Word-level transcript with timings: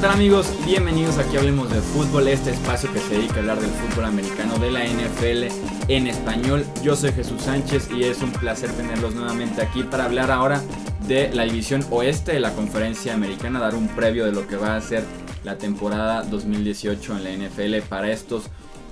tal 0.00 0.10
amigos? 0.12 0.46
Bienvenidos 0.64 1.18
aquí 1.18 1.36
Hablemos 1.36 1.72
de 1.72 1.80
Fútbol, 1.80 2.28
este 2.28 2.50
espacio 2.50 2.92
que 2.92 3.00
se 3.00 3.16
dedica 3.16 3.36
a 3.36 3.38
hablar 3.38 3.58
del 3.58 3.70
fútbol 3.70 4.04
americano 4.04 4.56
de 4.58 4.70
la 4.70 4.84
NFL 4.84 5.52
en 5.88 6.06
español. 6.06 6.64
Yo 6.84 6.94
soy 6.94 7.10
Jesús 7.10 7.42
Sánchez 7.42 7.88
y 7.90 8.04
es 8.04 8.22
un 8.22 8.30
placer 8.30 8.70
tenerlos 8.70 9.16
nuevamente 9.16 9.60
aquí 9.60 9.82
para 9.82 10.04
hablar 10.04 10.30
ahora 10.30 10.62
de 11.08 11.34
la 11.34 11.42
división 11.44 11.84
oeste 11.90 12.32
de 12.32 12.38
la 12.38 12.52
conferencia 12.52 13.12
americana, 13.12 13.58
dar 13.58 13.74
un 13.74 13.88
previo 13.88 14.24
de 14.24 14.30
lo 14.30 14.46
que 14.46 14.56
va 14.56 14.76
a 14.76 14.80
ser 14.80 15.02
la 15.42 15.58
temporada 15.58 16.22
2018 16.22 17.16
en 17.16 17.24
la 17.24 17.48
NFL 17.48 17.88
para 17.88 18.12
estos 18.12 18.44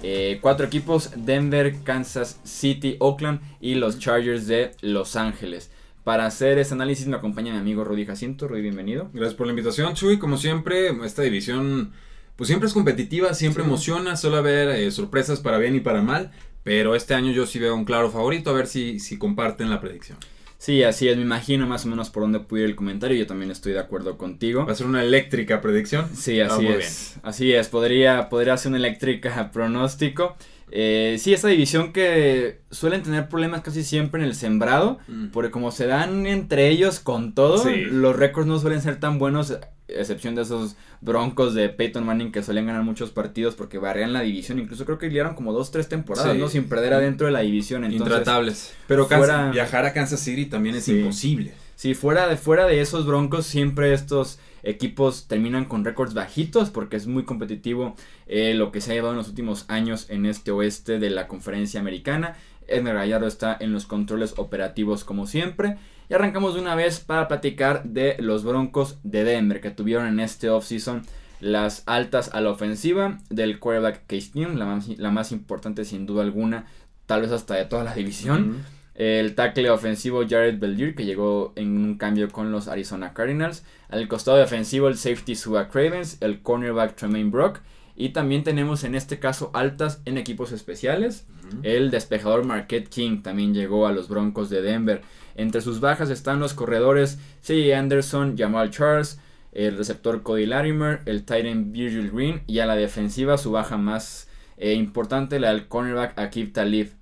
eh, 0.02 0.38
cuatro 0.40 0.66
equipos, 0.66 1.12
Denver, 1.14 1.76
Kansas 1.84 2.40
City, 2.42 2.96
Oakland 2.98 3.40
y 3.60 3.76
los 3.76 4.00
Chargers 4.00 4.48
de 4.48 4.72
Los 4.80 5.14
Ángeles. 5.14 5.70
Para 6.06 6.24
hacer 6.24 6.60
este 6.60 6.72
análisis 6.72 7.08
me 7.08 7.16
acompaña 7.16 7.52
mi 7.52 7.58
amigo 7.58 7.82
Rudy 7.82 8.06
Jacinto. 8.06 8.46
Rudy, 8.46 8.62
bienvenido. 8.62 9.10
Gracias 9.12 9.34
por 9.34 9.48
la 9.48 9.50
invitación, 9.50 9.94
Chuy. 9.94 10.20
Como 10.20 10.36
siempre, 10.36 10.90
esta 11.04 11.22
división 11.22 11.90
pues 12.36 12.46
siempre 12.46 12.68
es 12.68 12.74
competitiva, 12.74 13.34
siempre 13.34 13.64
emociona, 13.64 14.14
suele 14.14 14.36
haber 14.36 14.68
eh, 14.68 14.88
sorpresas 14.92 15.40
para 15.40 15.58
bien 15.58 15.74
y 15.74 15.80
para 15.80 16.02
mal, 16.02 16.30
pero 16.62 16.94
este 16.94 17.14
año 17.14 17.32
yo 17.32 17.44
sí 17.44 17.58
veo 17.58 17.74
un 17.74 17.84
claro 17.84 18.08
favorito, 18.12 18.50
a 18.50 18.52
ver 18.52 18.68
si, 18.68 19.00
si 19.00 19.18
comparten 19.18 19.68
la 19.68 19.80
predicción. 19.80 20.16
Sí, 20.58 20.84
así 20.84 21.08
es, 21.08 21.16
me 21.16 21.24
imagino 21.24 21.66
más 21.66 21.86
o 21.86 21.88
menos 21.88 22.08
por 22.10 22.22
dónde 22.22 22.38
puede 22.38 22.62
ir 22.62 22.70
el 22.70 22.76
comentario, 22.76 23.16
yo 23.16 23.26
también 23.26 23.50
estoy 23.50 23.72
de 23.72 23.80
acuerdo 23.80 24.16
contigo. 24.16 24.64
¿Va 24.64 24.74
a 24.74 24.76
ser 24.76 24.86
una 24.86 25.02
eléctrica 25.02 25.60
predicción? 25.60 26.08
Sí, 26.14 26.40
así 26.40 26.68
ah, 26.68 26.76
es. 26.76 27.16
Así 27.24 27.52
es, 27.52 27.66
podría, 27.66 28.28
podría 28.28 28.56
ser 28.56 28.68
una 28.68 28.78
eléctrica 28.78 29.50
pronóstico. 29.52 30.36
Eh, 30.70 31.16
sí, 31.18 31.32
esa 31.32 31.48
división 31.48 31.92
que 31.92 32.60
suelen 32.70 33.02
tener 33.02 33.28
problemas 33.28 33.62
casi 33.62 33.84
siempre 33.84 34.20
en 34.20 34.26
el 34.26 34.34
sembrado, 34.34 34.98
mm. 35.06 35.28
porque 35.28 35.50
como 35.50 35.70
se 35.70 35.86
dan 35.86 36.26
entre 36.26 36.68
ellos 36.68 37.00
con 37.00 37.34
todo, 37.34 37.64
los 37.90 38.16
récords 38.16 38.48
no 38.48 38.58
suelen 38.58 38.82
ser 38.82 38.98
tan 38.98 39.18
buenos, 39.18 39.56
excepción 39.88 40.34
de 40.34 40.42
esos 40.42 40.76
broncos 41.00 41.54
de 41.54 41.68
Peyton 41.68 42.04
Manning 42.04 42.32
que 42.32 42.42
suelen 42.42 42.66
ganar 42.66 42.82
muchos 42.82 43.10
partidos 43.10 43.54
porque 43.54 43.78
barrían 43.78 44.12
la 44.12 44.22
división, 44.22 44.58
incluso 44.58 44.84
creo 44.84 44.98
que 44.98 45.08
liaron 45.08 45.34
como 45.34 45.52
dos, 45.52 45.70
tres 45.70 45.88
temporadas, 45.88 46.36
¿no? 46.36 46.48
Sin 46.48 46.68
perder 46.68 46.94
adentro 46.94 47.26
de 47.26 47.32
la 47.32 47.40
división. 47.40 47.84
Entonces, 47.84 48.06
Intratables. 48.06 48.74
Pero 48.88 49.08
viajar 49.52 49.84
a 49.84 49.92
Kansas 49.92 50.20
City 50.20 50.46
también 50.46 50.74
es 50.74 50.88
imposible. 50.88 51.52
Sí, 51.76 51.94
fuera 51.94 52.26
de, 52.26 52.36
fuera 52.36 52.66
de 52.66 52.80
esos 52.80 53.06
broncos 53.06 53.46
siempre 53.46 53.92
estos 53.92 54.38
equipos 54.62 55.28
terminan 55.28 55.66
con 55.66 55.84
récords 55.84 56.14
bajitos 56.14 56.70
porque 56.70 56.96
es 56.96 57.06
muy 57.06 57.24
competitivo 57.24 57.94
eh, 58.26 58.54
lo 58.54 58.72
que 58.72 58.80
se 58.80 58.90
ha 58.90 58.94
llevado 58.94 59.12
en 59.12 59.18
los 59.18 59.28
últimos 59.28 59.66
años 59.68 60.10
en 60.10 60.26
este 60.26 60.50
oeste 60.50 60.98
de 60.98 61.10
la 61.10 61.28
conferencia 61.28 61.78
americana. 61.78 62.36
Edgar 62.66 62.96
Gallardo 62.96 63.26
está 63.26 63.56
en 63.60 63.72
los 63.72 63.86
controles 63.86 64.34
operativos 64.38 65.04
como 65.04 65.26
siempre. 65.26 65.76
Y 66.08 66.14
arrancamos 66.14 66.54
de 66.54 66.60
una 66.60 66.74
vez 66.74 67.00
para 67.00 67.28
platicar 67.28 67.84
de 67.84 68.16
los 68.20 68.42
Broncos 68.42 68.98
de 69.02 69.24
Denver 69.24 69.60
que 69.60 69.70
tuvieron 69.70 70.06
en 70.06 70.20
este 70.20 70.48
offseason 70.48 71.02
las 71.40 71.82
altas 71.86 72.30
a 72.32 72.40
la 72.40 72.50
ofensiva 72.50 73.18
del 73.28 73.58
quarterback 73.58 74.06
Case 74.06 74.30
Keenum, 74.32 74.56
la 74.56 74.64
más, 74.64 74.88
la 74.88 75.10
más 75.10 75.30
importante 75.32 75.84
sin 75.84 76.06
duda 76.06 76.22
alguna, 76.22 76.66
tal 77.04 77.20
vez 77.22 77.32
hasta 77.32 77.54
de 77.54 77.66
toda 77.66 77.84
la 77.84 77.94
división. 77.94 78.64
El 78.96 79.34
tackle 79.34 79.68
ofensivo 79.68 80.24
Jared 80.26 80.58
Bellier, 80.58 80.94
que 80.94 81.04
llegó 81.04 81.52
en 81.54 81.76
un 81.76 81.98
cambio 81.98 82.30
con 82.30 82.50
los 82.50 82.66
Arizona 82.66 83.12
Cardinals. 83.12 83.62
Al 83.90 84.08
costado 84.08 84.38
defensivo 84.38 84.88
el 84.88 84.96
safety 84.96 85.34
Suba 85.34 85.68
Cravens, 85.68 86.16
el 86.22 86.40
cornerback 86.40 86.96
Tremaine 86.96 87.30
Brock. 87.30 87.60
Y 87.94 88.10
también 88.10 88.42
tenemos 88.42 88.84
en 88.84 88.94
este 88.94 89.18
caso 89.18 89.50
altas 89.52 90.00
en 90.06 90.16
equipos 90.16 90.50
especiales. 90.52 91.26
El 91.62 91.90
despejador 91.90 92.44
Marquette 92.44 92.88
King 92.88 93.22
también 93.22 93.54
llegó 93.54 93.86
a 93.86 93.92
los 93.92 94.08
Broncos 94.08 94.48
de 94.48 94.62
Denver. 94.62 95.02
Entre 95.34 95.60
sus 95.60 95.80
bajas 95.80 96.08
están 96.08 96.40
los 96.40 96.54
corredores 96.54 97.18
C.J. 97.42 97.78
Anderson, 97.78 98.36
Jamal 98.36 98.70
Charles, 98.70 99.20
el 99.52 99.76
receptor 99.76 100.22
Cody 100.22 100.46
Larimer, 100.46 101.00
el 101.04 101.24
Titan 101.24 101.72
Virgil 101.72 102.10
Green 102.10 102.42
y 102.46 102.58
a 102.58 102.66
la 102.66 102.76
defensiva 102.76 103.38
su 103.38 103.52
baja 103.52 103.76
más 103.76 104.28
eh, 104.56 104.74
importante, 104.74 105.38
la 105.38 105.50
del 105.50 105.68
cornerback 105.68 106.18
Akib 106.18 106.52
Talib. 106.52 106.92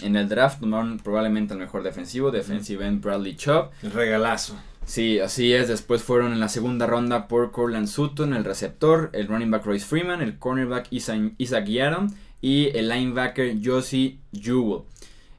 En 0.00 0.16
el 0.16 0.28
draft 0.28 0.60
tomaron 0.60 0.98
probablemente 0.98 1.54
el 1.54 1.60
mejor 1.60 1.82
defensivo, 1.82 2.30
defensive 2.30 2.86
end 2.86 3.02
Bradley 3.02 3.36
Chubb. 3.36 3.70
El 3.82 3.92
regalazo. 3.92 4.56
Sí, 4.84 5.20
así 5.20 5.52
es. 5.52 5.68
Después 5.68 6.02
fueron 6.02 6.32
en 6.32 6.40
la 6.40 6.48
segunda 6.48 6.86
ronda 6.86 7.28
por 7.28 7.52
Corland 7.52 7.86
Sutton, 7.86 8.34
el 8.34 8.44
receptor, 8.44 9.10
el 9.12 9.28
running 9.28 9.50
back 9.50 9.64
Royce 9.64 9.86
Freeman, 9.86 10.22
el 10.22 10.38
cornerback 10.38 10.88
Isaac 10.90 11.66
Yaron 11.66 12.12
y 12.40 12.76
el 12.76 12.88
linebacker 12.88 13.56
Josie 13.62 14.18
Jewell. 14.32 14.82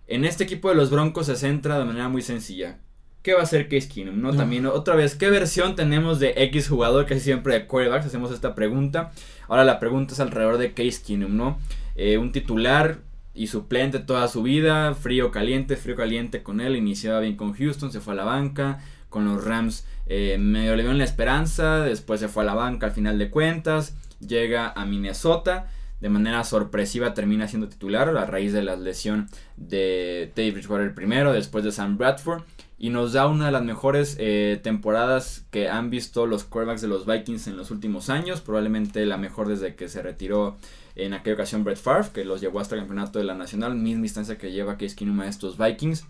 En 0.07 0.25
este 0.25 0.43
equipo 0.43 0.69
de 0.69 0.75
los 0.75 0.89
Broncos 0.89 1.25
se 1.25 1.35
centra 1.35 1.77
de 1.77 1.85
manera 1.85 2.09
muy 2.09 2.21
sencilla. 2.21 2.79
¿Qué 3.21 3.33
va 3.33 3.39
a 3.39 3.43
hacer 3.43 3.69
Case 3.69 3.87
Keenum? 3.87 4.21
¿no? 4.21 4.33
También 4.35 4.65
otra 4.65 4.95
vez, 4.95 5.15
¿qué 5.15 5.29
versión 5.29 5.75
tenemos 5.75 6.19
de 6.19 6.33
X 6.35 6.67
jugador? 6.67 7.05
Casi 7.05 7.21
siempre 7.21 7.53
de 7.53 7.67
quarterbacks 7.67 8.07
hacemos 8.07 8.31
esta 8.31 8.53
pregunta. 8.53 9.11
Ahora 9.47 9.63
la 9.63 9.79
pregunta 9.79 10.13
es 10.13 10.19
alrededor 10.19 10.57
de 10.57 10.73
Case 10.73 11.01
Keenum, 11.05 11.37
¿no? 11.37 11.57
Eh, 11.95 12.17
un 12.17 12.33
titular 12.33 12.99
y 13.33 13.47
suplente 13.47 13.99
toda 13.99 14.27
su 14.27 14.43
vida, 14.43 14.93
frío 14.93 15.31
caliente, 15.31 15.75
frío 15.75 15.95
caliente 15.95 16.43
con 16.43 16.61
él, 16.61 16.75
iniciaba 16.75 17.19
bien 17.19 17.35
con 17.35 17.53
Houston, 17.53 17.91
se 17.91 17.99
fue 17.99 18.13
a 18.13 18.17
la 18.17 18.23
banca, 18.23 18.79
con 19.09 19.25
los 19.25 19.43
Rams 19.43 19.85
eh, 20.05 20.37
medio 20.37 20.75
le 20.75 20.83
dio 20.83 20.93
la 20.93 21.03
esperanza, 21.03 21.79
después 21.79 22.19
se 22.19 22.27
fue 22.27 22.43
a 22.43 22.45
la 22.45 22.53
banca 22.53 22.87
al 22.87 22.91
final 22.91 23.17
de 23.17 23.29
cuentas, 23.29 23.95
llega 24.19 24.69
a 24.69 24.85
Minnesota, 24.85 25.67
de 26.01 26.09
manera 26.09 26.43
sorpresiva 26.43 27.13
termina 27.13 27.47
siendo 27.47 27.69
titular 27.69 28.09
a 28.09 28.25
raíz 28.25 28.51
de 28.51 28.61
la 28.61 28.75
lesión 28.75 29.29
de 29.55 30.31
David 30.35 30.53
Bridgewater 30.53 30.93
primero, 30.93 31.31
después 31.31 31.63
de 31.63 31.71
Sam 31.71 31.97
Bradford, 31.97 32.43
y 32.83 32.89
nos 32.89 33.13
da 33.13 33.27
una 33.27 33.45
de 33.45 33.53
las 33.53 33.63
mejores 33.63 34.17
eh, 34.19 34.59
temporadas 34.61 35.45
que 35.51 35.69
han 35.69 35.89
visto 35.89 36.27
los 36.27 36.43
quarterbacks 36.43 36.81
de 36.81 36.89
los 36.89 37.05
Vikings 37.05 37.47
en 37.47 37.55
los 37.55 37.71
últimos 37.71 38.09
años, 38.09 38.41
probablemente 38.41 39.05
la 39.05 39.15
mejor 39.15 39.47
desde 39.47 39.75
que 39.75 39.87
se 39.87 40.01
retiró 40.01 40.57
en 40.97 41.13
aquella 41.13 41.35
ocasión 41.35 41.63
Brett 41.63 41.77
Favre, 41.77 42.09
que 42.13 42.25
los 42.25 42.41
llevó 42.41 42.59
hasta 42.59 42.75
el 42.75 42.81
campeonato 42.81 43.19
de 43.19 43.23
la 43.23 43.35
Nacional, 43.35 43.75
misma 43.75 44.03
instancia 44.03 44.37
que 44.37 44.51
lleva 44.51 44.77
Case 44.77 44.97
Keenum 44.97 45.21
a 45.21 45.29
estos 45.29 45.57
Vikings. 45.57 46.05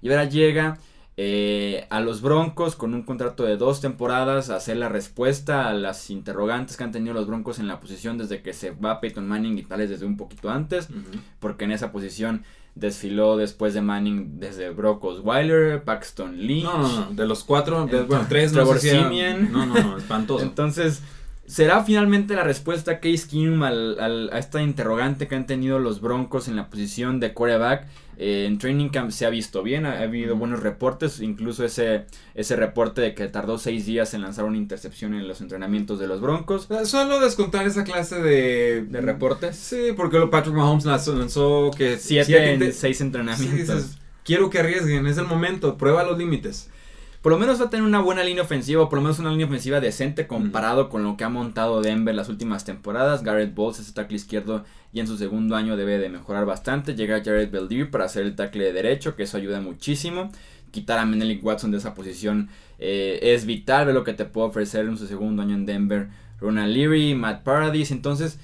Y 0.00 0.08
ahora 0.08 0.24
llega 0.24 0.78
eh, 1.18 1.86
a 1.90 2.00
los 2.00 2.22
Broncos 2.22 2.76
con 2.76 2.94
un 2.94 3.02
contrato 3.02 3.44
de 3.44 3.58
dos 3.58 3.82
temporadas 3.82 4.48
a 4.48 4.56
hacer 4.56 4.78
la 4.78 4.88
respuesta 4.88 5.68
a 5.68 5.74
las 5.74 6.08
interrogantes 6.08 6.78
que 6.78 6.84
han 6.84 6.92
tenido 6.92 7.12
los 7.12 7.26
Broncos 7.26 7.58
en 7.58 7.68
la 7.68 7.78
posición 7.78 8.16
desde 8.16 8.40
que 8.40 8.54
se 8.54 8.70
va 8.70 9.02
Peyton 9.02 9.28
Manning 9.28 9.58
y 9.58 9.64
tales 9.64 9.90
desde 9.90 10.06
un 10.06 10.16
poquito 10.16 10.48
antes, 10.48 10.88
porque 11.40 11.66
en 11.66 11.72
esa 11.72 11.92
posición 11.92 12.42
desfiló 12.76 13.36
después 13.36 13.74
de 13.74 13.80
Manning 13.80 14.38
desde 14.38 14.70
Brock 14.70 15.02
Osweiler, 15.02 15.82
Paxton 15.82 16.38
Lynch. 16.38 16.64
No, 16.64 16.78
no, 16.78 17.10
de 17.10 17.26
los 17.26 17.42
cuatro, 17.42 17.86
de, 17.86 18.02
bueno, 18.02 18.26
tres, 18.28 18.52
no 18.52 18.64
No, 18.64 19.66
no, 19.66 19.74
no, 19.74 19.96
espantoso. 19.96 20.44
Entonces, 20.44 21.02
¿Será 21.46 21.84
finalmente 21.84 22.34
la 22.34 22.42
respuesta 22.42 22.98
Case 22.98 23.28
Keenum 23.30 23.62
al, 23.62 24.30
a 24.32 24.38
esta 24.38 24.62
interrogante 24.62 25.28
que 25.28 25.36
han 25.36 25.46
tenido 25.46 25.78
los 25.78 26.00
Broncos 26.00 26.48
en 26.48 26.56
la 26.56 26.68
posición 26.68 27.20
de 27.20 27.34
quarterback? 27.34 27.86
Eh, 28.18 28.46
en 28.46 28.58
Training 28.58 28.88
Camp 28.88 29.10
se 29.10 29.26
ha 29.26 29.30
visto 29.30 29.62
bien, 29.62 29.84
ha, 29.86 30.00
habido 30.00 30.36
buenos 30.36 30.60
reportes, 30.60 31.20
incluso 31.20 31.64
ese, 31.64 32.06
ese 32.34 32.56
reporte 32.56 33.00
de 33.00 33.14
que 33.14 33.28
tardó 33.28 33.58
seis 33.58 33.86
días 33.86 34.14
en 34.14 34.22
lanzar 34.22 34.44
una 34.44 34.56
intercepción 34.56 35.14
en 35.14 35.28
los 35.28 35.40
entrenamientos 35.40 35.98
de 35.98 36.06
los 36.06 36.20
Broncos. 36.20 36.68
Solo 36.84 37.20
descontar 37.20 37.66
esa 37.66 37.84
clase 37.84 38.20
de, 38.20 38.86
de 38.88 39.00
reportes. 39.00 39.56
Sí, 39.56 39.88
porque 39.96 40.18
Patrick 40.30 40.54
Mahomes 40.54 40.84
lanzó, 40.84 41.70
que 41.76 41.98
siete, 41.98 42.54
en 42.54 42.72
seis 42.72 43.00
entrenamientos. 43.00 43.98
quiero 44.24 44.50
que 44.50 44.60
arriesguen, 44.60 45.06
es 45.06 45.18
el 45.18 45.26
momento, 45.26 45.76
prueba 45.76 46.04
los 46.04 46.18
límites 46.18 46.70
por 47.26 47.32
lo 47.32 47.40
menos 47.40 47.60
va 47.60 47.64
a 47.64 47.70
tener 47.70 47.84
una 47.84 47.98
buena 47.98 48.22
línea 48.22 48.44
ofensiva, 48.44 48.88
por 48.88 49.00
lo 49.00 49.02
menos 49.02 49.18
una 49.18 49.32
línea 49.32 49.46
ofensiva 49.46 49.80
decente 49.80 50.28
comparado 50.28 50.88
con 50.88 51.02
lo 51.02 51.16
que 51.16 51.24
ha 51.24 51.28
montado 51.28 51.82
Denver 51.82 52.14
las 52.14 52.28
últimas 52.28 52.64
temporadas. 52.64 53.24
Garrett 53.24 53.52
Bowles 53.52 53.80
es 53.80 53.88
el 53.88 53.94
tackle 53.94 54.14
izquierdo 54.14 54.64
y 54.92 55.00
en 55.00 55.08
su 55.08 55.16
segundo 55.16 55.56
año 55.56 55.76
debe 55.76 55.98
de 55.98 56.08
mejorar 56.08 56.46
bastante. 56.46 56.94
Llega 56.94 57.24
Jared 57.24 57.50
Beldier 57.50 57.90
para 57.90 58.04
hacer 58.04 58.22
el 58.26 58.36
tackle 58.36 58.66
de 58.66 58.72
derecho, 58.72 59.16
que 59.16 59.24
eso 59.24 59.38
ayuda 59.38 59.60
muchísimo. 59.60 60.30
Quitar 60.70 61.00
a 61.00 61.04
Menelik 61.04 61.44
Watson 61.44 61.72
de 61.72 61.78
esa 61.78 61.94
posición 61.94 62.48
eh, 62.78 63.18
es 63.20 63.44
vital, 63.44 63.88
de 63.88 63.92
lo 63.92 64.04
que 64.04 64.12
te 64.12 64.24
puede 64.24 64.46
ofrecer 64.46 64.86
en 64.86 64.96
su 64.96 65.08
segundo 65.08 65.42
año 65.42 65.56
en 65.56 65.66
Denver. 65.66 66.10
Ronald 66.38 66.72
Leary, 66.72 67.16
Matt 67.16 67.42
Paradis, 67.42 67.90
entonces... 67.90 68.38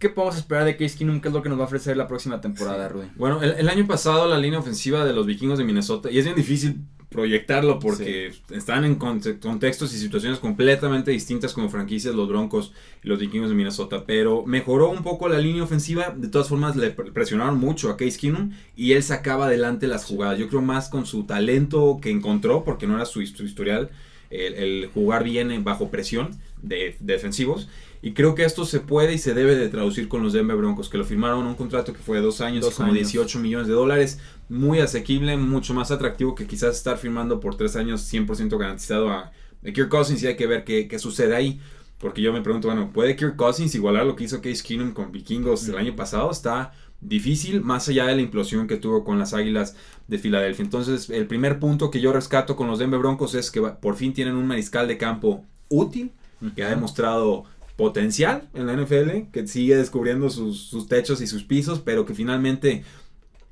¿Qué 0.00 0.10
podemos 0.10 0.36
esperar 0.36 0.64
de 0.64 0.76
Case 0.76 0.98
Keenum? 0.98 1.20
¿Qué 1.22 1.28
es 1.28 1.34
lo 1.34 1.42
que 1.42 1.48
nos 1.48 1.58
va 1.58 1.62
a 1.62 1.66
ofrecer 1.66 1.96
la 1.96 2.06
próxima 2.06 2.40
temporada, 2.42 2.86
Rudy? 2.86 3.06
Bueno, 3.16 3.40
el, 3.42 3.52
el, 3.52 3.68
año 3.70 3.86
pasado 3.86 4.28
la 4.28 4.36
línea 4.36 4.58
ofensiva 4.58 5.06
de 5.06 5.14
los 5.14 5.24
vikingos 5.24 5.56
de 5.56 5.64
Minnesota, 5.64 6.10
y 6.10 6.18
es 6.18 6.24
bien 6.26 6.36
difícil 6.36 6.82
proyectarlo 7.08 7.78
porque 7.78 8.32
están 8.50 8.84
en 8.84 8.96
contextos 8.96 9.94
y 9.94 9.98
situaciones 9.98 10.38
completamente 10.38 11.12
distintas 11.12 11.52
como 11.52 11.68
franquicias 11.68 12.14
los 12.14 12.28
Broncos 12.28 12.72
y 13.02 13.08
los 13.08 13.18
Vikings 13.18 13.48
de 13.48 13.54
Minnesota, 13.54 14.04
pero 14.06 14.44
mejoró 14.44 14.90
un 14.90 15.02
poco 15.02 15.28
la 15.28 15.38
línea 15.38 15.62
ofensiva, 15.62 16.14
de 16.16 16.28
todas 16.28 16.48
formas 16.48 16.74
le 16.74 16.90
presionaron 16.90 17.58
mucho 17.58 17.90
a 17.90 17.96
Case 17.96 18.18
Keenum 18.18 18.50
y 18.74 18.92
él 18.92 19.02
sacaba 19.02 19.46
adelante 19.46 19.86
las 19.86 20.04
jugadas, 20.04 20.38
yo 20.38 20.48
creo 20.48 20.62
más 20.62 20.88
con 20.88 21.06
su 21.06 21.24
talento 21.24 21.98
que 22.02 22.10
encontró, 22.10 22.64
porque 22.64 22.86
no 22.86 22.96
era 22.96 23.06
su, 23.06 23.22
historial, 23.22 23.90
el, 24.30 24.88
jugar 24.92 25.24
bien 25.24 25.64
bajo 25.64 25.90
presión 25.90 26.30
de 26.62 26.96
defensivos 27.00 27.68
y 28.02 28.12
creo 28.12 28.34
que 28.34 28.44
esto 28.44 28.64
se 28.64 28.80
puede 28.80 29.14
y 29.14 29.18
se 29.18 29.34
debe 29.34 29.56
de 29.56 29.68
traducir 29.68 30.08
con 30.08 30.22
los 30.22 30.32
Denver 30.32 30.56
Broncos, 30.56 30.88
que 30.88 30.98
lo 30.98 31.04
firmaron 31.04 31.46
un 31.46 31.54
contrato 31.54 31.92
que 31.92 31.98
fue 31.98 32.18
de 32.18 32.22
dos 32.22 32.40
años, 32.40 32.68
como 32.74 32.92
18 32.92 33.38
millones 33.40 33.66
de 33.66 33.74
dólares, 33.74 34.20
muy 34.48 34.78
asequible, 34.80 35.36
mucho 35.36 35.74
más 35.74 35.90
atractivo 35.90 36.34
que 36.34 36.46
quizás 36.46 36.76
estar 36.76 36.98
firmando 36.98 37.40
por 37.40 37.56
tres 37.56 37.74
años 37.74 38.12
100% 38.12 38.56
garantizado 38.58 39.10
a, 39.10 39.32
Kirk 39.64 39.88
Cousins 39.88 40.22
y 40.22 40.28
hay 40.28 40.36
que 40.36 40.46
ver 40.46 40.62
qué, 40.62 40.86
qué 40.86 40.98
sucede 41.00 41.34
ahí. 41.34 41.60
Porque 41.98 42.22
yo 42.22 42.32
me 42.32 42.42
pregunto, 42.42 42.68
bueno, 42.68 42.92
¿puede 42.92 43.16
Kirk 43.16 43.34
Cousins 43.34 43.74
igualar 43.74 44.06
lo 44.06 44.14
que 44.14 44.24
hizo 44.24 44.40
Case 44.40 44.62
Keenum 44.62 44.92
con 44.92 45.10
Vikingos 45.10 45.66
el 45.66 45.76
año 45.76 45.96
pasado? 45.96 46.30
Está 46.30 46.72
difícil, 47.00 47.62
más 47.62 47.88
allá 47.88 48.06
de 48.06 48.16
la 48.16 48.22
implosión 48.22 48.66
que 48.66 48.76
tuvo 48.76 49.04
con 49.04 49.18
las 49.18 49.34
Águilas 49.34 49.76
de 50.08 50.18
Filadelfia. 50.18 50.64
Entonces, 50.64 51.10
el 51.10 51.26
primer 51.26 51.58
punto 51.58 51.90
que 51.90 52.00
yo 52.00 52.12
rescato 52.12 52.56
con 52.56 52.66
los 52.66 52.78
Denver 52.78 53.00
Broncos 53.00 53.34
es 53.34 53.50
que 53.50 53.60
por 53.60 53.96
fin 53.96 54.12
tienen 54.12 54.34
un 54.34 54.46
mariscal 54.46 54.88
de 54.88 54.98
campo 54.98 55.44
útil, 55.68 56.12
que 56.54 56.64
ha 56.64 56.68
demostrado 56.68 57.44
potencial 57.76 58.48
en 58.54 58.66
la 58.66 58.74
NFL, 58.74 59.30
que 59.32 59.46
sigue 59.46 59.76
descubriendo 59.76 60.30
sus, 60.30 60.60
sus 60.60 60.86
techos 60.86 61.20
y 61.20 61.26
sus 61.26 61.44
pisos, 61.44 61.80
pero 61.80 62.04
que 62.04 62.14
finalmente 62.14 62.84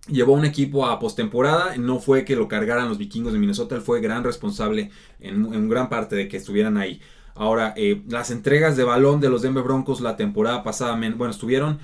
llevó 0.08 0.34
a 0.34 0.38
un 0.38 0.44
equipo 0.44 0.86
a 0.86 0.98
postemporada. 0.98 1.76
No 1.76 1.98
fue 1.98 2.24
que 2.24 2.36
lo 2.36 2.48
cargaran 2.48 2.88
los 2.88 2.98
vikingos 2.98 3.32
de 3.32 3.38
Minnesota, 3.38 3.74
él 3.74 3.82
fue 3.82 4.00
gran 4.00 4.24
responsable 4.24 4.90
en, 5.20 5.68
gran 5.68 5.88
parte 5.88 6.16
de 6.16 6.28
que 6.28 6.36
estuvieran 6.36 6.76
ahí. 6.76 7.00
Ahora, 7.34 7.74
eh, 7.76 8.02
las 8.08 8.30
entregas 8.30 8.76
de 8.76 8.84
balón 8.84 9.20
de 9.20 9.28
los 9.28 9.42
Denver 9.42 9.64
Broncos 9.64 10.00
la 10.00 10.16
temporada 10.16 10.62
pasada, 10.62 10.94
bueno, 11.16 11.30
estuvieron 11.30 11.78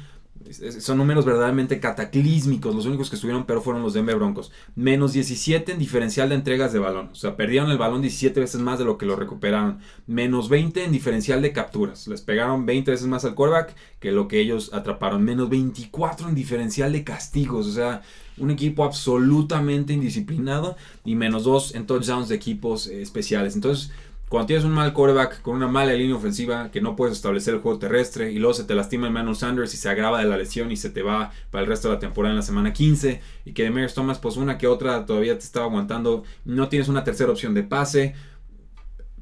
son 0.80 0.98
números 0.98 1.24
verdaderamente 1.24 1.80
cataclísmicos, 1.80 2.74
los 2.74 2.86
únicos 2.86 3.10
que 3.10 3.16
estuvieron 3.16 3.44
pero 3.44 3.60
fueron 3.60 3.82
los 3.82 3.94
Denver 3.94 4.16
Broncos. 4.16 4.50
Menos 4.74 5.12
17 5.12 5.72
en 5.72 5.78
diferencial 5.78 6.30
de 6.30 6.34
entregas 6.34 6.72
de 6.72 6.78
balón, 6.78 7.10
o 7.12 7.14
sea, 7.14 7.36
perdieron 7.36 7.70
el 7.70 7.78
balón 7.78 8.02
17 8.02 8.40
veces 8.40 8.60
más 8.60 8.78
de 8.78 8.84
lo 8.84 8.98
que 8.98 9.06
lo 9.06 9.16
recuperaron. 9.16 9.78
Menos 10.06 10.48
20 10.48 10.84
en 10.84 10.92
diferencial 10.92 11.42
de 11.42 11.52
capturas, 11.52 12.08
les 12.08 12.22
pegaron 12.22 12.66
20 12.66 12.90
veces 12.90 13.06
más 13.06 13.24
al 13.24 13.34
quarterback 13.34 13.74
que 14.00 14.12
lo 14.12 14.28
que 14.28 14.40
ellos 14.40 14.72
atraparon. 14.72 15.22
Menos 15.22 15.48
24 15.48 16.28
en 16.28 16.34
diferencial 16.34 16.92
de 16.92 17.04
castigos, 17.04 17.66
o 17.66 17.72
sea, 17.72 18.02
un 18.38 18.50
equipo 18.50 18.84
absolutamente 18.84 19.92
indisciplinado 19.92 20.76
y 21.04 21.14
menos 21.14 21.44
2 21.44 21.74
en 21.74 21.86
touchdowns 21.86 22.28
de 22.28 22.36
equipos 22.36 22.86
eh, 22.86 23.02
especiales. 23.02 23.54
Entonces, 23.54 23.92
cuando 24.30 24.46
tienes 24.46 24.64
un 24.64 24.70
mal 24.70 24.92
quarterback 24.92 25.42
con 25.42 25.56
una 25.56 25.66
mala 25.66 25.92
línea 25.92 26.14
ofensiva 26.14 26.70
que 26.70 26.80
no 26.80 26.94
puedes 26.94 27.16
establecer 27.16 27.52
el 27.52 27.60
juego 27.62 27.80
terrestre 27.80 28.30
y 28.30 28.38
luego 28.38 28.54
se 28.54 28.62
te 28.62 28.76
lastima 28.76 29.08
Emmanuel 29.08 29.34
Sanders 29.34 29.74
y 29.74 29.76
se 29.76 29.88
agrava 29.88 30.20
de 30.20 30.24
la 30.24 30.36
lesión 30.36 30.70
y 30.70 30.76
se 30.76 30.88
te 30.88 31.02
va 31.02 31.32
para 31.50 31.64
el 31.64 31.68
resto 31.68 31.88
de 31.88 31.94
la 31.94 32.00
temporada 32.00 32.30
en 32.30 32.36
la 32.36 32.42
semana 32.42 32.72
15 32.72 33.20
y 33.44 33.52
que 33.52 33.64
Demers 33.64 33.92
Thomas 33.92 34.20
pues 34.20 34.36
una 34.36 34.56
que 34.56 34.68
otra 34.68 35.04
todavía 35.04 35.36
te 35.36 35.44
estaba 35.44 35.66
aguantando, 35.66 36.22
no 36.44 36.68
tienes 36.68 36.86
una 36.86 37.02
tercera 37.02 37.32
opción 37.32 37.54
de 37.54 37.64
pase, 37.64 38.14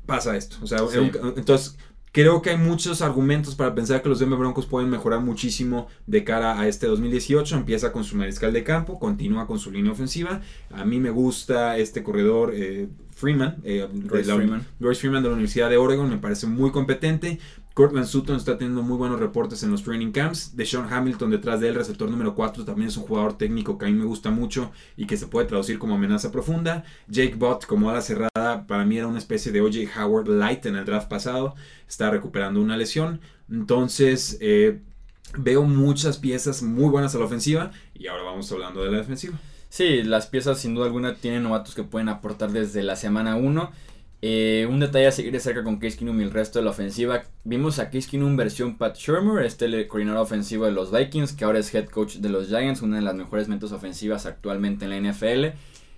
pasa 0.04 0.36
esto. 0.36 0.58
O 0.62 0.66
sea, 0.66 0.80
entonces 1.36 1.78
creo 2.12 2.42
que 2.42 2.50
hay 2.50 2.58
muchos 2.58 3.00
argumentos 3.00 3.54
para 3.54 3.74
pensar 3.74 4.02
que 4.02 4.10
los 4.10 4.18
Denver 4.18 4.38
Broncos 4.38 4.66
pueden 4.66 4.90
mejorar 4.90 5.20
muchísimo 5.20 5.86
de 6.06 6.22
cara 6.22 6.60
a 6.60 6.68
este 6.68 6.86
2018. 6.86 7.56
Empieza 7.56 7.92
con 7.92 8.04
su 8.04 8.14
mariscal 8.14 8.52
de 8.52 8.62
campo, 8.62 8.98
continúa 8.98 9.46
con 9.46 9.58
su 9.58 9.70
línea 9.70 9.92
ofensiva. 9.92 10.42
A 10.70 10.84
mí 10.84 11.00
me 11.00 11.08
gusta 11.08 11.78
este 11.78 12.02
corredor. 12.02 12.52
Eh, 12.54 12.88
Freeman, 13.18 13.56
eh, 13.64 13.88
Royce, 14.06 14.32
Freeman. 14.32 14.64
Freeman 14.94 15.22
de 15.24 15.28
la 15.28 15.34
Universidad 15.34 15.68
de 15.68 15.76
Oregon, 15.76 16.08
me 16.08 16.18
parece 16.18 16.46
muy 16.46 16.70
competente. 16.70 17.40
Cortland 17.74 18.06
Sutton 18.06 18.36
está 18.36 18.56
teniendo 18.56 18.82
muy 18.82 18.96
buenos 18.96 19.18
reportes 19.18 19.64
en 19.64 19.72
los 19.72 19.82
training 19.82 20.12
camps. 20.12 20.56
De 20.56 20.64
Sean 20.64 20.86
Hamilton 20.88 21.30
detrás 21.30 21.60
de 21.60 21.68
él, 21.68 21.74
receptor 21.74 22.08
número 22.08 22.36
4, 22.36 22.64
también 22.64 22.88
es 22.88 22.96
un 22.96 23.02
jugador 23.02 23.36
técnico 23.36 23.76
que 23.76 23.86
a 23.86 23.88
mí 23.88 23.94
me 23.94 24.04
gusta 24.04 24.30
mucho 24.30 24.70
y 24.96 25.06
que 25.06 25.16
se 25.16 25.26
puede 25.26 25.48
traducir 25.48 25.80
como 25.80 25.96
amenaza 25.96 26.30
profunda. 26.30 26.84
Jake 27.08 27.34
Bott 27.34 27.66
como 27.66 27.90
ala 27.90 28.02
cerrada, 28.02 28.66
para 28.68 28.84
mí 28.84 28.98
era 28.98 29.08
una 29.08 29.18
especie 29.18 29.50
de 29.50 29.62
OJ 29.62 29.98
Howard 29.98 30.28
light 30.28 30.64
en 30.66 30.76
el 30.76 30.84
draft 30.84 31.08
pasado. 31.08 31.56
Está 31.88 32.10
recuperando 32.10 32.62
una 32.62 32.76
lesión. 32.76 33.20
Entonces, 33.50 34.38
eh, 34.40 34.80
veo 35.36 35.64
muchas 35.64 36.18
piezas 36.18 36.62
muy 36.62 36.88
buenas 36.88 37.16
a 37.16 37.18
la 37.18 37.24
ofensiva 37.24 37.72
y 37.94 38.06
ahora 38.06 38.22
vamos 38.22 38.50
hablando 38.52 38.84
de 38.84 38.92
la 38.92 38.98
defensiva. 38.98 39.38
Sí, 39.68 40.02
las 40.02 40.26
piezas 40.26 40.58
sin 40.58 40.74
duda 40.74 40.86
alguna 40.86 41.14
tienen 41.14 41.42
novatos 41.42 41.74
que 41.74 41.82
pueden 41.82 42.08
aportar 42.08 42.50
desde 42.50 42.82
la 42.82 42.96
semana 42.96 43.36
1. 43.36 43.70
Eh, 44.20 44.66
un 44.68 44.80
detalle 44.80 45.06
a 45.06 45.12
seguir 45.12 45.30
de 45.30 45.38
cerca 45.38 45.62
con 45.62 45.78
Case 45.78 45.96
Keenum 45.96 46.20
y 46.20 46.24
el 46.24 46.30
resto 46.30 46.58
de 46.58 46.64
la 46.64 46.72
ofensiva. 46.72 47.22
Vimos 47.44 47.78
a 47.78 47.90
Case 47.90 48.08
Keenum 48.08 48.36
versión 48.36 48.76
Pat 48.76 48.96
Shermer, 48.96 49.44
este 49.44 49.86
coordinador 49.86 50.22
ofensivo 50.22 50.64
de 50.64 50.72
los 50.72 50.90
Vikings, 50.90 51.34
que 51.34 51.44
ahora 51.44 51.58
es 51.58 51.72
head 51.72 51.86
coach 51.86 52.16
de 52.16 52.28
los 52.28 52.48
Giants, 52.48 52.82
una 52.82 52.96
de 52.96 53.02
las 53.02 53.14
mejores 53.14 53.48
mentos 53.48 53.70
ofensivas 53.72 54.26
actualmente 54.26 54.86
en 54.86 54.90
la 54.90 55.12
NFL. 55.12 55.56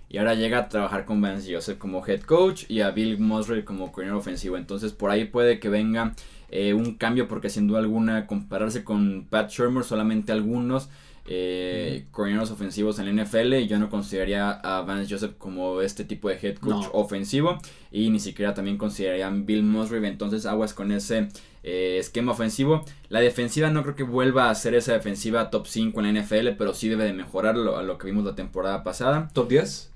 Y 0.09 0.17
ahora 0.17 0.35
llega 0.35 0.59
a 0.59 0.69
trabajar 0.69 1.05
con 1.05 1.21
Vance 1.21 1.51
Joseph 1.51 1.77
como 1.77 2.05
head 2.05 2.21
coach 2.21 2.65
y 2.67 2.81
a 2.81 2.91
Bill 2.91 3.17
Musgrave 3.17 3.63
como 3.63 3.91
coordinador 3.93 4.19
ofensivo. 4.19 4.57
Entonces 4.57 4.91
por 4.91 5.09
ahí 5.09 5.25
puede 5.25 5.59
que 5.59 5.69
venga 5.69 6.13
eh, 6.49 6.73
un 6.73 6.95
cambio 6.95 7.29
porque 7.29 7.49
sin 7.49 7.67
duda 7.67 7.79
alguna 7.79 8.27
compararse 8.27 8.83
con 8.83 9.25
Pat 9.29 9.49
Shermer 9.49 9.85
solamente 9.85 10.33
algunos 10.33 10.89
eh, 11.25 12.05
coordinadores 12.11 12.51
ofensivos 12.51 12.99
en 12.99 13.15
la 13.15 13.23
NFL 13.23 13.53
y 13.53 13.67
yo 13.67 13.77
no 13.77 13.89
consideraría 13.89 14.51
a 14.51 14.81
Vance 14.81 15.13
Joseph 15.13 15.35
como 15.37 15.81
este 15.81 16.03
tipo 16.03 16.29
de 16.29 16.39
head 16.41 16.57
coach 16.57 16.87
ofensivo 16.93 17.59
y 17.91 18.09
ni 18.09 18.19
siquiera 18.19 18.53
también 18.53 18.77
consideraría 18.77 19.27
a 19.27 19.31
Bill 19.31 19.63
Musgrave 19.63 20.07
entonces 20.07 20.45
aguas 20.45 20.73
con 20.73 20.91
ese 20.91 21.27
eh, 21.63 21.97
esquema 21.99 22.31
ofensivo. 22.31 22.83
La 23.09 23.19
defensiva 23.19 23.69
no 23.69 23.83
creo 23.83 23.95
que 23.95 24.03
vuelva 24.03 24.49
a 24.49 24.55
ser 24.55 24.73
esa 24.73 24.93
defensiva 24.93 25.51
top 25.51 25.67
5 25.67 26.01
en 26.01 26.13
la 26.13 26.21
NFL 26.21 26.49
pero 26.57 26.73
sí 26.73 26.89
debe 26.89 27.03
de 27.03 27.13
mejorarlo 27.13 27.77
a 27.77 27.83
lo 27.83 27.97
que 27.97 28.07
vimos 28.07 28.25
la 28.25 28.35
temporada 28.35 28.83
pasada. 28.83 29.29
Top 29.33 29.47
10 29.49 29.90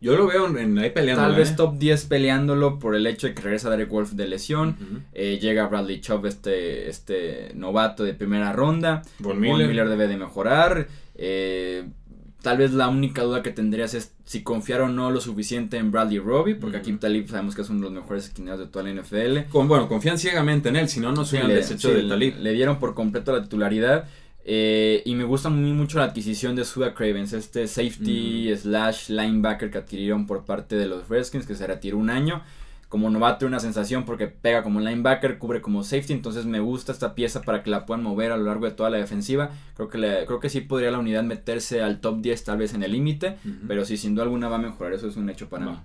yo 0.00 0.16
lo 0.16 0.26
veo 0.26 0.46
en, 0.56 0.78
ahí 0.78 0.90
peleando. 0.90 1.22
Tal 1.22 1.34
vez 1.34 1.50
¿eh? 1.50 1.54
top 1.56 1.78
10 1.78 2.06
peleándolo 2.06 2.78
por 2.78 2.94
el 2.94 3.06
hecho 3.06 3.26
de 3.26 3.34
que 3.34 3.42
regresa 3.42 3.70
Derek 3.70 3.90
Wolf 3.90 4.12
de 4.12 4.28
lesión. 4.28 5.04
Eh, 5.12 5.38
llega 5.40 5.66
Bradley 5.66 6.00
Chubb, 6.00 6.26
este, 6.26 6.88
este 6.88 7.52
novato 7.54 8.04
de 8.04 8.14
primera 8.14 8.52
ronda. 8.52 9.02
Von 9.18 9.40
Miller. 9.40 9.88
debe 9.88 10.06
de 10.06 10.16
mejorar. 10.16 10.88
Eh, 11.16 11.84
tal 12.42 12.58
vez 12.58 12.72
la 12.72 12.88
única 12.88 13.22
duda 13.22 13.42
que 13.42 13.50
tendrías 13.50 13.94
es 13.94 14.14
si 14.24 14.42
confiar 14.42 14.82
o 14.82 14.88
no 14.88 15.10
lo 15.10 15.20
suficiente 15.20 15.78
en 15.78 15.90
Bradley 15.90 16.18
Robbie, 16.18 16.54
porque 16.54 16.76
aquí 16.76 16.92
Talib 16.92 17.28
sabemos 17.28 17.54
que 17.54 17.62
es 17.62 17.70
uno 17.70 17.80
de 17.80 17.84
los 17.86 17.92
mejores 17.92 18.26
esquineros 18.26 18.60
de 18.60 18.66
toda 18.66 18.84
la 18.84 19.02
NFL. 19.02 19.50
Con, 19.50 19.66
bueno, 19.66 19.88
confían 19.88 20.18
ciegamente 20.18 20.68
en 20.68 20.76
él, 20.76 20.88
si 20.88 21.00
no, 21.00 21.12
no 21.12 21.24
se 21.24 21.38
desecho 21.38 21.92
de 21.92 22.04
Talib. 22.04 22.36
Le 22.38 22.52
dieron 22.52 22.78
por 22.78 22.94
completo 22.94 23.32
la 23.32 23.42
titularidad. 23.42 24.06
Eh, 24.50 25.02
y 25.04 25.14
me 25.14 25.24
gusta 25.24 25.50
muy 25.50 25.74
mucho 25.74 25.98
la 25.98 26.04
adquisición 26.04 26.56
de 26.56 26.64
Suda 26.64 26.94
Cravens, 26.94 27.34
este 27.34 27.68
safety 27.68 28.50
slash 28.56 29.10
linebacker 29.10 29.70
que 29.70 29.76
adquirieron 29.76 30.26
por 30.26 30.46
parte 30.46 30.74
de 30.76 30.86
los 30.86 31.06
Redskins, 31.06 31.44
que 31.44 31.54
se 31.54 31.66
retiró 31.66 31.98
un 31.98 32.08
año. 32.08 32.42
Como 32.88 33.10
novato 33.10 33.44
una 33.44 33.60
sensación 33.60 34.06
porque 34.06 34.28
pega 34.28 34.62
como 34.62 34.80
linebacker, 34.80 35.36
cubre 35.36 35.60
como 35.60 35.84
safety, 35.84 36.14
entonces 36.14 36.46
me 36.46 36.60
gusta 36.60 36.92
esta 36.92 37.14
pieza 37.14 37.42
para 37.42 37.62
que 37.62 37.68
la 37.68 37.84
puedan 37.84 38.02
mover 38.02 38.32
a 38.32 38.38
lo 38.38 38.44
largo 38.44 38.64
de 38.64 38.70
toda 38.70 38.88
la 38.88 38.96
defensiva. 38.96 39.50
Creo 39.76 39.90
que, 39.90 39.98
le, 39.98 40.24
creo 40.24 40.40
que 40.40 40.48
sí 40.48 40.62
podría 40.62 40.90
la 40.90 40.98
unidad 40.98 41.24
meterse 41.24 41.82
al 41.82 42.00
top 42.00 42.22
10 42.22 42.44
tal 42.44 42.56
vez 42.56 42.72
en 42.72 42.82
el 42.82 42.92
límite, 42.92 43.36
pero 43.66 43.84
sí, 43.84 43.98
sin 43.98 44.14
duda 44.14 44.24
alguna 44.24 44.48
va 44.48 44.56
a 44.56 44.60
mejorar, 44.60 44.94
eso 44.94 45.08
es 45.08 45.18
un 45.18 45.28
hecho 45.28 45.50
para 45.50 45.66
mí. 45.66 45.76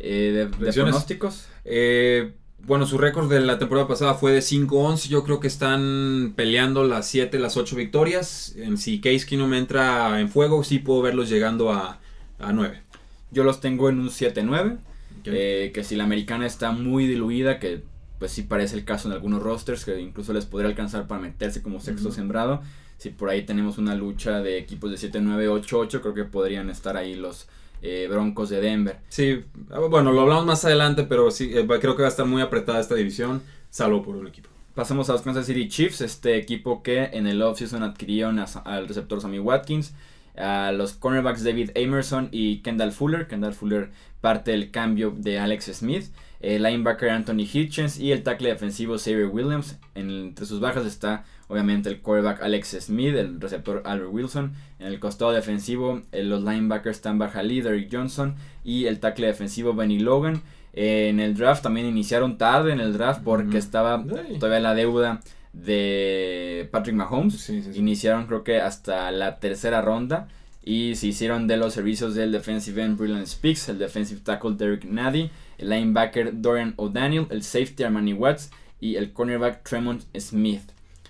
Eh, 0.00 0.48
de, 0.50 0.72
pronósticos? 0.72 1.46
Eh, 1.64 2.32
bueno, 2.64 2.86
su 2.86 2.98
récord 2.98 3.30
de 3.30 3.40
la 3.40 3.58
temporada 3.58 3.86
pasada 3.86 4.14
fue 4.14 4.32
de 4.32 4.40
5-11. 4.40 5.08
Yo 5.08 5.24
creo 5.24 5.40
que 5.40 5.46
están 5.46 6.32
peleando 6.34 6.84
las 6.84 7.06
7, 7.08 7.38
las 7.38 7.56
8 7.56 7.76
victorias. 7.76 8.54
En, 8.56 8.76
si 8.76 9.00
Case 9.00 9.24
Keenum 9.26 9.54
entra 9.54 10.20
en 10.20 10.28
fuego, 10.28 10.64
sí 10.64 10.78
puedo 10.78 11.02
verlos 11.02 11.28
llegando 11.28 11.72
a, 11.72 12.00
a 12.38 12.52
9. 12.52 12.82
Yo 13.30 13.44
los 13.44 13.60
tengo 13.60 13.88
en 13.88 14.00
un 14.00 14.08
7-9. 14.08 14.78
Eh, 15.24 15.72
que 15.74 15.82
si 15.82 15.96
la 15.96 16.04
americana 16.04 16.46
está 16.46 16.70
muy 16.70 17.06
diluida, 17.06 17.58
que 17.58 17.82
pues 18.18 18.32
sí 18.32 18.42
parece 18.42 18.76
el 18.76 18.84
caso 18.84 19.08
en 19.08 19.14
algunos 19.14 19.42
rosters, 19.42 19.84
que 19.84 20.00
incluso 20.00 20.32
les 20.32 20.46
podría 20.46 20.70
alcanzar 20.70 21.06
para 21.06 21.20
meterse 21.20 21.62
como 21.62 21.80
sexto 21.80 22.12
sembrado. 22.12 22.62
Si 22.98 23.10
por 23.10 23.28
ahí 23.28 23.42
tenemos 23.44 23.78
una 23.78 23.94
lucha 23.94 24.40
de 24.40 24.58
equipos 24.58 24.90
de 24.90 24.96
7-9, 24.96 25.62
8-8, 25.62 26.00
creo 26.00 26.14
que 26.14 26.24
podrían 26.24 26.70
estar 26.70 26.96
ahí 26.96 27.14
los 27.14 27.46
eh, 27.82 28.06
Broncos 28.10 28.48
de 28.48 28.60
Denver. 28.60 28.98
Sí, 29.08 29.44
ah, 29.70 29.80
bueno, 29.90 30.12
lo 30.12 30.22
hablamos 30.22 30.46
más 30.46 30.64
adelante, 30.64 31.04
pero 31.04 31.30
sí, 31.30 31.50
eh, 31.54 31.66
creo 31.66 31.96
que 31.96 32.02
va 32.02 32.08
a 32.08 32.10
estar 32.10 32.26
muy 32.26 32.42
apretada 32.42 32.80
esta 32.80 32.94
división, 32.94 33.42
salvo 33.70 34.02
por 34.02 34.16
un 34.16 34.26
equipo. 34.26 34.48
Pasamos 34.74 35.08
a 35.08 35.14
los 35.14 35.22
Kansas 35.22 35.46
City 35.46 35.68
Chiefs, 35.68 36.02
este 36.02 36.36
equipo 36.36 36.82
que 36.82 37.04
en 37.04 37.26
el 37.26 37.40
offseason 37.40 37.82
adquirieron 37.82 38.38
al 38.38 38.88
receptor 38.88 39.22
Sammy 39.22 39.38
Watkins, 39.38 39.94
a 40.36 40.70
los 40.72 40.92
cornerbacks 40.92 41.44
David 41.44 41.70
Emerson 41.74 42.28
y 42.30 42.58
Kendall 42.58 42.92
Fuller. 42.92 43.26
Kendall 43.26 43.54
Fuller 43.54 43.90
parte 44.20 44.50
del 44.50 44.70
cambio 44.70 45.14
de 45.16 45.38
Alex 45.38 45.70
Smith. 45.72 46.06
El 46.40 46.62
linebacker 46.62 47.10
Anthony 47.10 47.46
Hitchens 47.52 47.98
y 47.98 48.12
el 48.12 48.22
tackle 48.22 48.50
defensivo 48.50 48.98
Xavier 48.98 49.26
Williams. 49.26 49.78
entre 49.94 50.46
sus 50.46 50.60
bajas 50.60 50.86
está 50.86 51.24
obviamente 51.48 51.88
el 51.88 52.00
quarterback 52.00 52.42
Alex 52.42 52.76
Smith, 52.80 53.14
el 53.14 53.40
receptor 53.40 53.82
Albert 53.84 54.12
Wilson. 54.12 54.52
En 54.78 54.86
el 54.86 55.00
costado 55.00 55.32
defensivo 55.32 56.02
eh, 56.12 56.22
los 56.22 56.42
linebackers 56.42 56.96
están 56.96 57.18
Lee, 57.18 57.60
Derrick 57.60 57.88
Johnson 57.90 58.34
y 58.64 58.86
el 58.86 59.00
tackle 59.00 59.26
defensivo 59.28 59.74
Benny 59.74 59.98
Logan. 59.98 60.42
Eh, 60.72 61.08
en 61.08 61.20
el 61.20 61.34
draft 61.34 61.62
también 61.62 61.86
iniciaron 61.86 62.36
tarde 62.36 62.72
en 62.72 62.80
el 62.80 62.92
draft 62.92 63.22
porque 63.24 63.56
estaba 63.56 64.04
todavía 64.38 64.60
la 64.60 64.74
deuda 64.74 65.20
de 65.52 66.68
Patrick 66.70 66.96
Mahomes. 66.96 67.48
Iniciaron 67.48 68.26
creo 68.26 68.44
que 68.44 68.60
hasta 68.60 69.10
la 69.10 69.38
tercera 69.38 69.80
ronda 69.80 70.28
y 70.62 70.96
se 70.96 71.06
hicieron 71.06 71.46
de 71.46 71.56
los 71.56 71.72
servicios 71.72 72.14
del 72.14 72.32
defensive 72.32 72.82
end 72.82 72.98
Brilliant 72.98 73.26
Speaks, 73.26 73.68
el 73.68 73.78
defensive 73.78 74.20
tackle 74.20 74.56
Derek 74.56 74.84
Nady, 74.84 75.30
el 75.58 75.70
linebacker 75.70 76.40
Dorian 76.40 76.74
O'Daniel, 76.76 77.26
el 77.30 77.42
safety 77.42 77.84
Armani 77.84 78.12
Watts 78.12 78.50
y 78.80 78.96
el 78.96 79.12
cornerback 79.12 79.62
Tremont 79.62 80.02
Smith. 80.18 80.62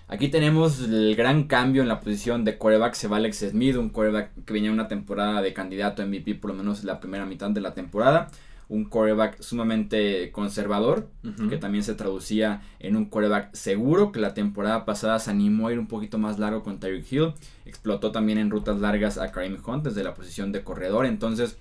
Aquí 0.08 0.28
tenemos 0.28 0.80
el 0.82 1.16
gran 1.16 1.44
cambio 1.44 1.82
en 1.82 1.88
la 1.88 1.98
posición 1.98 2.44
de 2.44 2.58
quarterback. 2.58 2.94
Se 2.94 3.08
va 3.08 3.16
Alex 3.16 3.38
Smith, 3.50 3.74
un 3.74 3.88
quarterback 3.88 4.30
que 4.44 4.52
venía 4.52 4.70
una 4.70 4.86
temporada 4.86 5.42
de 5.42 5.52
candidato 5.52 6.00
a 6.00 6.06
MVP, 6.06 6.36
por 6.36 6.52
lo 6.52 6.56
menos 6.56 6.84
la 6.84 7.00
primera 7.00 7.26
mitad 7.26 7.50
de 7.50 7.60
la 7.60 7.74
temporada. 7.74 8.30
un 8.68 8.84
quarterback 8.84 9.40
sumamente 9.42 10.32
conservador, 10.32 11.08
que 11.48 11.56
también 11.56 11.84
se 11.84 11.94
traducía 11.94 12.62
en 12.80 12.96
un 12.96 13.04
quarterback 13.06 13.54
seguro, 13.54 14.10
que 14.10 14.18
la 14.18 14.34
temporada 14.34 14.84
pasada 14.84 15.18
se 15.20 15.30
animó 15.30 15.68
a 15.68 15.72
ir 15.72 15.78
un 15.78 15.86
poquito 15.86 16.18
más 16.18 16.38
largo 16.38 16.64
con 16.64 16.80
Tyreek 16.80 17.12
Hill, 17.12 17.32
explotó 17.64 18.10
también 18.10 18.38
en 18.38 18.50
rutas 18.50 18.80
largas 18.80 19.18
a 19.18 19.30
Kareem 19.30 19.58
Hunt 19.64 19.84
desde 19.84 20.02
la 20.02 20.14
posición 20.14 20.50
de 20.50 20.64
corredor, 20.64 21.06
entonces 21.06 21.56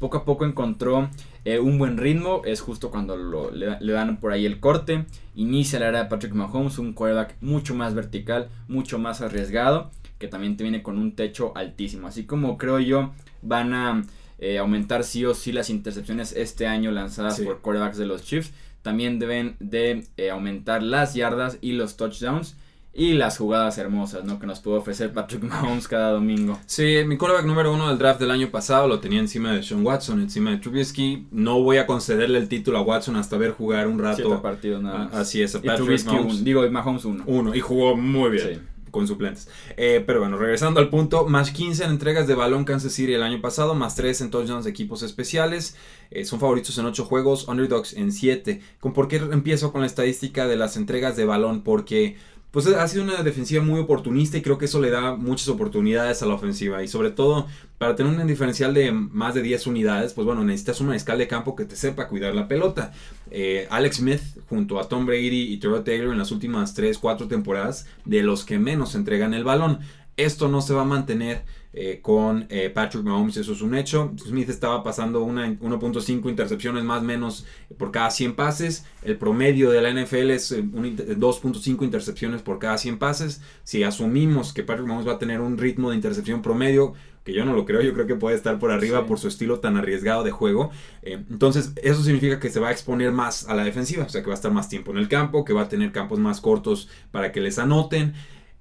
poco 0.00 0.16
a 0.16 0.24
poco 0.24 0.44
encontró 0.44 1.08
eh, 1.44 1.60
un 1.60 1.78
buen 1.78 1.98
ritmo, 1.98 2.42
es 2.44 2.60
justo 2.60 2.90
cuando 2.90 3.50
le, 3.52 3.92
dan 3.92 4.18
por 4.18 4.32
ahí 4.32 4.46
el 4.46 4.58
corte, 4.58 5.04
inicia 5.36 5.78
la 5.78 5.88
era 5.88 6.02
de 6.02 6.08
Patrick 6.08 6.32
Mahomes, 6.32 6.78
un 6.78 6.94
quarterback 6.94 7.36
mucho 7.40 7.74
más 7.74 7.94
vertical, 7.94 8.48
mucho 8.66 8.98
más 8.98 9.20
arriesgado, 9.20 9.90
que 10.18 10.26
también 10.26 10.56
te 10.56 10.64
viene 10.64 10.82
con 10.82 10.98
un 10.98 11.14
techo 11.14 11.52
altísimo, 11.54 12.08
así 12.08 12.24
como 12.24 12.58
creo 12.58 12.80
yo 12.80 13.12
van 13.42 13.74
a 13.74 14.02
eh, 14.38 14.58
aumentar 14.58 15.04
sí 15.04 15.24
o 15.26 15.34
sí 15.34 15.52
las 15.52 15.70
intercepciones 15.70 16.32
este 16.32 16.66
año 16.66 16.90
lanzadas 16.90 17.38
por 17.40 17.60
quarterbacks 17.60 17.98
de 17.98 18.06
los 18.06 18.24
Chiefs. 18.24 18.52
También 18.82 19.18
deben 19.18 19.56
de 19.60 20.06
eh, 20.16 20.30
aumentar 20.30 20.82
las 20.82 21.14
yardas 21.14 21.58
y 21.60 21.72
los 21.72 21.98
touchdowns 21.98 22.56
y 22.92 23.12
las 23.12 23.38
jugadas 23.38 23.78
hermosas, 23.78 24.24
¿no? 24.24 24.38
Que 24.38 24.46
nos 24.46 24.60
puede 24.60 24.78
ofrecer 24.78 25.12
Patrick 25.12 25.42
Mahomes 25.42 25.86
cada 25.86 26.10
domingo. 26.10 26.58
Sí, 26.66 26.98
mi 27.06 27.16
quarterback 27.16 27.46
número 27.46 27.72
uno 27.72 27.88
del 27.88 27.98
draft 27.98 28.20
del 28.20 28.30
año 28.30 28.50
pasado 28.50 28.88
lo 28.88 28.98
tenía 28.98 29.20
encima 29.20 29.52
de 29.52 29.62
Sean 29.62 29.84
Watson, 29.84 30.20
encima 30.20 30.50
de 30.50 30.58
Trubisky. 30.58 31.26
No 31.30 31.62
voy 31.62 31.76
a 31.76 31.86
concederle 31.86 32.38
el 32.38 32.48
título 32.48 32.78
a 32.78 32.82
Watson 32.82 33.16
hasta 33.16 33.36
ver 33.36 33.52
jugar 33.52 33.86
un 33.86 33.98
rato. 33.98 34.22
Siete 34.22 34.36
partidos 34.42 34.82
nada 34.82 34.98
más. 35.04 35.14
Así 35.14 35.40
es, 35.42 35.54
a 35.54 35.62
Patrick 35.62 36.04
Mahomes. 36.04 36.44
digo, 36.44 36.68
Mahomes 36.68 37.04
uno. 37.04 37.22
Uno, 37.26 37.54
y 37.54 37.60
jugó 37.60 37.96
muy 37.96 38.30
bien. 38.30 38.54
Sí 38.54 38.60
con 38.90 39.06
suplentes. 39.06 39.48
Eh, 39.76 40.02
pero 40.06 40.20
bueno, 40.20 40.36
regresando 40.36 40.80
al 40.80 40.90
punto, 40.90 41.26
más 41.26 41.50
15 41.50 41.84
en 41.84 41.90
entregas 41.90 42.26
de 42.26 42.34
balón 42.34 42.64
Kansas 42.64 42.92
City 42.92 43.14
el 43.14 43.22
año 43.22 43.40
pasado, 43.40 43.74
más 43.74 43.94
3 43.94 44.22
en 44.22 44.30
touchdowns 44.30 44.64
de 44.64 44.70
equipos 44.70 45.02
especiales. 45.02 45.76
Eh, 46.10 46.24
son 46.24 46.40
favoritos 46.40 46.76
en 46.78 46.86
8 46.86 47.04
juegos, 47.04 47.48
underdogs 47.48 47.94
en 47.94 48.12
7. 48.12 48.60
¿Por 48.80 49.08
qué 49.08 49.16
empiezo 49.16 49.72
con 49.72 49.82
la 49.82 49.86
estadística 49.86 50.46
de 50.46 50.56
las 50.56 50.76
entregas 50.76 51.16
de 51.16 51.24
balón? 51.24 51.62
Porque 51.62 52.16
pues 52.50 52.66
ha 52.66 52.88
sido 52.88 53.04
una 53.04 53.22
defensiva 53.22 53.62
muy 53.62 53.78
oportunista 53.78 54.36
y 54.36 54.42
creo 54.42 54.58
que 54.58 54.64
eso 54.64 54.80
le 54.80 54.90
da 54.90 55.14
muchas 55.14 55.48
oportunidades 55.48 56.22
a 56.22 56.26
la 56.26 56.34
ofensiva 56.34 56.82
y 56.82 56.88
sobre 56.88 57.10
todo 57.10 57.46
para 57.78 57.96
tener 57.96 58.12
un 58.12 58.26
diferencial 58.26 58.74
de 58.74 58.92
más 58.92 59.34
de 59.34 59.42
10 59.42 59.68
unidades, 59.68 60.12
pues 60.12 60.26
bueno, 60.26 60.44
necesitas 60.44 60.80
una 60.80 60.94
escala 60.96 61.20
de 61.20 61.28
campo 61.28 61.56
que 61.56 61.64
te 61.64 61.76
sepa 61.76 62.08
cuidar 62.08 62.34
la 62.34 62.46
pelota. 62.48 62.92
Eh, 63.30 63.66
Alex 63.70 63.96
Smith 63.96 64.20
junto 64.48 64.78
a 64.78 64.88
Tom 64.88 65.06
Brady 65.06 65.52
y 65.52 65.56
Terrell 65.58 65.84
Taylor 65.84 66.12
en 66.12 66.18
las 66.18 66.30
últimas 66.30 66.74
3, 66.74 66.98
4 66.98 67.28
temporadas 67.28 67.86
de 68.04 68.22
los 68.22 68.44
que 68.44 68.58
menos 68.58 68.94
entregan 68.94 69.32
el 69.32 69.44
balón. 69.44 69.78
Esto 70.24 70.48
no 70.48 70.60
se 70.60 70.74
va 70.74 70.82
a 70.82 70.84
mantener 70.84 71.44
eh, 71.72 72.00
con 72.02 72.46
eh, 72.50 72.68
Patrick 72.68 73.04
Mahomes, 73.04 73.38
eso 73.38 73.52
es 73.52 73.62
un 73.62 73.74
hecho. 73.74 74.12
Smith 74.18 74.50
estaba 74.50 74.82
pasando 74.82 75.24
1.5 75.24 76.28
intercepciones 76.28 76.84
más 76.84 77.00
o 77.00 77.04
menos 77.04 77.46
por 77.78 77.90
cada 77.90 78.10
100 78.10 78.34
pases. 78.34 78.84
El 79.02 79.16
promedio 79.16 79.70
de 79.70 79.80
la 79.80 79.90
NFL 79.90 80.30
es 80.30 80.52
2.5 80.52 81.80
eh, 81.80 81.84
intercepciones 81.84 82.42
por 82.42 82.58
cada 82.58 82.76
100 82.76 82.98
pases. 82.98 83.40
Si 83.64 83.82
asumimos 83.82 84.52
que 84.52 84.62
Patrick 84.62 84.86
Mahomes 84.86 85.08
va 85.08 85.12
a 85.12 85.18
tener 85.18 85.40
un 85.40 85.56
ritmo 85.56 85.88
de 85.88 85.96
intercepción 85.96 86.42
promedio, 86.42 86.92
que 87.24 87.32
yo 87.32 87.46
no 87.46 87.54
lo 87.54 87.64
creo, 87.64 87.80
yo 87.80 87.94
creo 87.94 88.06
que 88.06 88.16
puede 88.16 88.36
estar 88.36 88.58
por 88.58 88.72
arriba 88.72 89.06
por 89.06 89.18
su 89.18 89.28
estilo 89.28 89.60
tan 89.60 89.78
arriesgado 89.78 90.22
de 90.22 90.32
juego. 90.32 90.70
entonces, 91.02 91.72
eso 91.82 92.02
significa 92.02 92.40
que 92.40 92.50
se 92.50 92.60
va 92.60 92.68
a 92.68 92.72
exponer 92.72 93.12
más 93.12 93.48
a 93.48 93.54
la 93.54 93.64
defensiva, 93.64 94.04
o 94.04 94.08
sea, 94.08 94.22
que 94.22 94.28
va 94.28 94.34
a 94.34 94.36
estar 94.36 94.52
más 94.52 94.68
tiempo 94.68 94.90
en 94.90 94.98
el 94.98 95.08
campo, 95.08 95.44
que 95.44 95.52
va 95.52 95.62
a 95.62 95.68
tener 95.68 95.92
campos 95.92 96.18
más 96.18 96.40
cortos 96.40 96.88
para 97.10 97.30
que 97.30 97.40
les 97.40 97.58
anoten. 97.58 98.14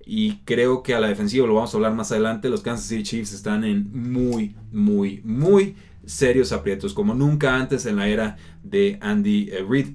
Y 0.06 0.38
creo 0.46 0.82
que 0.82 0.96
a 0.96 1.00
la 1.00 1.08
defensiva, 1.08 1.46
lo 1.46 1.56
vamos 1.56 1.74
a 1.74 1.78
hablar 1.78 1.94
más 1.94 2.12
adelante, 2.12 2.50
los 2.50 2.62
Kansas 2.62 2.88
City 2.88 3.04
Chiefs 3.04 3.34
están 3.34 3.64
en 3.64 3.92
muy, 3.92 4.56
muy, 4.72 5.22
muy 5.24 5.76
serios 6.06 6.52
aprietos, 6.52 6.94
como 6.94 7.14
nunca 7.14 7.56
antes 7.56 7.86
en 7.86 7.96
la 7.98 8.08
era 8.08 8.38
de 8.64 8.98
Andy 9.02 9.50
eh, 9.52 9.66
Reid. 9.68 9.90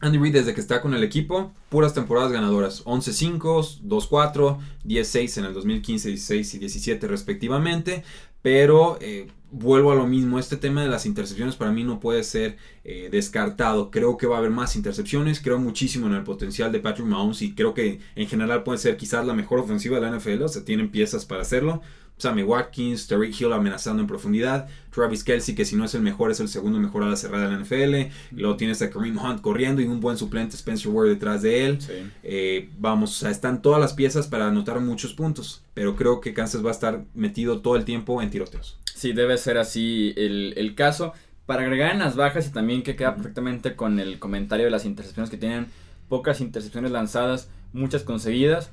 Andy 0.00 0.18
Reid 0.18 0.34
desde 0.34 0.54
que 0.54 0.60
está 0.60 0.80
con 0.80 0.94
el 0.94 1.02
equipo, 1.02 1.52
puras 1.70 1.92
temporadas 1.92 2.30
ganadoras, 2.30 2.84
11-5, 2.84 3.80
2-4, 3.82 4.58
10-6 4.84 5.38
en 5.38 5.44
el 5.46 5.54
2015, 5.54 6.08
16 6.10 6.54
y 6.54 6.58
17 6.58 7.08
respectivamente, 7.08 8.04
pero 8.42 8.98
eh, 9.00 9.26
vuelvo 9.50 9.92
a 9.92 9.94
lo 9.94 10.06
mismo, 10.06 10.38
este 10.38 10.56
tema 10.56 10.82
de 10.82 10.88
las 10.88 11.06
intercepciones 11.06 11.56
para 11.56 11.72
mí 11.72 11.84
no 11.84 12.00
puede 12.00 12.22
ser 12.22 12.56
eh, 12.84 13.08
descartado. 13.10 13.90
Creo 13.90 14.16
que 14.16 14.26
va 14.26 14.36
a 14.36 14.38
haber 14.38 14.50
más 14.50 14.76
intercepciones, 14.76 15.40
creo 15.40 15.58
muchísimo 15.58 16.06
en 16.06 16.14
el 16.14 16.22
potencial 16.24 16.72
de 16.72 16.80
Patrick 16.80 17.06
Mahomes 17.06 17.42
y 17.42 17.54
creo 17.54 17.74
que 17.74 18.00
en 18.14 18.28
general 18.28 18.62
puede 18.62 18.78
ser 18.78 18.96
quizás 18.96 19.26
la 19.26 19.34
mejor 19.34 19.60
ofensiva 19.60 19.98
de 19.98 20.10
la 20.10 20.16
NFL, 20.16 20.42
o 20.42 20.48
sea, 20.48 20.64
tienen 20.64 20.90
piezas 20.90 21.24
para 21.24 21.42
hacerlo. 21.42 21.82
Sammy 22.18 22.42
Watkins, 22.42 23.06
Terry 23.06 23.34
Hill 23.36 23.52
amenazando 23.52 24.02
en 24.02 24.06
profundidad, 24.06 24.68
Travis 24.90 25.22
Kelsey, 25.24 25.54
que 25.54 25.64
si 25.64 25.76
no 25.76 25.84
es 25.84 25.94
el 25.94 26.02
mejor, 26.02 26.30
es 26.30 26.40
el 26.40 26.48
segundo 26.48 26.78
mejor 26.78 27.04
a 27.04 27.06
la 27.06 27.16
cerrada 27.16 27.48
de 27.48 27.56
la 27.56 27.60
NFL. 27.62 28.12
Luego 28.32 28.56
tienes 28.56 28.82
a 28.82 28.90
Kareem 28.90 29.16
Hunt 29.16 29.40
corriendo 29.40 29.80
y 29.80 29.86
un 29.86 30.00
buen 30.00 30.16
suplente 30.16 30.56
Spencer 30.56 30.90
Ward 30.90 31.08
detrás 31.08 31.42
de 31.42 31.66
él. 31.66 31.78
Eh, 32.22 32.68
vamos, 32.78 33.12
o 33.12 33.14
sea, 33.14 33.30
están 33.30 33.62
todas 33.62 33.80
las 33.80 33.94
piezas 33.94 34.26
para 34.26 34.48
anotar 34.48 34.80
muchos 34.80 35.14
puntos, 35.14 35.62
pero 35.74 35.96
creo 35.96 36.20
que 36.20 36.34
Kansas 36.34 36.64
va 36.64 36.70
a 36.70 36.72
estar 36.72 37.04
metido 37.14 37.60
todo 37.60 37.76
el 37.76 37.84
tiempo 37.84 38.20
en 38.20 38.30
tiroteos. 38.30 38.78
Sí, 38.94 39.12
debe 39.12 39.38
ser 39.38 39.58
así 39.58 40.12
el, 40.16 40.74
caso. 40.74 41.12
Para 41.46 41.62
agregar 41.62 41.92
en 41.92 42.00
las 42.00 42.16
bajas 42.16 42.48
y 42.48 42.50
también 42.50 42.82
que 42.82 42.96
queda 42.96 43.14
perfectamente 43.14 43.76
con 43.76 44.00
el 44.00 44.18
comentario 44.18 44.66
de 44.66 44.70
las 44.70 44.84
intercepciones 44.84 45.30
que 45.30 45.36
tienen 45.36 45.66
pocas 46.08 46.40
intercepciones 46.40 46.90
lanzadas, 46.90 47.48
muchas 47.72 48.02
conseguidas. 48.02 48.72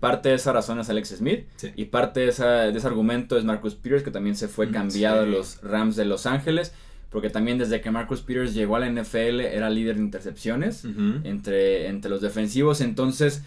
Parte 0.00 0.30
de 0.30 0.34
esa 0.34 0.52
razón 0.52 0.80
es 0.80 0.90
Alex 0.90 1.16
Smith 1.16 1.46
y 1.74 1.86
parte 1.86 2.20
de, 2.20 2.26
de, 2.26 2.76
ese 2.76 2.86
argumento 2.86 3.38
es 3.38 3.44
Marcus 3.44 3.74
Peters 3.74 4.02
que 4.02 4.10
también 4.10 4.36
se 4.36 4.48
fue 4.48 4.66
mm, 4.66 4.72
cambiado 4.72 5.20
a 5.20 5.26
los 5.26 5.62
Rams 5.62 5.96
de 5.96 6.04
Los 6.04 6.26
Ángeles 6.26 6.72
porque 7.10 7.30
también 7.30 7.56
desde 7.56 7.80
que 7.80 7.90
Marcus 7.90 8.20
Peters 8.20 8.52
llegó 8.52 8.76
a 8.76 8.80
la 8.80 8.90
NFL 8.90 9.40
era 9.40 9.70
líder 9.70 9.96
de 9.96 10.02
intercepciones 10.02 10.84
entre, 11.24 11.86
entre 11.88 12.10
los 12.10 12.20
defensivos 12.20 12.80
entonces 12.80 13.42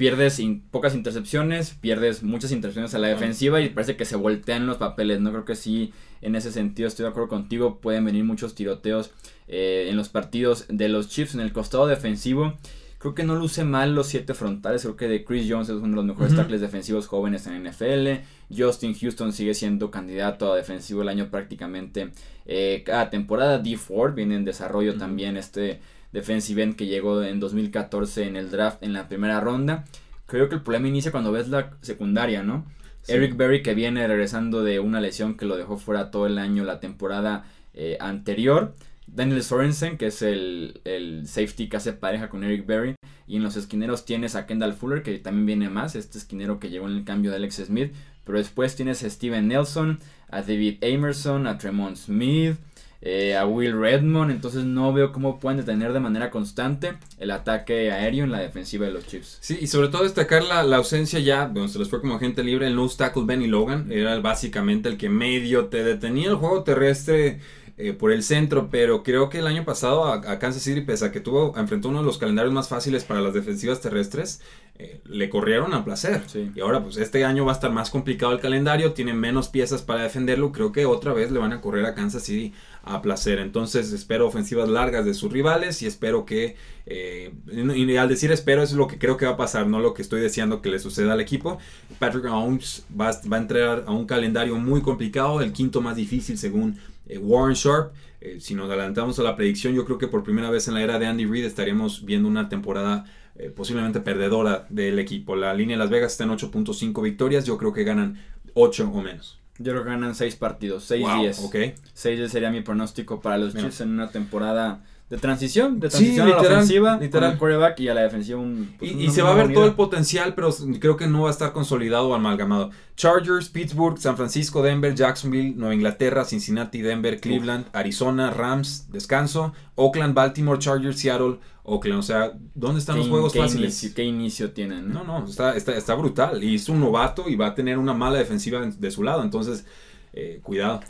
pierdes 0.00 0.40
pocas 0.70 0.94
intercepciones, 0.94 1.74
pierdes 1.78 2.22
muchas 2.22 2.52
intercepciones 2.52 2.94
a 2.94 2.98
la 2.98 3.08
defensiva 3.08 3.60
y 3.60 3.68
parece 3.68 3.96
que 3.96 4.06
se 4.06 4.16
voltean 4.16 4.66
los 4.66 4.78
papeles. 4.78 5.20
No 5.20 5.30
creo 5.30 5.44
que 5.44 5.56
sí, 5.56 5.92
en 6.22 6.36
ese 6.36 6.52
sentido 6.52 6.88
estoy 6.88 7.02
de 7.02 7.10
acuerdo 7.10 7.28
contigo. 7.28 7.80
Pueden 7.82 8.06
venir 8.06 8.24
muchos 8.24 8.54
tiroteos 8.54 9.10
eh, 9.46 9.88
en 9.90 9.98
los 9.98 10.08
partidos 10.08 10.64
de 10.70 10.88
los 10.88 11.10
Chiefs 11.10 11.34
en 11.34 11.40
el 11.40 11.52
costado 11.52 11.86
defensivo. 11.86 12.54
Creo 13.00 13.14
que 13.14 13.24
no 13.24 13.34
luce 13.34 13.64
mal 13.64 13.94
los 13.94 14.08
siete 14.08 14.34
frontales. 14.34 14.82
Creo 14.82 14.94
que 14.94 15.08
de 15.08 15.24
Chris 15.24 15.46
Jones 15.48 15.70
es 15.70 15.76
uno 15.76 15.88
de 15.88 15.96
los 15.96 16.04
mejores 16.04 16.36
tackles 16.36 16.60
defensivos 16.60 17.06
jóvenes 17.06 17.46
en 17.46 17.64
NFL. 17.64 18.22
Justin 18.54 18.94
Houston 18.94 19.32
sigue 19.32 19.54
siendo 19.54 19.90
candidato 19.90 20.52
a 20.52 20.56
defensivo 20.56 21.00
el 21.00 21.08
año 21.08 21.30
prácticamente 21.30 22.10
eh, 22.44 22.82
cada 22.84 23.08
temporada. 23.08 23.58
D 23.58 23.78
Ford 23.78 24.14
viene 24.14 24.34
en 24.34 24.44
desarrollo 24.44 24.98
también 24.98 25.38
este 25.38 25.80
defensive 26.12 26.62
end 26.62 26.76
que 26.76 26.88
llegó 26.88 27.22
en 27.22 27.40
2014 27.40 28.26
en 28.26 28.36
el 28.36 28.50
draft 28.50 28.82
en 28.82 28.92
la 28.92 29.08
primera 29.08 29.40
ronda. 29.40 29.86
Creo 30.26 30.50
que 30.50 30.56
el 30.56 30.62
problema 30.62 30.88
inicia 30.88 31.10
cuando 31.10 31.32
ves 31.32 31.48
la 31.48 31.70
secundaria, 31.80 32.42
¿no? 32.42 32.66
Eric 33.08 33.34
Berry 33.34 33.62
que 33.62 33.72
viene 33.72 34.06
regresando 34.06 34.62
de 34.62 34.78
una 34.78 35.00
lesión 35.00 35.38
que 35.38 35.46
lo 35.46 35.56
dejó 35.56 35.78
fuera 35.78 36.10
todo 36.10 36.26
el 36.26 36.36
año 36.36 36.64
la 36.64 36.80
temporada 36.80 37.46
eh, 37.72 37.96
anterior. 37.98 38.74
Daniel 39.12 39.42
Sorensen, 39.42 39.98
que 39.98 40.06
es 40.06 40.22
el, 40.22 40.80
el, 40.84 41.26
safety 41.26 41.68
que 41.68 41.76
hace 41.76 41.92
pareja 41.92 42.28
con 42.28 42.44
Eric 42.44 42.66
Berry. 42.66 42.94
Y 43.26 43.36
en 43.36 43.42
los 43.42 43.56
esquineros 43.56 44.04
tienes 44.04 44.34
a 44.34 44.46
Kendall 44.46 44.74
Fuller, 44.74 45.02
que 45.02 45.18
también 45.18 45.46
viene 45.46 45.70
más, 45.70 45.94
este 45.94 46.18
esquinero 46.18 46.58
que 46.58 46.70
llegó 46.70 46.88
en 46.88 46.96
el 46.96 47.04
cambio 47.04 47.30
de 47.30 47.36
Alex 47.36 47.62
Smith. 47.66 47.92
Pero 48.24 48.38
después 48.38 48.76
tienes 48.76 49.02
a 49.02 49.10
Steven 49.10 49.48
Nelson, 49.48 49.98
a 50.28 50.42
David 50.42 50.78
Emerson, 50.80 51.46
a 51.46 51.58
Tremont 51.58 51.96
Smith, 51.96 52.56
eh, 53.02 53.34
a 53.34 53.46
Will 53.46 53.78
Redmond, 53.78 54.30
entonces 54.30 54.64
no 54.64 54.92
veo 54.92 55.10
cómo 55.10 55.40
pueden 55.40 55.56
detener 55.56 55.94
de 55.94 56.00
manera 56.00 56.30
constante 56.30 56.98
el 57.18 57.30
ataque 57.30 57.90
aéreo 57.90 58.24
en 58.24 58.30
la 58.30 58.40
defensiva 58.40 58.84
de 58.84 58.92
los 58.92 59.06
Chiefs. 59.06 59.38
Sí, 59.40 59.58
y 59.58 59.68
sobre 59.68 59.88
todo 59.88 60.02
destacar 60.02 60.42
la, 60.42 60.60
ausencia 60.76 61.18
ya, 61.18 61.46
donde 61.46 61.72
se 61.72 61.78
les 61.78 61.88
fue 61.88 62.02
como 62.02 62.16
agente 62.16 62.44
libre, 62.44 62.66
el 62.66 62.76
nose 62.76 62.98
tackle 62.98 63.24
Benny 63.24 63.46
Logan, 63.46 63.90
era 63.90 64.20
básicamente 64.20 64.90
el 64.90 64.98
que 64.98 65.08
medio 65.08 65.66
te 65.66 65.82
detenía 65.82 66.28
el 66.28 66.36
juego 66.36 66.62
terrestre 66.62 67.40
eh, 67.82 67.94
por 67.94 68.12
el 68.12 68.22
centro, 68.22 68.68
pero 68.70 69.02
creo 69.02 69.30
que 69.30 69.38
el 69.38 69.46
año 69.46 69.64
pasado 69.64 70.04
a, 70.04 70.38
Kansas 70.38 70.62
City, 70.62 70.82
pese 70.82 71.06
a 71.06 71.12
que 71.12 71.20
tuvo, 71.20 71.56
enfrentó 71.56 71.88
uno 71.88 72.00
de 72.00 72.04
los 72.04 72.18
calendarios 72.18 72.52
más 72.52 72.68
fáciles 72.68 73.04
para 73.04 73.22
las 73.22 73.32
defensivas 73.32 73.80
terrestres, 73.80 74.42
eh, 74.78 75.00
le 75.06 75.30
corrieron 75.30 75.72
a 75.72 75.82
placer. 75.82 76.22
Y 76.54 76.60
ahora, 76.60 76.82
pues 76.82 76.98
este 76.98 77.24
año 77.24 77.46
va 77.46 77.52
a 77.52 77.54
estar 77.54 77.72
más 77.72 77.88
complicado 77.88 78.32
el 78.32 78.40
calendario, 78.40 78.92
tiene 78.92 79.14
menos 79.14 79.48
piezas 79.48 79.80
para 79.80 80.02
defenderlo, 80.02 80.52
creo 80.52 80.72
que 80.72 80.84
otra 80.84 81.14
vez 81.14 81.30
le 81.30 81.38
van 81.38 81.54
a 81.54 81.62
correr 81.62 81.86
a 81.86 81.94
Kansas 81.94 82.22
City 82.22 82.52
a 82.82 83.00
placer. 83.00 83.38
Entonces 83.38 83.92
espero 83.92 84.26
ofensivas 84.26 84.68
largas 84.68 85.06
de 85.06 85.14
sus 85.14 85.32
rivales 85.32 85.80
y 85.80 85.86
espero 85.86 86.26
que, 86.26 86.56
eh, 86.84 87.32
y 87.50 87.96
al 87.96 88.08
decir 88.10 88.30
espero 88.30 88.62
es 88.62 88.72
lo 88.72 88.88
que 88.88 88.98
creo 88.98 89.16
que 89.16 89.24
va 89.24 89.32
a 89.32 89.36
pasar, 89.38 89.66
no 89.66 89.80
lo 89.80 89.94
que 89.94 90.02
estoy 90.02 90.20
deseando 90.20 90.60
que 90.60 90.68
le 90.68 90.78
suceda 90.78 91.14
al 91.14 91.20
equipo. 91.20 91.58
Patrick 91.98 92.24
Mahomes 92.24 92.84
va, 92.98 93.10
va 93.32 93.38
a 93.38 93.40
entrar 93.40 93.84
a 93.86 93.92
un 93.92 94.04
calendario 94.04 94.56
muy 94.56 94.82
complicado, 94.82 95.40
el 95.40 95.52
quinto 95.52 95.80
más 95.80 95.96
difícil 95.96 96.36
según 96.36 96.78
eh, 97.10 97.18
Warren 97.18 97.54
Sharp. 97.54 97.92
Eh, 98.20 98.38
si 98.40 98.54
nos 98.54 98.68
adelantamos 98.68 99.18
a 99.18 99.22
la 99.22 99.34
predicción, 99.36 99.74
yo 99.74 99.84
creo 99.84 99.98
que 99.98 100.06
por 100.06 100.22
primera 100.22 100.50
vez 100.50 100.68
en 100.68 100.74
la 100.74 100.82
era 100.82 100.98
de 100.98 101.06
Andy 101.06 101.24
Reid 101.24 101.44
estaríamos 101.44 102.04
viendo 102.04 102.28
una 102.28 102.48
temporada 102.48 103.06
eh, 103.36 103.50
posiblemente 103.50 104.00
perdedora 104.00 104.66
del 104.68 104.98
equipo. 104.98 105.36
La 105.36 105.54
línea 105.54 105.76
de 105.76 105.78
Las 105.78 105.90
Vegas 105.90 106.12
está 106.12 106.24
en 106.24 106.30
8.5 106.30 107.02
victorias, 107.02 107.46
yo 107.46 107.56
creo 107.56 107.72
que 107.72 107.84
ganan 107.84 108.18
8 108.54 108.90
o 108.92 109.02
menos. 109.02 109.40
Yo 109.58 109.72
creo 109.72 109.84
que 109.84 109.90
ganan 109.90 110.14
6 110.14 110.36
partidos, 110.36 110.90
6-10. 110.90 111.36
Wow, 111.38 111.46
ok. 111.46 111.54
6-10 111.94 112.28
sería 112.28 112.50
mi 112.50 112.60
pronóstico 112.62 113.20
para 113.20 113.38
los 113.38 113.54
Chiefs 113.54 113.80
en 113.80 113.90
una 113.90 114.10
temporada 114.10 114.84
de 115.10 115.18
transición, 115.18 115.80
de 115.80 115.90
Sí, 115.90 115.96
transición 116.14 116.28
a 116.28 116.30
la 116.30 116.40
ofensiva, 116.40 116.96
literal. 117.00 117.30
con 117.30 117.32
el 117.32 117.38
quarterback 117.58 117.80
y 117.80 117.88
a 117.88 117.94
la 117.94 118.02
defensiva 118.02 118.38
un... 118.38 118.74
pues, 118.78 118.92
Y, 118.92 118.94
una 118.94 119.02
y 119.02 119.10
se 119.10 119.22
va 119.22 119.32
a 119.32 119.34
ver 119.34 119.52
todo 119.52 119.64
el 119.66 119.74
potencial, 119.74 120.34
pero 120.36 120.50
creo 120.78 120.96
que 120.96 121.08
no 121.08 121.22
va 121.22 121.28
a 121.28 121.32
estar 121.32 121.52
consolidado 121.52 122.08
o 122.10 122.14
amalgamado. 122.14 122.70
Chargers, 122.96 123.48
Pittsburgh, 123.48 123.98
San 123.98 124.16
Francisco, 124.16 124.62
Denver, 124.62 124.94
Jacksonville, 124.94 125.54
Nueva 125.56 125.74
Inglaterra, 125.74 126.24
Cincinnati, 126.24 126.80
Denver, 126.80 127.20
Cleveland, 127.20 127.66
Arizona, 127.72 128.30
Rams, 128.30 128.86
descanso, 128.92 129.52
Oakland, 129.74 130.14
Baltimore, 130.14 130.58
Chargers, 130.60 131.00
Seattle, 131.00 131.38
Oakland. 131.64 131.98
O 131.98 132.02
sea, 132.02 132.32
¿dónde 132.54 132.78
están 132.78 132.96
los 132.96 133.06
¿Qué- 133.06 133.10
juegos 133.10 133.32
qué 133.32 133.38
fáciles? 133.40 133.82
Inicio, 133.82 133.94
¿Qué 133.96 134.04
inicio 134.04 134.52
tienen? 134.52 134.92
No, 134.92 135.02
no, 135.02 135.24
está, 135.26 135.56
está, 135.56 135.74
está 135.76 135.94
brutal. 135.96 136.44
Y 136.44 136.54
es 136.54 136.68
un 136.68 136.78
novato 136.78 137.28
y 137.28 137.34
va 137.34 137.48
a 137.48 137.54
tener 137.56 137.78
una 137.78 137.94
mala 137.94 138.18
defensiva 138.18 138.60
de 138.64 138.90
su 138.92 139.02
lado. 139.02 139.24
Entonces, 139.24 139.64
eh, 140.12 140.38
cuidado. 140.42 140.80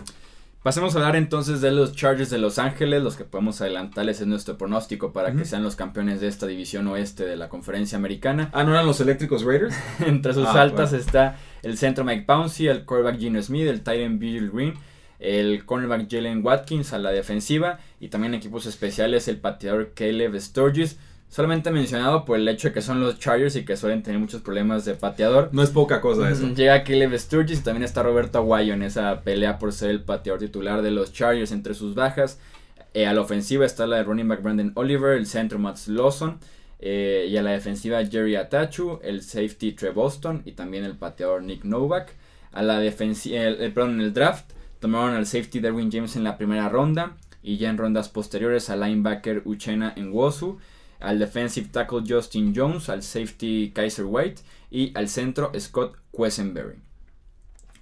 Pasemos 0.62 0.94
a 0.94 0.98
hablar 0.98 1.16
entonces 1.16 1.62
de 1.62 1.70
los 1.70 1.94
Chargers 1.96 2.28
de 2.28 2.36
Los 2.36 2.58
Ángeles, 2.58 3.02
los 3.02 3.16
que 3.16 3.24
podemos 3.24 3.62
adelantarles 3.62 4.20
es 4.20 4.26
nuestro 4.26 4.58
pronóstico 4.58 5.10
para 5.10 5.32
que 5.32 5.46
sean 5.46 5.62
los 5.62 5.74
campeones 5.74 6.20
de 6.20 6.28
esta 6.28 6.46
división 6.46 6.86
oeste 6.88 7.24
de 7.24 7.36
la 7.36 7.48
conferencia 7.48 7.96
americana. 7.96 8.50
Ah, 8.52 8.62
¿no 8.62 8.72
eran 8.72 8.84
los 8.86 9.00
eléctricos 9.00 9.42
Raiders? 9.42 9.74
Entre 10.06 10.34
sus 10.34 10.46
Ah, 10.46 10.60
altas 10.60 10.90
bueno. 10.90 11.02
está 11.02 11.38
el 11.62 11.78
centro 11.78 12.04
Mike 12.04 12.24
Pouncey, 12.26 12.66
el 12.68 12.84
quarterback 12.84 13.18
Gino 13.18 13.40
Smith, 13.42 13.68
el 13.68 13.80
tight 13.80 14.00
end 14.02 14.18
Bill 14.18 14.50
Green, 14.50 14.74
el 15.18 15.64
cornerback 15.64 16.10
Jalen 16.10 16.44
Watkins 16.44 16.92
a 16.92 16.98
la 16.98 17.10
defensiva 17.10 17.78
y 17.98 18.08
también 18.08 18.34
equipos 18.34 18.66
especiales 18.66 19.28
el 19.28 19.38
pateador 19.38 19.92
Caleb 19.94 20.38
Sturgis. 20.38 20.98
Solamente 21.30 21.70
mencionado 21.70 22.24
por 22.24 22.38
el 22.38 22.48
hecho 22.48 22.68
de 22.68 22.74
que 22.74 22.82
son 22.82 23.00
los 23.00 23.18
Chargers 23.20 23.54
y 23.56 23.64
que 23.64 23.76
suelen 23.76 24.02
tener 24.02 24.18
muchos 24.20 24.42
problemas 24.42 24.84
de 24.84 24.94
pateador. 24.94 25.48
No 25.52 25.62
es 25.62 25.70
poca 25.70 26.00
cosa 26.00 26.28
eso. 26.28 26.48
Llega 26.54 26.82
Caleb 26.82 27.16
Sturgis 27.18 27.60
y 27.60 27.62
también 27.62 27.84
está 27.84 28.02
Roberto 28.02 28.38
Aguayo 28.38 28.74
en 28.74 28.82
esa 28.82 29.20
pelea 29.22 29.58
por 29.58 29.72
ser 29.72 29.90
el 29.90 30.02
pateador 30.02 30.40
titular 30.40 30.82
de 30.82 30.90
los 30.90 31.12
Chargers 31.12 31.52
entre 31.52 31.74
sus 31.74 31.94
bajas. 31.94 32.40
Eh, 32.94 33.06
a 33.06 33.14
la 33.14 33.20
ofensiva 33.20 33.64
está 33.64 33.86
la 33.86 33.98
de 33.98 34.02
running 34.02 34.26
back 34.26 34.42
Brandon 34.42 34.72
Oliver, 34.74 35.16
el 35.16 35.26
centro 35.26 35.58
Matt 35.60 35.78
Lawson. 35.86 36.38
eh, 36.80 37.28
y 37.30 37.36
a 37.36 37.42
la 37.42 37.50
defensiva 37.52 38.04
Jerry 38.04 38.34
Atachu, 38.36 38.98
el 39.02 39.22
safety 39.22 39.72
Trey 39.72 39.92
Boston 39.92 40.42
y 40.46 40.52
también 40.52 40.82
el 40.84 40.96
pateador 40.96 41.42
Nick 41.42 41.62
Novak. 41.64 42.14
A 42.52 42.62
la 42.62 42.80
defensiva, 42.80 43.38
el, 43.42 43.60
el- 43.60 43.72
perdón, 43.72 43.92
en 43.94 44.00
el 44.00 44.12
draft 44.14 44.50
tomaron 44.80 45.14
al 45.14 45.26
safety 45.26 45.60
Derwin 45.60 45.92
James 45.92 46.16
en 46.16 46.24
la 46.24 46.36
primera 46.38 46.68
ronda 46.70 47.12
y 47.42 47.58
ya 47.58 47.68
en 47.70 47.78
rondas 47.78 48.08
posteriores 48.08 48.68
al 48.70 48.80
linebacker 48.80 49.42
Uchena 49.44 49.94
Nwosu, 49.96 50.58
al 51.00 51.18
defensive 51.18 51.68
tackle 51.70 52.02
Justin 52.06 52.52
Jones, 52.54 52.88
al 52.88 53.02
safety 53.02 53.72
Kaiser 53.74 54.04
White 54.06 54.42
y 54.70 54.92
al 54.94 55.08
centro 55.08 55.52
Scott 55.58 55.96
Quesenberry. 56.16 56.76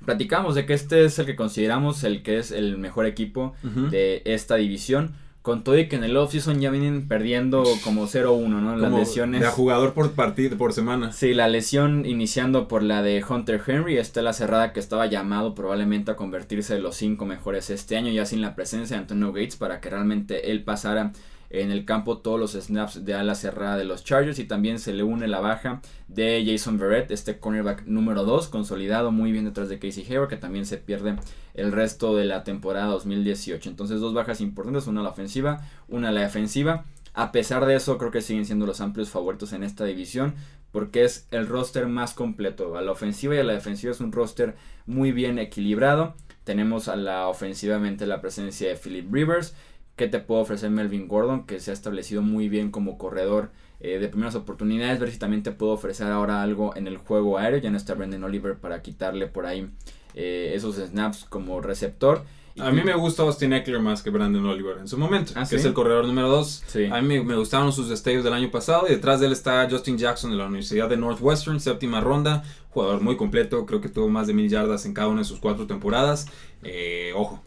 Platicamos 0.04 0.54
de 0.54 0.64
que 0.64 0.74
este 0.74 1.04
es 1.04 1.18
el 1.18 1.26
que 1.26 1.36
consideramos 1.36 2.04
el 2.04 2.22
que 2.22 2.38
es 2.38 2.52
el 2.52 2.78
mejor 2.78 3.06
equipo 3.06 3.54
de 3.90 4.22
esta 4.24 4.56
división. 4.56 5.14
Con 5.42 5.64
todo 5.64 5.78
y 5.78 5.88
que 5.88 5.96
en 5.96 6.04
el 6.04 6.14
offseason 6.16 6.60
ya 6.60 6.68
vienen 6.70 7.08
perdiendo 7.08 7.64
como 7.82 8.06
0-1, 8.06 8.48
¿no? 8.48 8.76
Las 8.76 8.90
Como 8.90 8.98
lesiones. 8.98 9.40
De 9.40 9.46
a 9.46 9.50
jugador 9.50 9.94
por 9.94 10.12
partido, 10.12 10.58
por 10.58 10.74
semana. 10.74 11.12
Sí, 11.12 11.32
la 11.32 11.48
lesión 11.48 12.04
iniciando 12.04 12.68
por 12.68 12.82
la 12.82 13.02
de 13.02 13.24
Hunter 13.26 13.62
Henry, 13.66 13.96
esta 13.96 14.20
es 14.20 14.24
la 14.24 14.34
cerrada 14.34 14.74
que 14.74 14.80
estaba 14.80 15.06
llamado 15.06 15.54
probablemente 15.54 16.10
a 16.10 16.16
convertirse 16.16 16.76
en 16.76 16.82
los 16.82 16.96
cinco 16.96 17.24
mejores 17.24 17.70
este 17.70 17.96
año, 17.96 18.10
ya 18.12 18.26
sin 18.26 18.42
la 18.42 18.54
presencia 18.54 18.96
de 18.96 19.02
Antonio 19.02 19.32
Gates 19.32 19.56
para 19.56 19.80
que 19.80 19.88
realmente 19.88 20.50
él 20.50 20.64
pasara 20.64 21.12
en 21.50 21.70
el 21.70 21.84
campo 21.84 22.18
todos 22.18 22.38
los 22.38 22.52
snaps 22.52 23.04
de 23.04 23.14
ala 23.14 23.34
cerrada 23.34 23.76
de 23.76 23.84
los 23.84 24.04
Chargers 24.04 24.38
y 24.38 24.44
también 24.44 24.78
se 24.78 24.92
le 24.92 25.02
une 25.02 25.28
la 25.28 25.40
baja 25.40 25.80
de 26.08 26.44
Jason 26.46 26.78
Verrett, 26.78 27.10
este 27.10 27.38
cornerback 27.38 27.86
número 27.86 28.24
2, 28.24 28.48
consolidado 28.48 29.12
muy 29.12 29.32
bien 29.32 29.44
detrás 29.44 29.68
de 29.68 29.78
Casey 29.78 30.04
Hayward, 30.08 30.28
que 30.28 30.36
también 30.36 30.66
se 30.66 30.76
pierde 30.76 31.16
el 31.54 31.72
resto 31.72 32.16
de 32.16 32.24
la 32.24 32.44
temporada 32.44 32.86
2018. 32.86 33.68
Entonces 33.68 34.00
dos 34.00 34.14
bajas 34.14 34.40
importantes, 34.40 34.86
una 34.86 35.00
a 35.00 35.04
la 35.04 35.10
ofensiva, 35.10 35.60
una 35.88 36.10
a 36.10 36.12
la 36.12 36.22
defensiva. 36.22 36.84
A 37.14 37.32
pesar 37.32 37.66
de 37.66 37.74
eso, 37.74 37.98
creo 37.98 38.10
que 38.10 38.20
siguen 38.20 38.44
siendo 38.44 38.66
los 38.66 38.80
amplios 38.80 39.08
favoritos 39.08 39.52
en 39.52 39.64
esta 39.64 39.84
división 39.84 40.34
porque 40.72 41.04
es 41.04 41.26
el 41.30 41.46
roster 41.46 41.86
más 41.86 42.14
completo. 42.14 42.76
A 42.76 42.82
la 42.82 42.92
ofensiva 42.92 43.34
y 43.34 43.38
a 43.38 43.44
la 43.44 43.54
defensiva 43.54 43.92
es 43.92 44.00
un 44.00 44.12
roster 44.12 44.56
muy 44.86 45.12
bien 45.12 45.38
equilibrado. 45.38 46.14
Tenemos 46.44 46.88
a 46.88 46.96
la 46.96 47.28
ofensivamente 47.28 48.06
la 48.06 48.20
presencia 48.20 48.68
de 48.68 48.76
Philip 48.76 49.12
Rivers. 49.12 49.54
Que 49.98 50.08
te 50.08 50.18
puede 50.20 50.40
ofrecer 50.40 50.70
Melvin 50.70 51.06
Gordon? 51.08 51.44
Que 51.44 51.60
se 51.60 51.70
ha 51.70 51.74
establecido 51.74 52.22
muy 52.22 52.48
bien 52.48 52.70
como 52.70 52.96
corredor 52.96 53.50
eh, 53.80 53.98
de 53.98 54.08
primeras 54.08 54.34
oportunidades. 54.34 54.98
Ver 54.98 55.10
si 55.10 55.18
también 55.18 55.42
te 55.42 55.52
puedo 55.52 55.72
ofrecer 55.72 56.06
ahora 56.06 56.42
algo 56.42 56.74
en 56.74 56.86
el 56.86 56.96
juego 56.96 57.36
aéreo. 57.36 57.58
Ya 57.60 57.70
no 57.70 57.76
está 57.76 57.92
Brendan 57.92 58.24
Oliver 58.24 58.56
para 58.56 58.80
quitarle 58.80 59.26
por 59.26 59.44
ahí 59.44 59.68
eh, 60.14 60.52
esos 60.54 60.76
snaps 60.76 61.26
como 61.28 61.60
receptor. 61.60 62.24
Y 62.54 62.60
A 62.60 62.72
mí 62.72 62.82
me 62.82 62.94
gusta 62.94 63.22
Austin 63.22 63.52
Eckler 63.52 63.78
más 63.78 64.02
que 64.02 64.10
Brandon 64.10 64.44
Oliver 64.46 64.78
en 64.78 64.88
su 64.88 64.98
momento, 64.98 65.32
¿Ah, 65.36 65.42
que 65.42 65.46
sí? 65.50 65.54
es 65.56 65.64
el 65.64 65.74
corredor 65.74 66.06
número 66.06 66.28
2. 66.28 66.64
Sí. 66.66 66.86
A 66.86 67.00
mí 67.00 67.06
me, 67.06 67.22
me 67.22 67.36
gustaron 67.36 67.72
sus 67.72 67.88
destellos 67.88 68.24
del 68.24 68.32
año 68.32 68.50
pasado 68.50 68.86
y 68.88 68.90
detrás 68.90 69.20
de 69.20 69.26
él 69.26 69.32
está 69.32 69.68
Justin 69.70 69.96
Jackson 69.96 70.32
de 70.32 70.38
la 70.38 70.46
Universidad 70.46 70.88
de 70.88 70.96
Northwestern, 70.96 71.60
séptima 71.60 72.00
ronda, 72.00 72.42
jugador 72.70 73.00
muy 73.00 73.16
completo, 73.16 73.64
creo 73.64 73.80
que 73.80 73.88
tuvo 73.88 74.08
más 74.08 74.26
de 74.26 74.34
mil 74.34 74.48
yardas 74.48 74.86
en 74.86 74.94
cada 74.94 75.06
una 75.06 75.20
de 75.20 75.24
sus 75.24 75.38
cuatro 75.38 75.68
temporadas. 75.68 76.26
Eh, 76.64 77.12
ojo, 77.14 77.44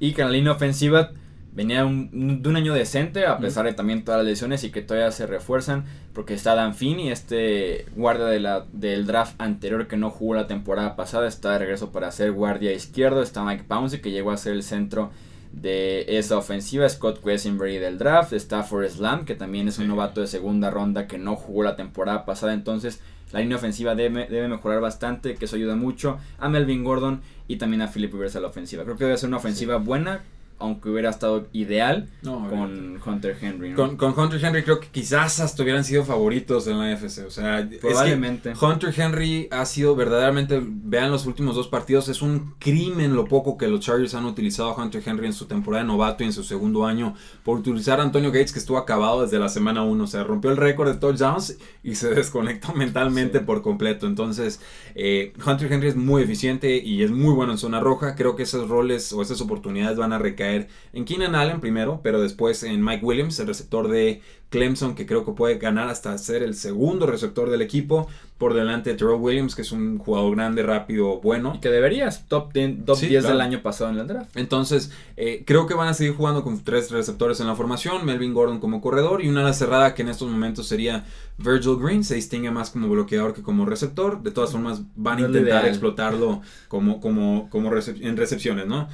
Y 0.00 0.14
que 0.14 0.24
la 0.24 0.30
línea 0.30 0.50
ofensiva 0.50 1.12
venía 1.52 1.84
un- 1.84 2.42
de 2.42 2.48
un 2.48 2.56
año 2.56 2.72
decente, 2.74 3.26
a 3.26 3.38
pesar 3.38 3.64
de 3.66 3.72
también 3.72 4.04
todas 4.04 4.18
las 4.20 4.26
lesiones 4.26 4.62
y 4.64 4.70
que 4.70 4.82
todavía 4.82 5.10
se 5.10 5.26
refuerzan, 5.26 5.84
porque 6.12 6.34
está 6.34 6.54
Dan 6.54 6.74
Finney, 6.74 7.10
este 7.10 7.86
guardia 7.96 8.26
de 8.26 8.40
la, 8.40 8.66
del 8.72 9.06
draft 9.06 9.34
anterior 9.40 9.88
que 9.88 9.96
no 9.96 10.10
jugó 10.10 10.34
la 10.34 10.46
temporada 10.46 10.94
pasada, 10.96 11.26
está 11.26 11.52
de 11.52 11.58
regreso 11.58 11.90
para 11.90 12.12
ser 12.12 12.32
guardia 12.32 12.72
izquierdo, 12.72 13.22
está 13.22 13.44
Mike 13.44 13.64
Pouncey 13.66 14.00
que 14.00 14.10
llegó 14.12 14.30
a 14.30 14.36
ser 14.36 14.52
el 14.52 14.62
centro 14.62 15.10
de 15.52 16.04
esa 16.18 16.36
ofensiva, 16.38 16.88
Scott 16.88 17.20
Quesenberry 17.24 17.78
del 17.78 17.98
draft, 17.98 18.32
está 18.32 18.62
Forrest 18.62 19.00
Lamb 19.00 19.24
que 19.24 19.34
también 19.34 19.66
es 19.66 19.78
un 19.80 19.88
novato 19.88 20.20
de 20.20 20.28
segunda 20.28 20.70
ronda 20.70 21.08
que 21.08 21.18
no 21.18 21.34
jugó 21.34 21.64
la 21.64 21.74
temporada 21.74 22.24
pasada, 22.24 22.54
entonces 22.54 23.00
la 23.32 23.40
línea 23.40 23.56
ofensiva 23.56 23.96
debe, 23.96 24.26
debe 24.28 24.46
mejorar 24.46 24.80
bastante, 24.80 25.34
que 25.34 25.44
eso 25.46 25.56
ayuda 25.56 25.74
mucho 25.74 26.18
a 26.38 26.48
Melvin 26.48 26.84
Gordon 26.84 27.22
y 27.48 27.56
también 27.56 27.82
a 27.82 27.88
Philip 27.88 28.12
Rivers 28.12 28.36
a 28.36 28.40
la 28.40 28.48
ofensiva. 28.48 28.84
Creo 28.84 28.96
que 28.96 29.04
debe 29.04 29.16
ser 29.16 29.28
una 29.28 29.36
ofensiva 29.38 29.76
buena, 29.78 30.22
aunque 30.60 30.88
hubiera 30.90 31.10
estado 31.10 31.46
ideal 31.52 32.08
No, 32.22 32.48
con 32.48 33.00
Hunter 33.04 33.36
Henry. 33.40 33.70
¿no? 33.70 33.76
con, 33.76 33.96
con 33.96 34.18
Hunter 34.18 34.44
Henry 34.44 34.62
creo 34.62 34.78
que 34.80 34.88
quizás 34.88 35.40
hasta 35.40 35.62
hubieran 35.62 35.84
sido 35.84 36.04
favoritos 36.04 36.66
en 36.66 36.78
la 36.78 36.92
FC. 36.92 37.24
O 37.24 37.30
sea, 37.30 37.60
es 37.60 37.68
que 37.68 37.76
Probablemente. 37.78 38.52
Hunter 38.60 38.94
Henry 38.96 39.48
ha 39.50 39.64
sido 39.64 39.96
verdaderamente, 39.96 40.60
vean 40.64 41.10
los 41.10 41.26
últimos 41.26 41.54
dos 41.56 41.68
partidos, 41.68 42.08
es 42.08 42.22
un 42.22 42.54
crimen 42.58 43.14
lo 43.14 43.24
poco 43.26 43.56
que 43.58 43.66
los 43.68 43.80
Chargers 43.80 44.14
han 44.14 44.24
utilizado 44.26 44.70
a 44.70 44.82
Hunter 44.82 45.02
Henry 45.04 45.26
en 45.26 45.32
su 45.32 45.46
temporada 45.46 45.82
de 45.82 45.88
novato 45.88 46.22
y 46.22 46.26
en 46.26 46.32
su 46.32 46.44
segundo 46.44 46.84
año 46.86 47.14
por 47.42 47.58
utilizar 47.58 47.98
a 48.00 48.02
Antonio 48.02 48.30
Gates 48.30 48.52
que 48.52 48.58
estuvo 48.58 48.78
acabado 48.78 49.22
desde 49.22 49.38
la 49.38 49.48
semana 49.48 49.82
1, 49.82 50.04
o 50.04 50.06
sea, 50.06 50.24
rompió 50.24 50.50
el 50.50 50.56
récord 50.56 50.88
de 50.92 50.98
touchdowns 50.98 51.56
y 51.82 51.94
se 51.94 52.10
desconectó 52.14 52.72
mentalmente 52.74 53.38
Sí. 53.40 53.44
por 53.44 53.62
completo. 53.62 54.06
Entonces, 54.06 54.60
eh, 54.94 55.32
Hunter 55.46 55.72
Henry 55.72 55.88
es 55.88 55.96
muy 55.96 56.22
eficiente 56.22 56.76
y 56.78 57.02
es 57.02 57.10
muy 57.10 57.32
bueno 57.32 57.52
en 57.52 57.58
zona 57.58 57.80
roja. 57.80 58.14
Creo 58.14 58.36
que 58.36 58.42
esos 58.42 58.68
roles 58.68 59.12
o 59.12 59.22
esas 59.22 59.40
oportunidades 59.40 59.96
van 59.96 60.12
a 60.12 60.18
recaer 60.18 60.49
en 60.92 61.04
Keenan 61.04 61.34
Allen 61.34 61.60
primero, 61.60 62.00
pero 62.02 62.20
después 62.20 62.62
en 62.62 62.84
Mike 62.84 63.04
Williams, 63.04 63.38
el 63.40 63.46
receptor 63.46 63.88
de 63.88 64.20
Clemson, 64.50 64.94
que 64.96 65.06
creo 65.06 65.24
que 65.24 65.32
puede 65.32 65.58
ganar 65.58 65.88
hasta 65.88 66.16
ser 66.18 66.42
el 66.42 66.54
segundo 66.54 67.06
receptor 67.06 67.50
del 67.50 67.62
equipo, 67.62 68.08
por 68.36 68.54
delante 68.54 68.90
de 68.90 68.96
Terrell 68.96 69.20
Williams, 69.20 69.54
que 69.54 69.62
es 69.62 69.70
un 69.70 69.98
jugador 69.98 70.34
grande, 70.34 70.62
rápido, 70.62 71.20
bueno. 71.20 71.52
Y 71.56 71.60
que 71.60 71.68
deberías, 71.68 72.26
top 72.26 72.52
10, 72.54 72.84
top 72.86 72.96
Sí, 72.96 73.06
10 73.06 73.20
claro. 73.22 73.36
del 73.36 73.46
año 73.46 73.62
pasado 73.62 73.90
en 73.90 73.98
el 73.98 74.06
draft. 74.06 74.34
Entonces, 74.36 74.90
eh, 75.18 75.44
creo 75.46 75.66
que 75.66 75.74
van 75.74 75.88
a 75.88 75.94
seguir 75.94 76.14
jugando 76.14 76.42
con 76.42 76.64
tres 76.64 76.90
receptores 76.90 77.38
en 77.40 77.46
la 77.48 77.54
formación, 77.54 78.04
Melvin 78.06 78.32
Gordon 78.32 78.58
como 78.58 78.80
corredor 78.80 79.22
y 79.22 79.28
una 79.28 79.42
ala 79.42 79.52
cerrada 79.52 79.94
que 79.94 80.02
en 80.02 80.08
estos 80.08 80.28
momentos 80.30 80.66
sería 80.66 81.04
Virgil 81.36 81.76
Green, 81.78 82.02
se 82.02 82.14
distingue 82.14 82.50
más 82.50 82.70
como 82.70 82.88
bloqueador 82.88 83.34
que 83.34 83.42
como 83.42 83.66
receptor, 83.66 84.22
de 84.22 84.30
todas 84.30 84.52
formas 84.52 84.80
van 84.96 85.18
a 85.18 85.20
No 85.20 85.26
intentar 85.28 85.66
explotarlo 85.66 86.40
como, 86.68 87.00
como, 87.00 87.48
como 87.50 87.70
recep- 87.70 88.02
en 88.04 88.16
recepciones, 88.16 88.66
¿no? 88.66 88.88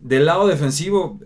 Del 0.00 0.26
lado 0.26 0.46
defensivo, 0.46 1.20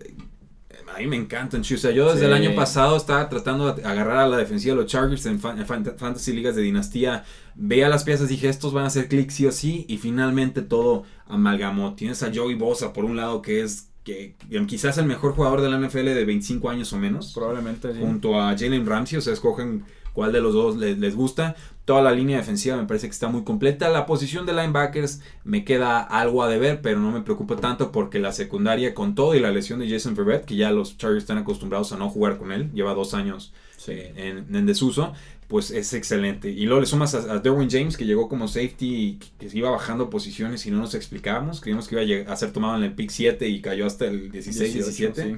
a 0.95 0.99
mí 0.99 1.07
me 1.07 1.15
encantan, 1.15 1.61
o 1.61 1.63
sea, 1.63 1.91
yo 1.91 2.05
desde 2.05 2.19
Sí. 2.19 2.25
el 2.25 2.33
año 2.33 2.55
pasado 2.55 2.95
estaba 2.97 3.27
tratando 3.29 3.73
de 3.73 3.83
agarrar 3.83 4.17
a 4.17 4.27
la 4.27 4.37
defensiva 4.37 4.75
de 4.75 4.81
los 4.83 4.91
Chargers 4.91 5.25
en, 5.25 5.39
fan- 5.39 5.57
en 5.59 5.65
fan- 5.65 5.85
fantasy 5.97 6.33
ligas 6.33 6.55
de 6.55 6.61
dinastía, 6.61 7.23
veía 7.55 7.89
las 7.89 8.03
piezas, 8.03 8.29
dije, 8.29 8.47
estos 8.49 8.73
van 8.73 8.83
a 8.83 8.87
hacer 8.87 9.07
clic 9.07 9.29
sí 9.31 9.45
o 9.47 9.51
sí, 9.51 9.85
y 9.87 9.97
finalmente 9.97 10.61
todo 10.61 11.03
amalgamó. 11.25 11.95
Tienes 11.95 12.21
a 12.23 12.31
Joey 12.33 12.55
Bosa 12.55 12.93
por 12.93 13.05
un 13.05 13.15
lado, 13.15 13.41
que 13.41 13.61
es 13.61 13.89
que, 14.03 14.35
que 14.49 14.65
quizás 14.67 14.97
el 14.97 15.05
mejor 15.05 15.33
jugador 15.33 15.61
de 15.61 15.69
la 15.69 15.77
NFL 15.79 16.13
de 16.13 16.25
25 16.25 16.69
años 16.69 16.91
o 16.93 16.97
menos, 16.99 17.31
Probablemente, 17.33 17.93
sí. 17.93 17.99
junto 17.99 18.39
a 18.39 18.55
Jalen 18.57 18.85
Ramsey, 18.85 19.17
o 19.17 19.21
sea, 19.21 19.33
escogen 19.33 19.85
cuál 20.13 20.31
de 20.31 20.41
los 20.41 20.53
dos 20.53 20.77
les, 20.77 20.97
les 20.97 21.15
gusta. 21.15 21.55
Toda 21.85 22.01
la 22.01 22.13
línea 22.13 22.37
defensiva 22.37 22.77
me 22.77 22.85
parece 22.85 23.07
que 23.07 23.11
está 23.11 23.27
muy 23.27 23.43
completa. 23.43 23.89
La 23.89 24.05
posición 24.05 24.45
de 24.45 24.53
linebackers 24.53 25.19
me 25.43 25.65
queda 25.65 25.99
algo 25.99 26.41
a 26.41 26.47
deber, 26.47 26.81
pero 26.81 26.99
no 26.99 27.11
me 27.11 27.21
preocupa 27.21 27.57
tanto 27.57 27.91
porque 27.91 28.19
la 28.19 28.31
secundaria, 28.31 28.93
con 28.93 29.15
todo 29.15 29.35
y 29.35 29.41
la 29.41 29.51
lesión 29.51 29.79
de 29.79 29.89
Jason 29.89 30.15
Verrett, 30.15 30.45
que 30.45 30.55
ya 30.55 30.71
los 30.71 30.97
Chargers 30.97 31.23
están 31.23 31.39
acostumbrados 31.39 31.91
a 31.91 31.97
no 31.97 32.09
jugar 32.09 32.37
con 32.37 32.53
él, 32.53 32.71
lleva 32.73 32.93
dos 32.93 33.13
años 33.13 33.53
eh, 33.87 34.43
en, 34.49 34.65
desuso, 34.65 35.11
pues 35.49 35.71
es 35.71 35.93
excelente. 35.93 36.49
Y 36.49 36.65
luego 36.65 36.79
le 36.79 36.85
sumas 36.85 37.15
a, 37.15 37.39
Derwin 37.39 37.69
James, 37.69 37.97
que 37.97 38.05
llegó 38.05 38.29
como 38.29 38.47
safety 38.47 38.95
y 38.95 39.19
que, 39.37 39.49
iba 39.57 39.69
bajando 39.69 40.09
posiciones 40.09 40.65
y 40.65 40.71
no 40.71 40.77
nos 40.77 40.95
explicábamos. 40.95 41.59
Creíamos 41.59 41.89
que 41.89 42.01
iba 42.01 42.31
a, 42.31 42.35
ser 42.37 42.53
tomado 42.53 42.77
en 42.77 42.83
el 42.83 42.93
pick 42.93 43.09
7 43.09 43.47
y 43.49 43.61
cayó 43.61 43.85
hasta 43.85 44.05
el 44.05 44.31
16, 44.31 44.73
17. 44.73 45.37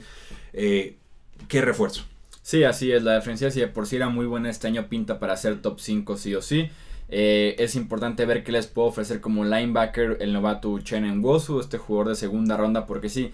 Eh, 0.53 0.97
qué 1.47 1.61
refuerzo. 1.61 2.05
Sí, 2.45 2.63
así 2.63 2.91
es. 2.91 3.01
La 3.01 3.13
defensa, 3.13 3.49
si 3.49 3.59
de 3.59 3.67
por 3.67 3.87
sí 3.87 3.95
era 3.95 4.07
muy 4.07 4.27
buena 4.27 4.51
este 4.51 4.67
año, 4.67 4.87
pinta 4.87 5.17
para 5.17 5.35
ser 5.35 5.63
top 5.63 5.79
5 5.79 6.15
sí 6.15 6.35
o 6.35 6.43
sí. 6.43 6.69
Eh, 7.09 7.55
es 7.57 7.75
importante 7.75 8.23
ver 8.27 8.43
qué 8.43 8.51
les 8.51 8.67
puedo 8.67 8.87
ofrecer 8.87 9.19
como 9.19 9.43
linebacker 9.43 10.17
el 10.19 10.31
novato 10.31 10.77
Chen 10.77 11.23
Wosu, 11.25 11.59
este 11.59 11.79
jugador 11.79 12.09
de 12.09 12.15
segunda 12.15 12.55
ronda, 12.55 12.85
porque 12.85 13.09
sí, 13.09 13.31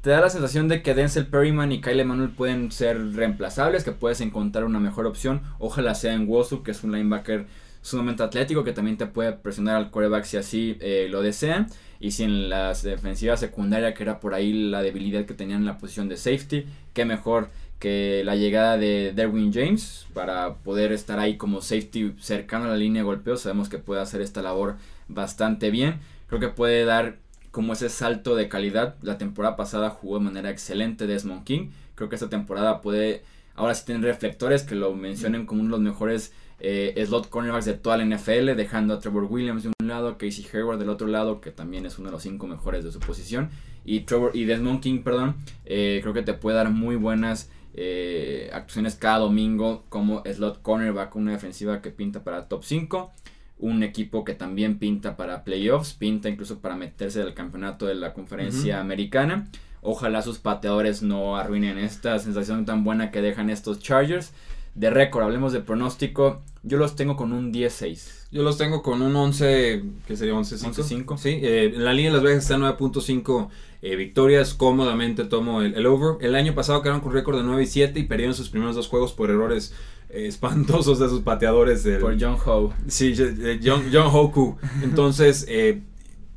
te 0.00 0.08
da 0.08 0.22
la 0.22 0.30
sensación 0.30 0.68
de 0.68 0.82
que 0.82 0.94
Denzel 0.94 1.26
Perryman 1.26 1.72
y 1.72 1.82
Kyle 1.82 2.00
Emanuel 2.00 2.30
pueden 2.30 2.72
ser 2.72 3.12
reemplazables, 3.12 3.84
que 3.84 3.92
puedes 3.92 4.22
encontrar 4.22 4.64
una 4.64 4.80
mejor 4.80 5.04
opción. 5.04 5.42
Ojalá 5.58 5.94
sea 5.94 6.14
en 6.14 6.26
Wosu, 6.26 6.62
que 6.62 6.70
es 6.70 6.82
un 6.84 6.92
linebacker 6.92 7.46
sumamente 7.82 8.22
atlético, 8.22 8.64
que 8.64 8.72
también 8.72 8.96
te 8.96 9.04
puede 9.04 9.34
presionar 9.34 9.76
al 9.76 9.90
quarterback 9.90 10.24
si 10.24 10.38
así 10.38 10.78
eh, 10.80 11.08
lo 11.10 11.20
desean. 11.20 11.66
Y 12.00 12.12
si 12.12 12.24
en 12.24 12.48
la 12.48 12.72
defensiva 12.72 13.36
secundaria, 13.36 13.92
que 13.92 14.02
era 14.02 14.20
por 14.20 14.34
ahí 14.34 14.52
la 14.70 14.82
debilidad 14.82 15.26
que 15.26 15.34
tenían 15.34 15.60
en 15.60 15.66
la 15.66 15.78
posición 15.78 16.08
de 16.08 16.16
safety, 16.16 16.66
qué 16.92 17.04
mejor 17.04 17.50
que 17.78 18.22
la 18.24 18.36
llegada 18.36 18.78
de 18.78 19.12
Derwin 19.14 19.52
James 19.52 20.06
para 20.14 20.54
poder 20.56 20.92
estar 20.92 21.18
ahí 21.18 21.36
como 21.36 21.60
safety 21.60 22.14
cercano 22.18 22.64
a 22.64 22.68
la 22.68 22.76
línea 22.76 23.02
de 23.02 23.06
golpeo. 23.06 23.36
Sabemos 23.36 23.68
que 23.68 23.78
puede 23.78 24.00
hacer 24.00 24.20
esta 24.20 24.42
labor 24.42 24.76
bastante 25.08 25.70
bien. 25.70 26.00
Creo 26.28 26.40
que 26.40 26.48
puede 26.48 26.84
dar 26.84 27.18
como 27.50 27.72
ese 27.72 27.88
salto 27.88 28.34
de 28.36 28.48
calidad. 28.48 28.96
La 29.02 29.18
temporada 29.18 29.56
pasada 29.56 29.90
jugó 29.90 30.18
de 30.18 30.24
manera 30.24 30.50
excelente 30.50 31.06
Desmond 31.06 31.44
King. 31.44 31.70
Creo 31.94 32.08
que 32.08 32.16
esta 32.16 32.30
temporada 32.30 32.80
puede 32.80 33.22
ahora 33.54 33.74
sí 33.74 33.84
tener 33.86 34.02
reflectores 34.02 34.62
que 34.62 34.74
lo 34.74 34.94
mencionen 34.94 35.46
como 35.46 35.60
uno 35.60 35.76
de 35.76 35.82
los 35.82 35.92
mejores 35.92 36.32
eh, 36.60 37.02
slot 37.06 37.28
cornerbacks 37.28 37.66
de 37.66 37.74
toda 37.74 37.96
la 37.96 38.04
NFL, 38.04 38.54
dejando 38.56 38.94
a 38.94 38.98
Trevor 38.98 39.24
Williams 39.24 39.64
de 39.64 39.72
un 39.80 39.88
lado, 39.88 40.16
Casey 40.16 40.46
Hayward 40.52 40.78
del 40.78 40.88
otro 40.88 41.06
lado, 41.06 41.40
que 41.40 41.50
también 41.50 41.84
es 41.86 41.98
uno 41.98 42.08
de 42.08 42.12
los 42.12 42.22
cinco 42.22 42.46
mejores 42.46 42.84
de 42.84 42.92
su 42.92 43.00
posición. 43.00 43.50
Y 43.84 44.00
Trevor 44.00 44.30
y 44.34 44.44
Desmond 44.44 44.80
King, 44.80 45.02
perdón, 45.02 45.36
eh, 45.66 45.98
creo 46.02 46.14
que 46.14 46.22
te 46.22 46.32
puede 46.32 46.56
dar 46.56 46.70
muy 46.70 46.96
buenas 46.96 47.50
eh, 47.74 48.50
actuaciones 48.52 48.94
cada 48.94 49.18
domingo 49.18 49.84
como 49.88 50.22
slot 50.24 50.62
cornerback, 50.62 51.16
una 51.16 51.32
defensiva 51.32 51.82
que 51.82 51.90
pinta 51.90 52.22
para 52.22 52.48
top 52.48 52.62
5, 52.64 53.12
un 53.58 53.82
equipo 53.82 54.24
que 54.24 54.34
también 54.34 54.78
pinta 54.78 55.16
para 55.16 55.44
playoffs, 55.44 55.92
pinta 55.94 56.28
incluso 56.28 56.60
para 56.60 56.76
meterse 56.76 57.20
del 57.20 57.34
campeonato 57.34 57.86
de 57.86 57.96
la 57.96 58.12
conferencia 58.12 58.80
americana. 58.80 59.48
Ojalá 59.82 60.22
sus 60.22 60.38
pateadores 60.38 61.02
no 61.02 61.36
arruinen 61.36 61.78
esta 61.78 62.18
sensación 62.18 62.64
tan 62.64 62.84
buena 62.84 63.10
que 63.10 63.20
dejan 63.20 63.50
estos 63.50 63.80
Chargers. 63.80 64.32
De 64.74 64.90
récord, 64.90 65.24
hablemos 65.24 65.52
de 65.52 65.60
pronóstico. 65.60 66.42
Yo 66.62 66.78
los 66.78 66.96
tengo 66.96 67.16
con 67.16 67.32
un 67.32 67.52
10-6. 67.52 68.28
Yo 68.32 68.42
los 68.42 68.56
tengo 68.56 68.82
con 68.82 69.02
un 69.02 69.14
11, 69.14 69.84
que 70.06 70.16
sería 70.16 70.34
11-5. 70.34 71.16
Sí, 71.18 71.38
eh, 71.42 71.72
en 71.74 71.84
la 71.84 71.92
línea 71.92 72.10
de 72.10 72.16
Las 72.16 72.24
Vegas 72.24 72.42
está 72.42 72.56
9.5 72.56 73.48
eh, 73.84 73.96
victorias. 73.96 74.54
Cómodamente 74.54 75.24
tomo 75.24 75.62
el, 75.62 75.86
over. 75.86 76.24
El 76.24 76.34
año 76.34 76.54
pasado 76.54 76.82
quedaron 76.82 77.00
con 77.00 77.12
récord 77.12 77.36
de 77.36 77.44
9 77.44 77.62
y 77.62 77.66
7 77.66 78.00
y 78.00 78.02
perdieron 78.04 78.34
sus 78.34 78.48
primeros 78.48 78.74
dos 78.74 78.88
juegos 78.88 79.12
por 79.12 79.30
errores 79.30 79.74
eh, 80.08 80.26
espantosos 80.28 80.98
de 80.98 81.08
sus 81.08 81.20
pateadores. 81.20 81.86
por 82.00 82.20
John 82.20 82.36
Ho. 82.46 82.72
Sí, 82.88 83.14
John, 83.62 83.84
John 83.92 84.08
Hoku. 84.12 84.56
Entonces, 84.82 85.46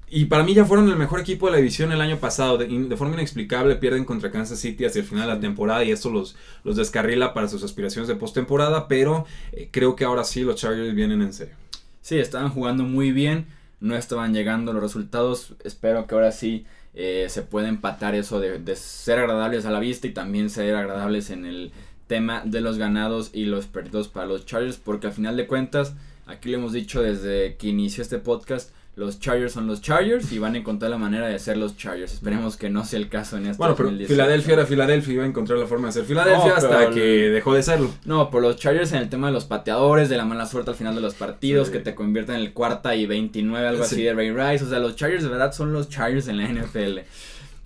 y 0.10 0.26
para 0.26 0.44
mí 0.44 0.54
ya 0.54 0.64
fueron 0.64 0.90
el 0.90 0.96
mejor 0.96 1.20
equipo 1.20 1.48
de 1.48 1.54
la 1.54 1.58
división 1.58 1.92
el 1.92 2.00
año 2.00 2.18
pasado. 2.18 2.58
De, 2.58 2.98
forma 2.98 3.16
inexplicable 3.16 3.76
pierden 3.76 4.06
contra 4.06 4.32
Kansas 4.32 4.60
City 4.60 4.86
hacia 4.86 5.02
el 5.02 5.06
final 5.06 5.28
de 5.28 5.34
la 5.36 5.40
temporada 5.40 5.84
y 5.84 5.92
esto 5.92 6.10
los, 6.10 6.38
los 6.64 6.78
descarrila 6.78 7.34
para 7.34 7.50
sus 7.50 7.64
aspiraciones 7.64 8.08
de 8.08 8.16
postemporada. 8.16 8.88
Pero 8.88 9.26
eh, 9.52 9.68
creo 9.70 9.98
que 9.98 10.06
ahora 10.06 10.24
sí 10.24 10.42
los 10.42 10.56
Chargers 10.56 10.96
vienen 10.96 11.22
en 11.22 11.34
serio. 11.34 11.56
Sí, 12.02 12.18
estaban 12.20 12.52
jugando 12.52 12.84
muy 12.84 13.12
bien. 13.12 13.48
No 13.80 13.96
estaban 13.96 14.34
llegando 14.34 14.74
los 14.74 14.82
resultados. 14.82 15.56
Espero 15.64 16.08
que 16.08 16.16
ahora 16.16 16.32
sí 16.32 16.66
eh, 16.94 17.28
se 17.30 17.44
pueda 17.44 17.70
empatar 17.70 18.16
eso 18.16 18.40
de, 18.40 18.60
de 18.60 18.76
ser 18.76 19.20
agradables 19.20 19.66
a 19.66 19.72
la 19.72 19.80
vista 19.80 20.08
y 20.08 20.14
también 20.14 20.50
ser 20.50 20.76
agradables 20.76 21.30
en 21.30 21.46
el 21.46 21.72
tema 22.08 22.42
de 22.46 22.62
los 22.62 22.78
ganados 22.78 23.30
y 23.34 23.46
los 23.46 23.68
perdidos 23.68 24.08
para 24.08 24.26
los 24.26 24.46
Chargers. 24.46 24.78
Porque 24.78 25.08
al 25.08 25.14
final 25.14 25.38
de 25.38 25.48
cuentas, 25.48 25.94
aquí 26.26 26.50
lo 26.50 26.58
hemos 26.58 26.74
dicho 26.74 27.02
desde 27.02 27.56
que 27.58 27.68
inició 27.68 28.02
este 28.02 28.18
podcast 28.18 28.72
los 28.98 29.20
Chargers 29.20 29.54
son 29.54 29.68
los 29.68 29.80
Chargers 29.80 30.32
y 30.32 30.40
van 30.40 30.56
a 30.56 30.58
encontrar 30.58 30.90
la 30.90 30.98
manera 30.98 31.28
de 31.28 31.38
ser 31.38 31.56
los 31.56 31.78
Chargers. 31.78 32.14
Esperemos 32.14 32.58
que 32.58 32.72
no 32.72 32.84
sea 32.84 32.98
el 32.98 33.10
caso 33.10 33.38
en 33.38 33.46
este 33.46 33.58
Bueno, 33.60 33.76
pero 33.76 33.92
Filadelfia 33.92 34.56
era 34.56 34.66
Filadelfia 34.66 35.12
y 35.12 35.16
iba 35.18 35.24
a 35.24 35.28
encontrar 35.28 35.60
la 35.60 35.68
forma 35.68 35.90
de 35.90 35.94
ser 35.94 36.06
Filadelfia 36.06 36.56
hasta 36.56 36.90
que 36.90 37.30
dejó 37.30 37.54
de 37.54 37.62
serlo. 37.62 37.92
No, 38.06 38.32
por 38.32 38.42
los 38.42 38.56
Chargers 38.56 38.94
en 38.94 38.98
el 38.98 39.10
tema 39.10 39.28
de 39.28 39.34
los 39.34 39.46
pateadores, 39.46 40.10
de 40.10 40.18
la 40.18 40.26
mala 40.26 40.48
suerte 40.48 40.72
al 40.72 40.76
final 40.76 40.96
de 40.96 41.02
los 41.02 41.14
partidos, 41.14 41.70
que 41.70 41.78
te 41.78 41.94
convierten 41.94 42.38
en 42.38 42.42
el 42.42 42.54
cuarta 42.54 42.96
y 42.96 43.06
29, 43.06 43.68
algo 43.68 43.84
así 43.84 44.02
de 44.02 44.16
Ray 44.16 44.32
Rice. 44.32 44.66
O 44.66 44.70
sea, 44.70 44.80
los 44.80 44.96
Chargers 44.96 45.22
de 45.22 45.30
verdad 45.30 45.54
son 45.54 45.74
los 45.74 45.90
Chargers 45.90 46.28
en 46.28 46.38
la 46.38 46.48
NFL. 46.48 47.02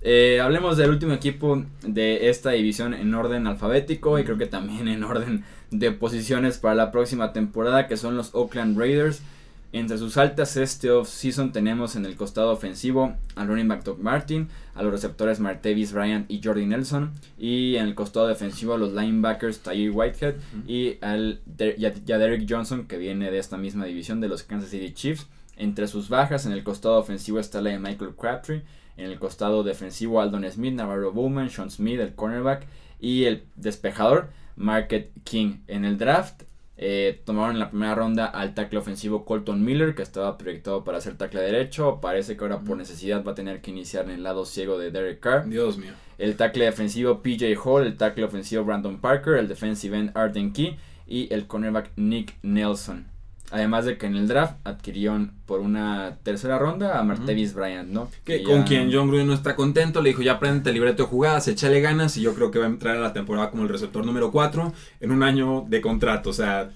Eh, 0.02 0.38
hablemos 0.38 0.76
del 0.76 0.90
último 0.90 1.14
equipo 1.14 1.64
de 1.82 2.28
esta 2.28 2.50
división 2.50 2.92
en 2.92 3.14
orden 3.14 3.46
alfabético 3.46 4.18
y 4.18 4.24
creo 4.24 4.36
que 4.36 4.46
también 4.46 4.86
en 4.86 5.02
orden 5.02 5.44
de 5.70 5.92
posiciones 5.92 6.58
para 6.58 6.74
la 6.74 6.90
próxima 6.90 7.32
temporada, 7.32 7.86
que 7.86 7.96
son 7.96 8.18
los 8.18 8.34
Oakland 8.34 8.78
Raiders. 8.78 9.22
Entre 9.74 9.96
sus 9.96 10.18
altas 10.18 10.58
este 10.58 10.90
off-season 10.90 11.50
tenemos 11.50 11.96
en 11.96 12.04
el 12.04 12.14
costado 12.14 12.50
ofensivo 12.50 13.16
al 13.36 13.48
running 13.48 13.68
back 13.68 13.84
Doug 13.84 14.00
Martin, 14.00 14.48
a 14.74 14.82
los 14.82 14.92
receptores 14.92 15.40
Martavis 15.40 15.94
Bryant 15.94 16.30
y 16.30 16.42
Jordi 16.44 16.66
Nelson, 16.66 17.12
y 17.38 17.76
en 17.76 17.86
el 17.86 17.94
costado 17.94 18.26
defensivo 18.26 18.74
a 18.74 18.78
los 18.78 18.92
linebackers 18.92 19.60
Tyre 19.60 19.88
Whitehead 19.88 20.34
y, 20.66 20.98
al 21.00 21.40
a 21.58 22.18
Derek 22.18 22.46
Johnson 22.46 22.86
que 22.86 22.98
viene 22.98 23.30
de 23.30 23.38
esta 23.38 23.56
misma 23.56 23.86
división 23.86 24.20
de 24.20 24.28
los 24.28 24.42
Kansas 24.42 24.68
City 24.68 24.92
Chiefs. 24.92 25.26
Entre 25.56 25.88
sus 25.88 26.10
bajas 26.10 26.44
en 26.44 26.52
el 26.52 26.64
costado 26.64 26.98
ofensivo 26.98 27.38
está 27.38 27.62
la 27.62 27.70
de 27.70 27.78
Michael 27.78 28.14
Crabtree, 28.14 28.64
en 28.98 29.06
el 29.06 29.18
costado 29.18 29.62
defensivo 29.62 30.20
Aldon 30.20 30.50
Smith, 30.50 30.74
Navarro 30.74 31.12
Bowman, 31.12 31.48
Sean 31.48 31.70
Smith, 31.70 31.98
el 31.98 32.14
cornerback 32.14 32.66
y 33.00 33.24
el 33.24 33.44
despejador 33.56 34.28
Market 34.54 35.10
King. 35.24 35.60
En 35.66 35.86
el 35.86 35.96
draft 35.96 36.42
eh, 36.84 37.20
tomaron 37.24 37.52
en 37.52 37.60
la 37.60 37.70
primera 37.70 37.94
ronda 37.94 38.26
al 38.26 38.54
tackle 38.54 38.80
ofensivo 38.80 39.24
Colton 39.24 39.64
Miller, 39.64 39.94
que 39.94 40.02
estaba 40.02 40.36
proyectado 40.36 40.82
para 40.82 41.00
ser 41.00 41.16
tackle 41.16 41.40
derecho. 41.40 42.00
Parece 42.00 42.36
que 42.36 42.42
ahora 42.42 42.58
por 42.58 42.76
necesidad 42.76 43.24
va 43.24 43.32
a 43.32 43.34
tener 43.36 43.60
que 43.60 43.70
iniciar 43.70 44.06
en 44.06 44.10
el 44.10 44.24
lado 44.24 44.44
ciego 44.44 44.78
de 44.78 44.90
Derek 44.90 45.20
Carr. 45.20 45.48
Dios 45.48 45.78
mío. 45.78 45.92
El 46.18 46.36
tackle 46.36 46.64
defensivo 46.64 47.22
PJ 47.22 47.56
Hall, 47.64 47.86
el 47.86 47.96
tackle 47.96 48.24
ofensivo 48.24 48.64
Brandon 48.64 49.00
Parker, 49.00 49.34
el 49.34 49.46
defensive 49.46 49.96
end 49.96 50.10
Arden 50.16 50.52
Key 50.52 50.76
y 51.06 51.32
el 51.32 51.46
cornerback 51.46 51.92
Nick 51.94 52.34
Nelson. 52.42 53.11
Además 53.52 53.84
de 53.84 53.98
que 53.98 54.06
en 54.06 54.16
el 54.16 54.28
draft 54.28 54.54
adquirieron 54.64 55.32
por 55.44 55.60
una 55.60 56.16
tercera 56.22 56.58
ronda 56.58 56.98
a 56.98 57.02
Martavis 57.04 57.52
Bryant, 57.52 57.90
¿no? 57.90 58.10
Que, 58.24 58.42
con 58.42 58.62
quien 58.62 58.90
John 58.90 59.08
Gruden 59.08 59.26
no 59.26 59.34
está 59.34 59.56
contento, 59.56 60.00
le 60.00 60.08
dijo 60.08 60.22
ya 60.22 60.32
aprende 60.32 60.70
el 60.70 60.74
libreto 60.74 61.02
de 61.02 61.08
jugadas, 61.10 61.48
échale 61.48 61.82
ganas 61.82 62.16
y 62.16 62.22
yo 62.22 62.34
creo 62.34 62.50
que 62.50 62.58
va 62.58 62.64
a 62.64 62.68
entrar 62.68 62.96
a 62.96 63.00
la 63.00 63.12
temporada 63.12 63.50
como 63.50 63.64
el 63.64 63.68
receptor 63.68 64.06
número 64.06 64.32
4 64.32 64.72
en 65.00 65.12
un 65.12 65.22
año 65.22 65.66
de 65.68 65.82
contrato, 65.82 66.30
o 66.30 66.32
sea, 66.32 66.70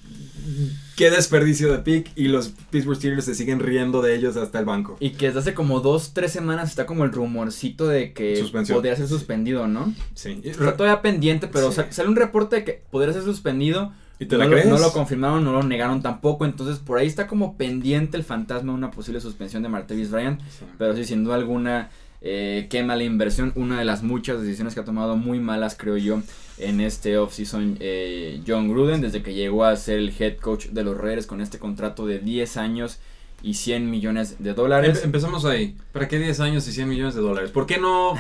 qué 0.97 1.11
desperdicio 1.11 1.73
de 1.73 1.79
pick 1.79 2.11
y 2.15 2.29
los 2.29 2.49
Pittsburgh 2.71 2.99
Steelers 2.99 3.25
se 3.25 3.35
siguen 3.35 3.61
riendo 3.61 4.03
de 4.03 4.15
ellos 4.15 4.37
hasta 4.37 4.59
el 4.59 4.67
banco. 4.67 4.99
Y 5.01 5.13
que 5.13 5.29
desde 5.29 5.41
hace 5.41 5.55
como 5.55 5.81
dos, 5.81 6.13
tres 6.13 6.31
semanas 6.33 6.69
está 6.69 6.85
como 6.85 7.05
el 7.05 7.13
rumorcito 7.13 7.87
de 7.87 8.13
que 8.13 8.45
podría 8.69 8.97
ser 8.97 9.09
suspendido, 9.09 9.67
¿no? 9.67 9.95
Sí. 10.15 10.43
Está 10.45 10.77
todavía 10.77 11.01
pendiente, 11.01 11.49
pero 11.49 11.73
sale 11.73 12.09
un 12.09 12.17
reporte 12.17 12.57
de 12.57 12.65
que 12.65 12.83
podría 12.91 13.15
ser 13.15 13.23
suspendido 13.23 13.93
¿Y 14.19 14.27
te 14.27 14.37
no, 14.37 14.45
la 14.45 14.51
crees? 14.51 14.67
no 14.67 14.79
lo 14.79 14.93
confirmaron, 14.93 15.45
no 15.45 15.53
lo 15.53 15.63
negaron 15.63 16.03
tampoco. 16.03 16.45
Entonces, 16.47 16.79
por 16.79 16.99
ahí 16.99 17.07
está 17.07 17.27
como 17.27 17.57
pendiente 17.57 18.17
el 18.17 18.25
fantasma 18.25 18.73
de 18.73 18.79
una 18.79 18.91
posible 18.91 19.21
suspensión 19.21 19.63
de 19.63 19.69
Martavis 19.69 20.11
Bryant. 20.11 20.41
Pero 20.79 20.97
sí, 20.97 21.05
sin 21.05 21.25
duda 21.25 21.35
alguna, 21.35 21.91
eh, 22.23 22.67
quema 22.71 22.97
la 22.97 23.05
inversión. 23.05 23.53
Una 23.57 23.79
de 23.79 23.85
las 23.85 24.03
muchas 24.03 24.41
decisiones 24.41 24.75
que 24.75 24.81
ha 24.81 24.85
tomado 24.85 25.17
muy 25.17 25.39
malas, 25.39 25.77
creo 25.79 25.99
yo, 25.99 26.23
en 26.59 26.81
este 26.81 27.19
offseason 27.19 27.77
eh, 27.81 28.41
John 28.47 28.69
Gruden, 28.69 29.03
desde 29.03 29.23
que 29.23 29.35
llegó 29.35 29.65
a 29.65 29.77
ser 29.77 29.99
el 29.99 30.15
head 30.19 30.39
coach 30.39 30.69
de 30.69 30.83
los 30.83 30.97
Raiders 30.97 31.27
con 31.27 31.41
este 31.43 31.59
contrato 31.59 32.07
de 32.07 32.19
10 32.19 32.57
años 32.57 32.99
y 33.43 33.55
100 33.55 33.91
millones 33.91 34.37
de 34.39 34.55
dólares. 34.55 35.03
empezamos 35.05 35.45
ahí. 35.45 35.77
¿Para 35.93 36.09
qué 36.09 36.19
10 36.19 36.41
años 36.41 36.67
y 36.69 36.73
100 36.73 36.89
millones 36.89 37.15
de 37.15 37.21
dólares? 37.21 37.51
¿Por 37.51 37.67
qué 37.67 37.79
no 37.79 38.15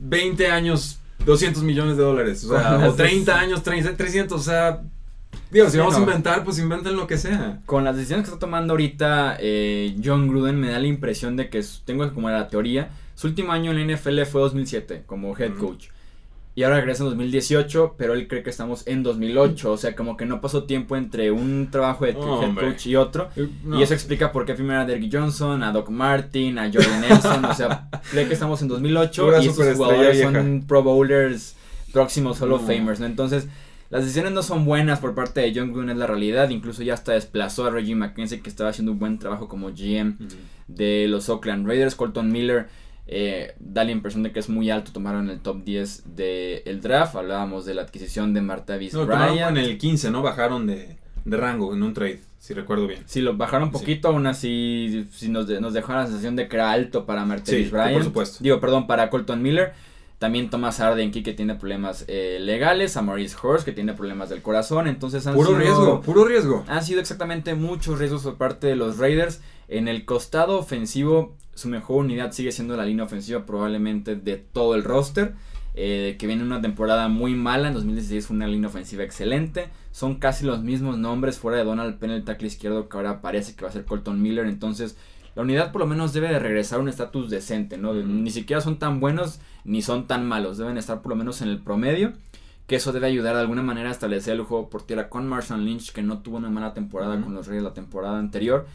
20 0.00 0.46
años 0.48 1.00
200 1.24 1.62
millones 1.62 1.96
de 1.96 2.02
dólares. 2.02 2.44
O, 2.44 2.56
sea, 2.56 2.78
o 2.88 2.94
30 2.94 3.38
años, 3.38 3.62
30, 3.62 3.96
300. 3.96 4.40
O 4.40 4.42
sea, 4.42 4.82
digo, 5.50 5.68
si 5.70 5.78
vamos 5.78 5.96
a 5.96 6.00
inventar, 6.00 6.44
pues 6.44 6.58
inventen 6.58 6.96
lo 6.96 7.06
que 7.06 7.18
sea. 7.18 7.60
Con 7.66 7.84
las 7.84 7.96
decisiones 7.96 8.24
que 8.24 8.34
está 8.34 8.38
tomando 8.38 8.72
ahorita 8.72 9.36
eh, 9.40 9.96
John 10.02 10.28
Gruden, 10.28 10.60
me 10.60 10.68
da 10.68 10.78
la 10.78 10.86
impresión 10.86 11.36
de 11.36 11.48
que 11.48 11.64
tengo 11.84 12.12
como 12.12 12.30
la 12.30 12.48
teoría. 12.48 12.90
Su 13.14 13.28
último 13.28 13.52
año 13.52 13.72
en 13.72 13.86
la 13.86 13.94
NFL 13.94 14.22
fue 14.22 14.40
2007 14.40 15.04
como 15.06 15.36
head 15.38 15.54
coach. 15.54 15.86
Y 16.54 16.62
ahora 16.62 16.76
regresa 16.76 17.02
en 17.02 17.10
2018, 17.10 17.94
pero 17.98 18.14
él 18.14 18.28
cree 18.28 18.42
que 18.42 18.50
estamos 18.50 18.86
en 18.86 19.02
2008, 19.02 19.72
o 19.72 19.76
sea, 19.76 19.96
como 19.96 20.16
que 20.16 20.24
no 20.24 20.40
pasó 20.40 20.64
tiempo 20.64 20.96
entre 20.96 21.30
un 21.30 21.68
trabajo 21.70 22.04
de 22.04 22.12
head 22.12 22.54
coach 22.54 22.86
y 22.86 22.96
otro, 22.96 23.28
y 23.36 23.82
eso 23.82 23.94
explica 23.94 24.32
por 24.32 24.44
qué 24.46 24.54
primero 24.54 24.80
a 24.80 24.84
Derek 24.84 25.08
Johnson, 25.12 25.62
a 25.62 25.72
Doc 25.72 25.90
Martin, 25.90 26.58
a 26.58 26.70
Jordan 26.72 27.00
Nelson, 27.00 27.44
o 27.44 27.54
sea, 27.54 27.88
cree 28.10 28.28
que 28.28 28.34
estamos 28.34 28.62
en 28.62 28.68
2008 28.68 29.42
y 29.42 29.46
estos 29.46 29.76
jugadores 29.76 30.20
son 30.20 30.64
Pro 30.66 30.82
Bowlers 30.82 31.56
próximos 31.94 32.40
Hall 32.42 32.52
of 32.52 32.66
Famers, 32.66 33.00
¿no? 33.00 33.06
Entonces, 33.06 33.46
las 33.88 34.02
decisiones 34.02 34.32
no 34.32 34.42
son 34.42 34.64
buenas 34.64 34.98
por 34.98 35.14
parte 35.14 35.40
de 35.40 35.52
John 35.54 35.72
Gruden, 35.72 35.90
es 35.90 35.96
la 35.96 36.08
realidad. 36.08 36.50
Incluso 36.50 36.82
ya 36.82 36.94
hasta 36.94 37.12
desplazó 37.12 37.64
a 37.64 37.70
Reggie 37.70 37.94
McKenzie, 37.94 38.40
que 38.40 38.50
estaba 38.50 38.70
haciendo 38.70 38.90
un 38.92 38.98
buen 38.98 39.20
trabajo 39.20 39.48
como 39.48 39.68
GM 39.68 40.16
de 40.66 41.06
los 41.08 41.28
Oakland 41.28 41.66
Raiders. 41.66 41.94
Colton 41.94 42.32
Miller 42.32 42.66
eh, 43.06 43.54
da 43.58 43.84
la 43.84 43.90
impresión 43.90 44.22
de 44.22 44.32
que 44.32 44.40
es 44.40 44.48
muy 44.48 44.70
alto. 44.70 44.92
Tomaron 44.92 45.30
el 45.30 45.40
top 45.40 45.64
10 45.64 46.16
del 46.16 46.80
draft. 46.80 47.16
Hablábamos 47.16 47.64
de 47.64 47.74
la 47.74 47.82
adquisición 47.82 48.32
de 48.34 48.40
Marta 48.40 48.78
no, 48.92 49.06
Bryant. 49.06 49.56
en 49.56 49.56
el 49.58 49.78
15, 49.78 50.10
¿no? 50.10 50.22
Bajaron 50.22 50.66
de, 50.66 50.96
rango 51.26 51.74
en 51.74 51.82
un 51.82 51.94
trade, 51.94 52.20
si 52.38 52.54
recuerdo 52.54 52.86
bien. 52.86 53.02
Sí, 53.06 53.20
lo 53.20 53.36
bajaron 53.36 53.68
un 53.68 53.72
poquito. 53.72 54.08
Aún 54.08 54.26
así, 54.26 55.06
si 55.12 55.28
nos, 55.28 55.48
nos 55.48 55.74
dejó 55.74 55.92
la 55.92 56.06
sensación 56.06 56.36
de 56.36 56.48
que 56.48 56.56
era 56.56 56.70
alto 56.70 57.04
para 57.04 57.24
Martavis 57.24 57.70
Bryant. 57.70 57.94
por 57.94 58.04
supuesto. 58.04 58.38
Digo, 58.40 58.60
perdón, 58.60 58.86
para 58.86 59.10
Colton 59.10 59.42
Miller. 59.42 59.72
También 60.18 60.48
Thomas 60.48 60.80
Ardenki 60.80 61.22
que 61.22 61.34
tiene 61.34 61.54
problemas 61.56 62.04
eh, 62.08 62.38
legales, 62.40 62.96
a 62.96 63.02
Maurice 63.02 63.36
Horst 63.42 63.64
que 63.64 63.72
tiene 63.72 63.92
problemas 63.92 64.30
del 64.30 64.40
corazón, 64.40 64.86
entonces 64.86 65.26
han 65.26 65.34
puro 65.34 65.58
riesgo, 65.58 66.00
puro 66.00 66.24
riesgo. 66.24 66.64
Han 66.66 66.82
sido 66.82 67.00
exactamente 67.00 67.54
muchos 67.54 67.98
riesgos 67.98 68.22
por 68.22 68.36
parte 68.36 68.68
de 68.68 68.76
los 68.76 68.96
Raiders. 68.96 69.42
En 69.68 69.88
el 69.88 70.04
costado 70.04 70.58
ofensivo, 70.58 71.36
su 71.54 71.68
mejor 71.68 72.04
unidad 72.04 72.32
sigue 72.32 72.52
siendo 72.52 72.76
la 72.76 72.84
línea 72.84 73.04
ofensiva 73.04 73.46
probablemente 73.46 74.16
de 74.16 74.36
todo 74.36 74.74
el 74.74 74.84
roster. 74.84 75.34
Eh, 75.76 76.14
que 76.20 76.28
viene 76.28 76.44
una 76.44 76.60
temporada 76.60 77.08
muy 77.08 77.34
mala. 77.34 77.68
En 77.68 77.74
2016 77.74 78.26
fue 78.26 78.36
una 78.36 78.46
línea 78.46 78.68
ofensiva 78.68 79.02
excelente. 79.02 79.68
Son 79.90 80.16
casi 80.16 80.44
los 80.44 80.62
mismos 80.62 80.98
nombres 80.98 81.38
fuera 81.38 81.58
de 81.58 81.64
Donald 81.64 81.98
Penn, 81.98 82.10
el 82.10 82.24
tackle 82.24 82.46
izquierdo, 82.46 82.88
que 82.88 82.96
ahora 82.96 83.20
parece 83.20 83.56
que 83.56 83.64
va 83.64 83.70
a 83.70 83.72
ser 83.72 83.84
Colton 83.84 84.22
Miller. 84.22 84.46
Entonces, 84.46 84.96
la 85.34 85.42
unidad 85.42 85.72
por 85.72 85.80
lo 85.80 85.86
menos 85.86 86.12
debe 86.12 86.28
de 86.28 86.38
regresar 86.38 86.78
a 86.78 86.82
un 86.82 86.88
estatus 86.88 87.28
decente, 87.28 87.76
¿no? 87.76 87.92
Ni 87.92 88.30
siquiera 88.30 88.60
son 88.60 88.78
tan 88.78 89.00
buenos 89.00 89.40
ni 89.64 89.82
son 89.82 90.06
tan 90.06 90.26
malos, 90.26 90.58
deben 90.58 90.78
estar 90.78 91.02
por 91.02 91.10
lo 91.10 91.16
menos 91.16 91.42
en 91.42 91.48
el 91.48 91.58
promedio, 91.58 92.12
que 92.66 92.76
eso 92.76 92.92
debe 92.92 93.06
ayudar 93.06 93.34
de 93.34 93.40
alguna 93.40 93.62
manera 93.62 93.88
a 93.88 93.92
establecer 93.92 94.34
el 94.34 94.42
juego 94.42 94.70
por 94.70 94.82
tierra 94.82 95.08
con 95.08 95.26
Marshall 95.26 95.64
Lynch, 95.64 95.92
que 95.92 96.02
no 96.02 96.18
tuvo 96.18 96.36
una 96.36 96.50
mala 96.50 96.74
temporada 96.74 97.20
con 97.20 97.34
los 97.34 97.46
Reyes 97.46 97.64
la 97.64 97.74
temporada 97.74 98.18
anterior, 98.18 98.66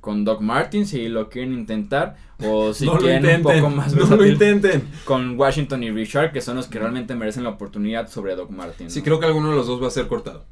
con 0.00 0.24
Doc 0.24 0.40
Martin 0.40 0.86
si 0.86 1.08
lo 1.08 1.28
quieren 1.28 1.52
intentar 1.52 2.16
o 2.44 2.72
si 2.72 2.86
quieren 2.98 3.36
un 3.36 3.42
poco 3.42 3.70
más 3.70 3.94
no 4.10 4.16
lo 4.16 4.26
intenten 4.26 4.88
con 5.04 5.38
Washington 5.38 5.82
y 5.82 5.90
Richard 5.90 6.32
que 6.32 6.40
son 6.40 6.56
los 6.56 6.66
que 6.66 6.78
realmente 6.78 7.14
merecen 7.14 7.44
la 7.44 7.50
oportunidad 7.50 8.08
sobre 8.08 8.36
Doc 8.36 8.50
Martin. 8.50 8.90
Sí, 8.90 9.02
creo 9.02 9.20
que 9.20 9.26
alguno 9.26 9.50
de 9.50 9.56
los 9.56 9.66
dos 9.66 9.82
va 9.82 9.88
a 9.88 9.90
ser 9.90 10.06
cortado. 10.06 10.44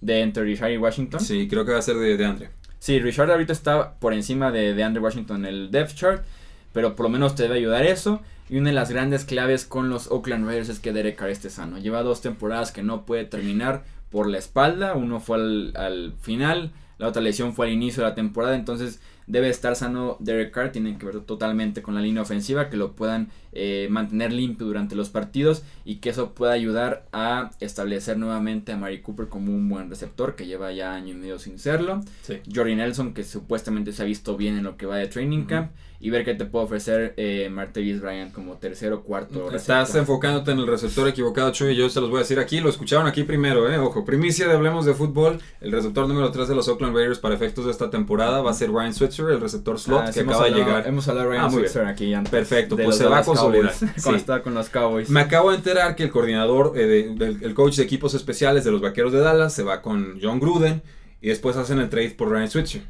¿De 0.00 0.20
entre 0.20 0.44
Richard 0.44 0.70
y 0.72 0.76
Washington? 0.76 1.20
Sí, 1.20 1.48
creo 1.48 1.64
que 1.64 1.72
va 1.72 1.78
a 1.78 1.82
ser 1.82 1.96
de, 1.96 2.16
de 2.16 2.24
Andre. 2.24 2.50
Sí, 2.78 3.00
Richard 3.00 3.30
ahorita 3.30 3.52
está 3.52 3.94
por 3.94 4.12
encima 4.12 4.50
de, 4.52 4.74
de 4.74 4.84
Andre 4.84 5.02
Washington 5.02 5.46
en 5.46 5.46
el 5.46 5.70
depth 5.70 5.94
chart, 5.94 6.24
pero 6.72 6.94
por 6.94 7.04
lo 7.04 7.10
menos 7.10 7.34
te 7.34 7.44
debe 7.44 7.56
ayudar 7.56 7.86
eso. 7.86 8.20
Y 8.50 8.58
una 8.58 8.68
de 8.68 8.74
las 8.74 8.90
grandes 8.90 9.24
claves 9.24 9.64
con 9.64 9.88
los 9.88 10.08
Oakland 10.08 10.46
Raiders 10.46 10.68
es 10.68 10.80
que 10.80 10.92
Derek 10.92 11.16
Carr 11.16 11.30
esté 11.30 11.48
sano. 11.48 11.78
Lleva 11.78 12.02
dos 12.02 12.20
temporadas 12.20 12.72
que 12.72 12.82
no 12.82 13.06
puede 13.06 13.24
terminar 13.24 13.84
por 14.10 14.28
la 14.28 14.36
espalda. 14.36 14.94
Uno 14.94 15.18
fue 15.18 15.38
al, 15.38 15.72
al 15.76 16.12
final, 16.20 16.72
la 16.98 17.08
otra 17.08 17.22
lesión 17.22 17.54
fue 17.54 17.66
al 17.66 17.72
inicio 17.72 18.02
de 18.02 18.08
la 18.10 18.14
temporada. 18.14 18.54
Entonces 18.54 19.00
debe 19.26 19.48
estar 19.48 19.76
sano 19.76 20.16
Derek 20.20 20.52
Carr, 20.52 20.72
tiene 20.72 20.96
que 20.98 21.06
ver 21.06 21.20
totalmente 21.20 21.82
con 21.82 21.94
la 21.94 22.00
línea 22.00 22.22
ofensiva, 22.22 22.70
que 22.70 22.76
lo 22.76 22.92
puedan 22.92 23.30
eh, 23.54 23.88
mantener 23.90 24.32
limpio 24.32 24.66
durante 24.66 24.94
los 24.94 25.08
partidos 25.08 25.62
y 25.84 25.96
que 25.96 26.10
eso 26.10 26.34
pueda 26.34 26.52
ayudar 26.52 27.06
a 27.12 27.50
establecer 27.60 28.18
nuevamente 28.18 28.72
a 28.72 28.76
Mari 28.76 29.00
Cooper 29.00 29.28
como 29.28 29.52
un 29.52 29.68
buen 29.68 29.88
receptor, 29.90 30.34
que 30.34 30.46
lleva 30.46 30.72
ya 30.72 30.94
año 30.94 31.12
y 31.12 31.16
medio 31.16 31.38
sin 31.38 31.58
serlo. 31.58 32.02
Sí. 32.22 32.40
Jordy 32.52 32.74
Nelson, 32.74 33.14
que 33.14 33.24
supuestamente 33.24 33.92
se 33.92 34.02
ha 34.02 34.06
visto 34.06 34.36
bien 34.36 34.56
en 34.56 34.64
lo 34.64 34.76
que 34.76 34.86
va 34.86 34.96
de 34.96 35.06
training 35.06 35.44
camp 35.44 35.70
y 36.04 36.10
ver 36.10 36.22
qué 36.22 36.34
te 36.34 36.44
puede 36.44 36.66
ofrecer 36.66 37.14
eh, 37.16 37.48
Martavis 37.50 37.98
Bryant 37.98 38.30
como 38.30 38.58
tercero 38.58 39.02
cuarto. 39.04 39.50
Estás 39.50 39.94
enfocándote 39.94 40.50
en 40.50 40.58
el 40.58 40.66
receptor 40.66 41.08
equivocado, 41.08 41.50
Chuy. 41.50 41.74
Yo 41.74 41.88
se 41.88 41.98
los 41.98 42.10
voy 42.10 42.18
a 42.18 42.20
decir 42.20 42.38
aquí. 42.38 42.60
Lo 42.60 42.68
escucharon 42.68 43.06
aquí 43.06 43.22
primero, 43.22 43.72
¿eh? 43.72 43.78
Ojo, 43.78 44.04
primicia 44.04 44.46
de 44.46 44.52
Hablemos 44.52 44.84
de 44.84 44.92
Fútbol. 44.92 45.40
El 45.62 45.72
receptor 45.72 46.06
número 46.06 46.30
3 46.30 46.46
de 46.46 46.54
los 46.54 46.68
Oakland 46.68 46.94
Raiders 46.94 47.20
para 47.20 47.34
efectos 47.34 47.64
de 47.64 47.70
esta 47.70 47.88
temporada 47.88 48.42
va 48.42 48.50
a 48.50 48.52
ser 48.52 48.70
Ryan 48.70 48.92
Switzer, 48.92 49.30
el 49.30 49.40
receptor 49.40 49.78
slot 49.80 50.02
ah, 50.08 50.10
que 50.12 50.20
acaba 50.20 50.44
de 50.44 50.50
llegar. 50.50 50.86
Hemos 50.86 51.08
hablado 51.08 51.30
de 51.30 51.36
Ryan 51.36 51.46
ah, 51.46 51.50
Switzer 51.50 51.86
aquí 51.86 52.12
antes. 52.12 52.30
Perfecto, 52.30 52.76
pues 52.76 52.98
se 52.98 53.06
va 53.06 53.20
a 53.20 53.24
Cuando 54.02 54.18
está 54.18 54.42
con 54.42 54.54
los 54.54 54.68
Cowboys. 54.68 55.10
Me 55.10 55.20
acabo 55.20 55.50
de 55.50 55.56
enterar 55.56 55.96
que 55.96 56.04
el 56.04 56.10
coordinador, 56.10 56.72
eh, 56.76 57.14
del 57.16 57.42
el 57.42 57.54
coach 57.54 57.76
de 57.76 57.82
equipos 57.82 58.14
especiales 58.14 58.64
de 58.64 58.70
los 58.70 58.80
Vaqueros 58.80 59.12
de 59.12 59.20
Dallas 59.20 59.52
se 59.52 59.62
va 59.62 59.82
con 59.82 60.18
John 60.20 60.40
Gruden 60.40 60.82
y 61.20 61.28
después 61.28 61.56
hacen 61.56 61.78
el 61.78 61.88
trade 61.88 62.10
por 62.10 62.30
Ryan 62.30 62.50
Switzer. 62.50 62.82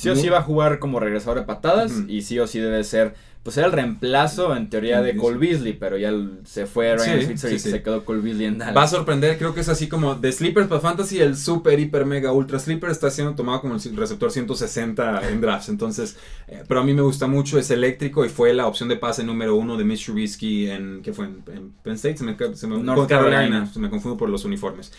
Sí 0.00 0.08
o 0.08 0.16
sí 0.16 0.28
va 0.30 0.38
a 0.38 0.42
jugar 0.42 0.78
como 0.78 0.98
regresador 0.98 1.40
de 1.40 1.44
patadas 1.44 1.92
y 2.08 2.22
sí 2.22 2.38
o 2.38 2.46
sí 2.46 2.58
debe 2.58 2.82
ser, 2.84 3.14
pues 3.42 3.58
era 3.58 3.66
el 3.66 3.72
reemplazo 3.72 4.56
en 4.56 4.70
teoría 4.70 5.02
de 5.02 5.14
Cole 5.14 5.36
Beasley, 5.36 5.74
pero 5.74 5.98
ya 5.98 6.10
se 6.44 6.64
fue 6.64 6.96
Ryan 6.96 7.22
Switzer 7.26 7.52
y 7.52 7.58
se 7.58 7.82
quedó 7.82 8.02
Cole 8.06 8.22
Beasley 8.22 8.46
en 8.46 8.56
Dallas. 8.56 8.76
Va 8.76 8.82
a 8.84 8.88
sorprender, 8.88 9.36
creo 9.36 9.52
que 9.52 9.60
es 9.60 9.68
así 9.68 9.88
como 9.88 10.14
de 10.14 10.32
Sleepers 10.32 10.68
para 10.68 10.80
Fantasy, 10.80 11.20
el 11.20 11.36
super, 11.36 11.78
hiper, 11.78 12.06
mega, 12.06 12.32
ultra 12.32 12.58
sleeper 12.58 12.88
está 12.88 13.10
siendo 13.10 13.34
tomado 13.34 13.60
como 13.60 13.74
el 13.74 13.96
receptor 13.96 14.30
160 14.30 15.28
en 15.28 15.40
drafts, 15.42 15.68
entonces, 15.68 16.16
eh, 16.48 16.64
pero 16.66 16.80
a 16.80 16.84
mí 16.84 16.94
me 16.94 17.02
gusta 17.02 17.26
mucho, 17.26 17.58
es 17.58 17.70
eléctrico 17.70 18.24
y 18.24 18.30
fue 18.30 18.54
la 18.54 18.66
opción 18.66 18.88
de 18.88 18.96
pase 18.96 19.22
número 19.22 19.54
uno 19.54 19.76
de 19.76 19.84
Mitch 19.84 20.06
Trubisky 20.06 20.70
en, 20.70 21.02
¿qué 21.02 21.12
fue? 21.12 21.26
En, 21.26 21.72
Penn 21.82 21.94
State, 21.94 22.16
se 22.16 22.24
me, 22.24 22.36
se 22.54 22.66
me, 22.66 22.78
North 22.78 23.06
Carolina, 23.06 23.70
se 23.70 23.78
me 23.78 23.90
confundo 23.90 24.16
por 24.16 24.30
los 24.30 24.46
uniformes. 24.46 24.92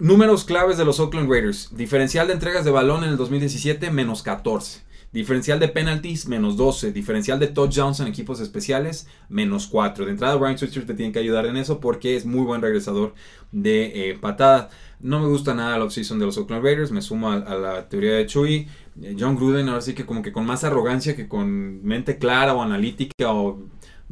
Números 0.00 0.44
claves 0.44 0.76
de 0.76 0.84
los 0.84 0.98
Oakland 0.98 1.30
Raiders. 1.30 1.68
Diferencial 1.76 2.26
de 2.26 2.32
entregas 2.32 2.64
de 2.64 2.72
balón 2.72 3.04
en 3.04 3.10
el 3.10 3.16
2017, 3.16 3.92
menos 3.92 4.24
14. 4.24 4.82
Diferencial 5.12 5.60
de 5.60 5.68
penalties, 5.68 6.26
menos 6.26 6.56
12. 6.56 6.90
Diferencial 6.90 7.38
de 7.38 7.46
touchdowns 7.46 8.00
en 8.00 8.08
equipos 8.08 8.40
especiales, 8.40 9.06
menos 9.28 9.68
4. 9.68 10.04
De 10.04 10.10
entrada, 10.10 10.36
Ryan 10.36 10.58
Switzer 10.58 10.84
te 10.84 10.94
tiene 10.94 11.12
que 11.12 11.20
ayudar 11.20 11.46
en 11.46 11.56
eso 11.56 11.78
porque 11.78 12.16
es 12.16 12.26
muy 12.26 12.44
buen 12.44 12.60
regresador 12.60 13.14
de 13.52 14.10
eh, 14.10 14.18
patada. 14.20 14.68
No 14.98 15.20
me 15.20 15.28
gusta 15.28 15.54
nada 15.54 15.78
la 15.78 15.84
offseason 15.84 16.18
de 16.18 16.26
los 16.26 16.38
Oakland 16.38 16.64
Raiders. 16.64 16.90
Me 16.90 17.00
sumo 17.00 17.30
a, 17.30 17.38
la 17.38 17.88
teoría 17.88 18.14
de 18.14 18.26
Chuy. 18.26 18.66
Eh, 19.00 19.14
John 19.16 19.36
Gruden, 19.36 19.68
ahora 19.68 19.80
sí 19.80 19.94
que 19.94 20.04
como 20.04 20.22
que 20.22 20.32
con 20.32 20.44
más 20.44 20.64
arrogancia 20.64 21.14
que 21.14 21.28
con 21.28 21.84
mente 21.84 22.18
clara 22.18 22.52
o 22.52 22.62
analítica 22.62 23.32
o 23.32 23.62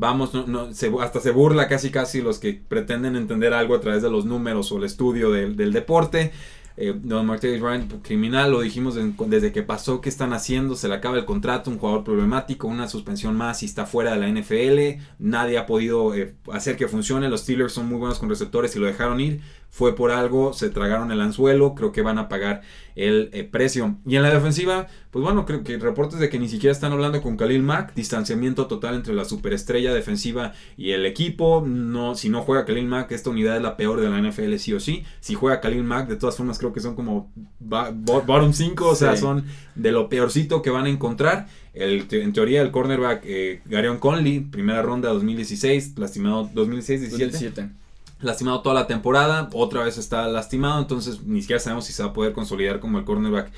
vamos, 0.02 0.34
no, 0.34 0.68
hasta 1.00 1.20
se 1.20 1.30
burla 1.30 1.68
casi 1.68 1.90
casi 1.90 2.20
los 2.20 2.40
que 2.40 2.60
pretenden 2.66 3.14
entender 3.14 3.54
algo 3.54 3.76
a 3.76 3.80
través 3.80 4.02
de 4.02 4.10
los 4.10 4.24
números 4.24 4.72
o 4.72 4.78
el 4.78 4.84
estudio 4.84 5.30
del, 5.30 5.72
deporte. 5.72 6.32
Eh, 6.76 6.92
Don 7.00 7.24
Martínez 7.24 7.60
Ryan, 7.60 7.86
criminal, 8.02 8.50
lo 8.50 8.62
dijimos 8.62 8.98
desde 9.26 9.52
que 9.52 9.62
pasó, 9.62 10.00
¿qué 10.00 10.08
están 10.08 10.32
haciendo? 10.32 10.74
Se 10.74 10.88
le 10.88 10.94
acaba 10.94 11.18
el 11.18 11.24
contrato, 11.24 11.70
un 11.70 11.78
jugador 11.78 12.02
problemático, 12.02 12.66
una 12.66 12.88
suspensión 12.88 13.36
más 13.36 13.62
y 13.62 13.66
está 13.66 13.86
fuera 13.86 14.16
de 14.16 14.18
la 14.18 14.28
NFL. 14.28 15.00
Nadie 15.20 15.56
ha 15.56 15.66
podido 15.66 16.16
eh, 16.16 16.34
hacer 16.52 16.76
que 16.76 16.88
funcione. 16.88 17.28
Los 17.28 17.42
Steelers 17.42 17.72
son 17.72 17.88
muy 17.88 17.98
buenos 17.98 18.18
con 18.18 18.28
receptores 18.28 18.74
y 18.74 18.80
lo 18.80 18.86
dejaron 18.86 19.20
ir 19.20 19.40
fue 19.72 19.96
por 19.96 20.10
algo, 20.10 20.52
se 20.52 20.68
tragaron 20.68 21.10
el 21.12 21.22
anzuelo, 21.22 21.74
creo 21.74 21.92
que 21.92 22.02
van 22.02 22.18
a 22.18 22.28
pagar 22.28 22.60
el 22.94 23.30
eh, 23.32 23.42
precio. 23.42 23.96
Y 24.06 24.16
en 24.16 24.22
la 24.22 24.28
defensiva, 24.28 24.86
pues 25.10 25.24
bueno, 25.24 25.46
creo 25.46 25.64
que 25.64 25.78
reportes 25.78 26.20
de 26.20 26.28
que 26.28 26.38
ni 26.38 26.46
siquiera 26.46 26.72
están 26.72 26.92
hablando 26.92 27.22
con 27.22 27.38
Khalil 27.38 27.62
Mack, 27.62 27.94
distanciamiento 27.94 28.66
total 28.66 28.96
entre 28.96 29.14
la 29.14 29.24
superestrella 29.24 29.94
defensiva 29.94 30.52
y 30.76 30.90
el 30.90 31.06
equipo. 31.06 31.64
No, 31.66 32.14
si 32.14 32.28
no 32.28 32.42
juega 32.42 32.66
Khalil 32.66 32.84
Mack, 32.84 33.12
esta 33.12 33.30
unidad 33.30 33.56
es 33.56 33.62
la 33.62 33.78
peor 33.78 33.98
de 34.02 34.10
la 34.10 34.20
NFL 34.20 34.56
sí 34.56 34.74
o 34.74 34.78
sí. 34.78 35.04
Si 35.20 35.32
juega 35.32 35.62
Khalil 35.62 35.84
Mack, 35.84 36.06
de 36.06 36.16
todas 36.16 36.36
formas 36.36 36.58
creo 36.58 36.74
que 36.74 36.80
son 36.80 36.94
como 36.94 37.32
bottom 37.58 38.52
5, 38.52 38.86
o 38.86 38.94
sea, 38.94 39.16
son 39.16 39.46
de 39.74 39.90
lo 39.90 40.10
peorcito 40.10 40.60
que 40.60 40.68
van 40.68 40.84
a 40.84 40.90
encontrar. 40.90 41.46
El, 41.72 42.06
en 42.10 42.34
teoría, 42.34 42.60
el 42.60 42.70
cornerback 42.70 43.22
eh, 43.24 43.62
Garion 43.64 43.96
Conley, 43.96 44.40
primera 44.40 44.82
ronda 44.82 45.08
2016, 45.08 45.94
lastimado 45.96 46.50
2016-17 46.50 47.81
lastimado 48.22 48.62
toda 48.62 48.74
la 48.74 48.86
temporada, 48.86 49.50
otra 49.52 49.84
vez 49.84 49.98
está 49.98 50.26
lastimado, 50.28 50.80
entonces 50.80 51.22
ni 51.24 51.40
siquiera 51.40 51.60
sabemos 51.60 51.84
si 51.84 51.92
se 51.92 52.02
va 52.02 52.10
a 52.10 52.12
poder 52.12 52.32
consolidar 52.32 52.80
como 52.80 52.98
el 52.98 53.04
cornerback 53.04 53.52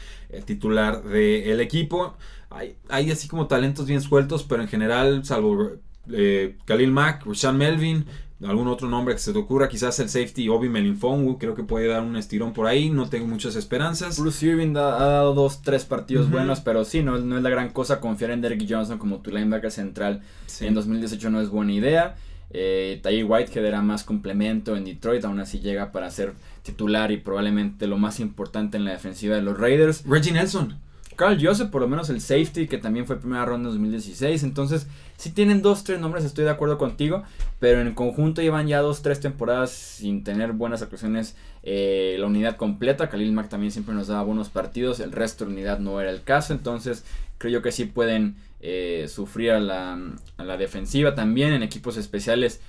titular 0.44 1.02
del 1.04 1.60
equipo. 1.60 2.14
Hay, 2.50 2.76
hay, 2.88 3.10
así 3.10 3.28
como 3.28 3.46
talentos 3.46 3.86
bien 3.86 4.00
sueltos, 4.00 4.44
pero 4.44 4.62
en 4.62 4.68
general, 4.68 5.24
salvo 5.24 5.72
eh, 6.10 6.56
Khalil 6.64 6.92
Mack, 6.92 7.26
Rashan 7.26 7.56
Melvin, 7.56 8.06
algún 8.44 8.68
otro 8.68 8.88
nombre 8.88 9.14
que 9.14 9.20
se 9.20 9.32
te 9.32 9.38
ocurra, 9.38 9.68
quizás 9.68 9.98
el 10.00 10.08
safety 10.08 10.48
Obi 10.48 10.68
Melinfongu, 10.68 11.38
creo 11.38 11.54
que 11.54 11.62
puede 11.62 11.88
dar 11.88 12.02
un 12.02 12.16
estirón 12.16 12.52
por 12.52 12.66
ahí, 12.66 12.90
no 12.90 13.08
tengo 13.08 13.26
muchas 13.26 13.56
esperanzas. 13.56 14.18
Bruce 14.18 14.46
Irving 14.46 14.76
ha 14.76 14.90
dado 14.90 15.34
dos, 15.34 15.62
tres 15.62 15.84
partidos 15.84 16.30
buenos, 16.30 16.60
pero 16.60 16.84
sí, 16.84 17.02
no, 17.02 17.18
no 17.18 17.36
es 17.36 17.42
la 17.42 17.50
gran 17.50 17.70
cosa 17.70 18.00
confiar 18.00 18.30
en 18.30 18.40
Derek 18.40 18.66
Johnson 18.68 18.98
como 18.98 19.20
tu 19.20 19.30
linebacker 19.30 19.70
central 19.70 20.22
en 20.60 20.74
2018 20.74 21.30
no 21.30 21.40
es 21.40 21.48
buena 21.48 21.72
idea. 21.72 22.16
Eh, 22.56 23.24
White 23.26 23.50
que 23.50 23.66
era 23.66 23.82
más 23.82 24.04
complemento 24.04 24.76
en 24.76 24.84
Detroit, 24.84 25.24
aún 25.24 25.40
así 25.40 25.58
llega 25.58 25.90
para 25.90 26.08
ser 26.10 26.34
titular 26.62 27.10
y 27.10 27.16
probablemente 27.16 27.88
lo 27.88 27.98
más 27.98 28.20
importante 28.20 28.76
en 28.76 28.84
la 28.84 28.92
defensiva 28.92 29.34
de 29.34 29.42
los 29.42 29.58
Raiders. 29.58 30.04
Reggie 30.06 30.32
Nelson. 30.32 30.76
Carl 31.16 31.38
Joseph, 31.40 31.70
por 31.70 31.80
lo 31.80 31.88
menos 31.88 32.10
el 32.10 32.20
safety, 32.20 32.66
que 32.66 32.78
también 32.78 33.06
fue 33.06 33.20
primera 33.20 33.44
ronda 33.44 33.68
en 33.68 33.74
2016. 33.74 34.42
Entonces, 34.42 34.86
si 35.16 35.30
tienen 35.30 35.62
dos, 35.62 35.84
tres 35.84 36.00
nombres, 36.00 36.24
estoy 36.24 36.44
de 36.44 36.50
acuerdo 36.50 36.78
contigo. 36.78 37.22
Pero 37.60 37.80
en 37.80 37.86
el 37.86 37.94
conjunto 37.94 38.42
llevan 38.42 38.66
ya 38.66 38.80
dos, 38.80 39.02
tres 39.02 39.20
temporadas 39.20 39.70
sin 39.70 40.24
tener 40.24 40.52
buenas 40.52 40.82
actuaciones. 40.82 41.36
Eh, 41.62 42.16
la 42.18 42.26
unidad 42.26 42.56
completa, 42.56 43.08
Khalil 43.08 43.32
Mack 43.32 43.48
también 43.48 43.70
siempre 43.70 43.94
nos 43.94 44.08
daba 44.08 44.22
buenos 44.22 44.48
partidos. 44.48 45.00
El 45.00 45.12
resto 45.12 45.44
de 45.44 45.50
la 45.50 45.54
unidad 45.54 45.78
no 45.78 46.00
era 46.00 46.10
el 46.10 46.22
caso. 46.22 46.52
Entonces, 46.52 47.04
creo 47.38 47.52
yo 47.52 47.62
que 47.62 47.72
sí 47.72 47.84
pueden 47.84 48.36
eh, 48.66 49.08
sufrir 49.08 49.50
a 49.50 49.60
la, 49.60 49.98
a 50.38 50.44
la 50.44 50.56
defensiva. 50.56 51.14
También 51.14 51.52
en 51.52 51.62
equipos 51.62 51.98
especiales, 51.98 52.62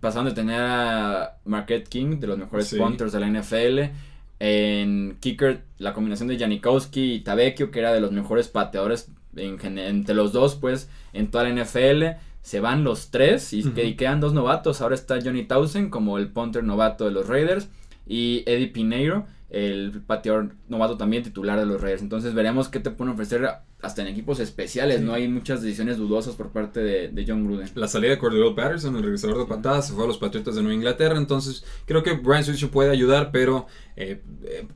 pasando 0.00 0.30
de 0.30 0.36
tener 0.36 0.60
a 0.60 1.38
Marquette 1.44 1.88
King, 1.88 2.18
de 2.18 2.26
los 2.26 2.38
mejores 2.38 2.74
punters 2.74 3.12
de 3.12 3.20
la 3.20 3.28
NFL 3.28 3.94
en 4.40 5.16
kicker, 5.20 5.62
la 5.78 5.94
combinación 5.94 6.28
de 6.28 6.38
Janikowski 6.38 7.14
y 7.14 7.20
Tabekio, 7.20 7.70
que 7.70 7.80
era 7.80 7.92
de 7.92 8.00
los 8.00 8.10
mejores 8.12 8.48
pateadores 8.48 9.10
en, 9.36 9.78
entre 9.78 10.14
los 10.14 10.32
dos, 10.32 10.56
pues, 10.56 10.88
en 11.12 11.30
toda 11.30 11.44
la 11.44 11.64
NFL. 11.64 12.18
Se 12.42 12.58
van 12.60 12.82
los 12.82 13.10
tres 13.10 13.52
y, 13.52 13.62
quedan 13.94 14.20
dos 14.20 14.32
novatos. 14.32 14.80
Ahora 14.80 14.94
está 14.96 15.20
Johnny 15.22 15.44
Townsend 15.44 15.90
como 15.90 16.18
el 16.18 16.28
punter 16.28 16.64
novato 16.64 17.04
de 17.04 17.10
los 17.10 17.28
Raiders 17.28 17.68
y 18.06 18.42
Eddie 18.46 18.68
Pineiro, 18.68 19.26
el 19.50 20.02
pateador 20.06 20.54
novato 20.68 20.98
también 20.98 21.22
titular 21.22 21.58
de 21.58 21.66
los 21.66 21.80
Raiders. 21.80 22.02
Entonces 22.02 22.34
veremos 22.34 22.68
qué 22.68 22.80
te 22.80 22.90
pueden 22.90 23.14
ofrecer 23.14 23.48
hasta 23.80 24.02
en 24.02 24.08
equipos 24.08 24.40
especiales. 24.40 25.00
No 25.00 25.14
hay 25.14 25.28
muchas 25.28 25.62
decisiones 25.62 25.96
dudosas 25.96 26.34
por 26.34 26.50
parte 26.50 26.80
de, 26.80 27.24
John 27.26 27.44
Gruden. 27.44 27.68
La 27.74 27.88
salida 27.88 28.10
de 28.10 28.18
Cordero 28.18 28.54
Patterson, 28.54 28.96
el 28.96 29.02
regresador 29.02 29.38
de 29.38 29.46
patadas, 29.46 29.88
se 29.88 29.94
fue 29.94 30.04
a 30.04 30.06
los 30.06 30.18
Patriotas 30.18 30.54
de 30.54 30.62
Nueva 30.62 30.74
Inglaterra. 30.74 31.16
Entonces 31.16 31.64
creo 31.86 32.02
que 32.02 32.12
Brian 32.12 32.44
Switch 32.44 32.68
puede 32.68 32.90
ayudar, 32.90 33.30
pero 33.32 33.66
eh, 33.96 34.22
eh 34.44 34.66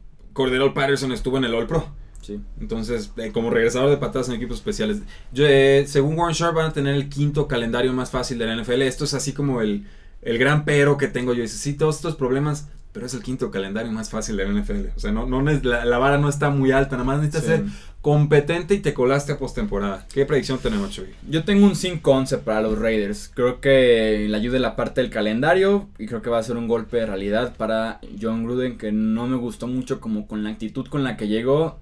Patterson 0.74 1.12
estuvo 1.12 1.36
en 1.36 1.44
el 1.44 1.54
All 1.54 1.66
Pro. 1.66 1.94
Sí. 2.22 2.40
Entonces, 2.58 3.12
eh, 3.16 3.32
como 3.32 3.50
regresador 3.50 3.90
de 3.90 3.96
patadas 3.98 4.28
en 4.28 4.36
equipos 4.36 4.58
especiales. 4.58 5.02
Eh, 5.34 5.84
según 5.86 6.18
Warren 6.18 6.34
Sharp, 6.34 6.54
van 6.54 6.66
a 6.66 6.72
tener 6.72 6.94
el 6.94 7.10
quinto 7.10 7.46
calendario 7.48 7.92
más 7.92 8.10
fácil 8.10 8.38
de 8.38 8.46
la 8.46 8.56
NFL. 8.56 8.82
Esto 8.82 9.04
es 9.04 9.12
así 9.12 9.32
como 9.32 9.60
el, 9.60 9.86
el 10.22 10.38
gran 10.38 10.64
pero 10.64 10.96
que 10.96 11.08
tengo 11.08 11.34
yo. 11.34 11.42
Dice, 11.42 11.58
sí, 11.58 11.74
todos 11.74 11.96
estos 11.96 12.14
problemas 12.14 12.70
pero 12.92 13.06
es 13.06 13.14
el 13.14 13.22
quinto 13.22 13.50
calendario 13.50 13.90
más 13.90 14.10
fácil 14.10 14.36
de 14.36 14.46
la 14.46 14.60
NFL. 14.60 14.88
O 14.96 15.00
sea, 15.00 15.12
no, 15.12 15.26
no 15.26 15.40
la, 15.40 15.84
la, 15.84 15.98
vara 15.98 16.18
no 16.18 16.28
está 16.28 16.50
muy 16.50 16.72
alta, 16.72 16.96
nada 16.96 17.04
más 17.04 17.20
necesitas 17.20 17.44
ser 17.44 17.64
competente 18.02 18.74
y 18.74 18.80
te 18.80 18.92
colaste 18.92 19.32
a 19.32 19.38
postemporada. 19.38 20.06
¿Qué 20.12 20.26
predicción 20.26 20.58
tenemos, 20.58 20.90
Chuy? 20.90 21.06
Yo 21.28 21.44
tengo 21.44 21.64
un 21.64 21.72
5-11 21.72 22.40
para 22.40 22.60
los 22.60 22.78
Raiders. 22.78 23.30
Creo 23.32 23.60
que 23.60 24.26
le 24.28 24.36
ayude 24.36 24.58
la 24.58 24.76
parte 24.76 25.00
del 25.00 25.08
calendario 25.08 25.88
y 25.98 26.06
creo 26.06 26.20
que 26.20 26.28
va 26.28 26.38
a 26.38 26.42
ser 26.42 26.56
un 26.56 26.68
golpe 26.68 26.98
de 26.98 27.06
realidad 27.06 27.54
para 27.56 28.00
John 28.20 28.44
Gruden 28.44 28.76
que 28.76 28.92
no 28.92 29.26
me 29.26 29.36
gustó 29.36 29.68
mucho 29.68 30.00
como 30.00 30.26
con 30.26 30.44
la 30.44 30.50
actitud 30.50 30.86
con 30.88 31.04
la 31.04 31.16
que 31.16 31.28
llegó 31.28 31.78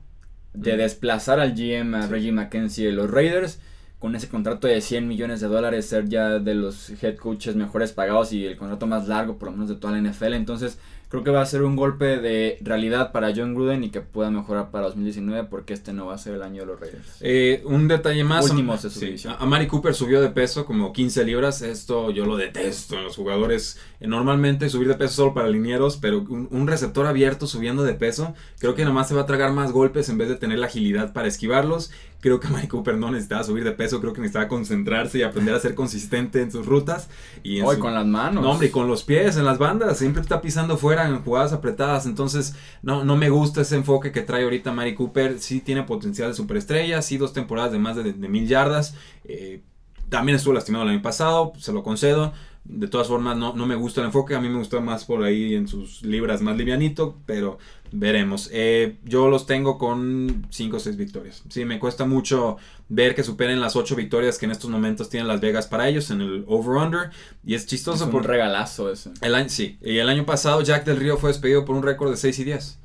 de 0.52 0.76
desplazar 0.76 1.40
al 1.40 1.54
GM 1.54 1.94
a 1.96 2.06
Reggie 2.06 2.32
McKenzie 2.32 2.86
de 2.86 2.92
los 2.92 3.10
Raiders 3.10 3.58
con 3.98 4.16
ese 4.16 4.28
contrato 4.28 4.66
de 4.66 4.80
100 4.80 5.06
millones 5.06 5.40
de 5.40 5.46
dólares 5.46 5.86
ser 5.86 6.08
ya 6.08 6.38
de 6.38 6.54
los 6.54 6.90
head 7.02 7.16
coaches 7.16 7.54
mejores 7.54 7.92
pagados 7.92 8.32
y 8.32 8.46
el 8.46 8.56
contrato 8.56 8.86
más 8.86 9.06
largo 9.08 9.38
por 9.38 9.48
lo 9.48 9.52
menos 9.52 9.68
de 9.68 9.76
toda 9.76 9.96
la 9.96 10.10
NFL. 10.10 10.32
Entonces 10.34 10.78
creo 11.10 11.24
que 11.24 11.30
va 11.30 11.42
a 11.42 11.46
ser 11.46 11.62
un 11.64 11.74
golpe 11.74 12.18
de 12.18 12.56
realidad 12.62 13.10
para 13.10 13.32
John 13.34 13.54
Gruden 13.54 13.82
y 13.82 13.90
que 13.90 14.00
pueda 14.00 14.30
mejorar 14.30 14.70
para 14.70 14.86
2019 14.86 15.48
porque 15.50 15.74
este 15.74 15.92
no 15.92 16.06
va 16.06 16.14
a 16.14 16.18
ser 16.18 16.34
el 16.34 16.42
año 16.42 16.62
de 16.62 16.66
los 16.66 16.80
Raiders. 16.80 17.16
Eh, 17.20 17.62
un 17.64 17.88
detalle 17.88 18.22
más. 18.22 18.48
Últimos 18.48 18.82
de 18.82 18.90
su 18.90 19.00
división. 19.00 19.34
A 19.36 19.44
Mari 19.44 19.66
Cooper 19.66 19.92
subió 19.92 20.20
de 20.20 20.30
peso 20.30 20.64
como 20.64 20.92
15 20.92 21.24
libras. 21.24 21.62
Esto 21.62 22.12
yo 22.12 22.26
lo 22.26 22.36
detesto 22.36 22.96
en 22.96 23.04
los 23.04 23.16
jugadores. 23.16 23.78
Eh, 23.98 24.06
normalmente 24.06 24.68
subir 24.70 24.86
de 24.86 24.94
peso 24.94 25.14
solo 25.14 25.34
para 25.34 25.48
linieros, 25.48 25.96
pero 25.96 26.20
un, 26.20 26.66
receptor 26.68 27.06
abierto 27.06 27.48
subiendo 27.48 27.82
de 27.82 27.94
peso, 27.94 28.34
creo 28.60 28.76
que 28.76 28.84
nomás 28.84 29.08
se 29.08 29.14
va 29.16 29.22
a 29.22 29.26
tragar 29.26 29.52
más 29.52 29.72
golpes 29.72 30.08
en 30.08 30.18
vez 30.18 30.28
de 30.28 30.36
tener 30.36 30.60
la 30.60 30.66
agilidad 30.66 31.12
para 31.12 31.26
esquivarlos. 31.26 31.90
Creo 32.20 32.38
que 32.38 32.48
Mari 32.48 32.68
Cooper 32.68 32.96
no 32.98 33.10
necesitaba 33.10 33.44
subir 33.44 33.64
de 33.64 33.72
peso, 33.72 34.00
creo 34.00 34.12
que 34.12 34.20
necesitaba 34.20 34.48
concentrarse 34.48 35.18
y 35.18 35.22
aprender 35.22 35.54
a 35.54 35.60
ser 35.60 35.74
consistente 35.74 36.42
en 36.42 36.52
sus 36.52 36.66
rutas. 36.66 37.08
Y 37.42 37.62
Hoy 37.62 37.78
con 37.78 37.94
las 37.94 38.06
manos. 38.06 38.42
No, 38.42 38.52
hombre, 38.52 38.68
y 38.68 38.70
con 38.70 38.88
los 38.88 39.04
pies 39.04 39.36
en 39.36 39.44
las 39.44 39.58
bandas. 39.58 39.98
Siempre 39.98 40.20
está 40.20 40.40
pisando 40.40 40.76
fuera 40.76 41.08
en 41.08 41.22
jugadas 41.22 41.52
apretadas. 41.52 42.06
Entonces, 42.06 42.54
no, 42.82 43.04
no 43.04 43.16
me 43.16 43.30
gusta 43.30 43.62
ese 43.62 43.76
enfoque 43.76 44.12
que 44.12 44.22
trae 44.22 44.44
ahorita 44.44 44.72
Mari 44.72 44.94
Cooper. 44.94 45.38
Sí 45.38 45.60
tiene 45.60 45.82
potencial 45.84 46.28
de 46.28 46.34
superestrella, 46.34 47.00
sí 47.02 47.16
dos 47.16 47.32
temporadas 47.32 47.72
de 47.72 47.78
más 47.78 47.96
de, 47.96 48.12
mil 48.12 48.46
yardas. 48.46 48.94
Eh, 49.24 49.62
también 50.10 50.36
estuvo 50.36 50.52
lastimado 50.52 50.84
el 50.84 50.90
año 50.90 51.02
pasado, 51.02 51.52
se 51.58 51.72
lo 51.72 51.82
concedo. 51.82 52.32
De 52.64 52.88
todas 52.88 53.08
formas, 53.08 53.36
no, 53.36 53.54
no 53.54 53.66
me 53.66 53.74
gusta 53.74 54.00
el 54.00 54.08
enfoque. 54.08 54.34
A 54.34 54.40
mí 54.40 54.48
me 54.48 54.58
gusta 54.58 54.80
más 54.80 55.04
por 55.04 55.24
ahí 55.24 55.54
en 55.54 55.66
sus 55.66 56.02
libras 56.02 56.40
más 56.42 56.56
livianito, 56.56 57.16
pero 57.26 57.58
veremos. 57.92 58.48
Eh, 58.52 58.98
yo 59.04 59.28
los 59.28 59.46
tengo 59.46 59.78
con 59.78 60.46
5 60.50 60.76
o 60.76 60.80
6 60.80 60.96
victorias. 60.96 61.42
Sí, 61.48 61.64
me 61.64 61.78
cuesta 61.78 62.04
mucho 62.04 62.58
ver 62.88 63.14
que 63.14 63.24
superen 63.24 63.60
las 63.60 63.76
8 63.76 63.96
victorias 63.96 64.38
que 64.38 64.46
en 64.46 64.52
estos 64.52 64.70
momentos 64.70 65.08
tienen 65.08 65.26
Las 65.26 65.40
Vegas 65.40 65.66
para 65.66 65.88
ellos 65.88 66.10
en 66.10 66.20
el 66.20 66.44
over-under. 66.46 67.10
Y 67.44 67.54
es 67.54 67.66
chistoso. 67.66 68.06
Es 68.06 68.14
un 68.14 68.22
regalazo 68.24 68.90
ese. 68.92 69.10
El 69.20 69.34
año, 69.34 69.48
sí, 69.48 69.78
y 69.82 69.98
el 69.98 70.08
año 70.08 70.24
pasado 70.24 70.60
Jack 70.62 70.84
del 70.84 70.98
Río 70.98 71.16
fue 71.16 71.30
despedido 71.30 71.64
por 71.64 71.76
un 71.76 71.82
récord 71.82 72.10
de 72.10 72.16
6 72.16 72.38
y 72.38 72.44
10. 72.44 72.78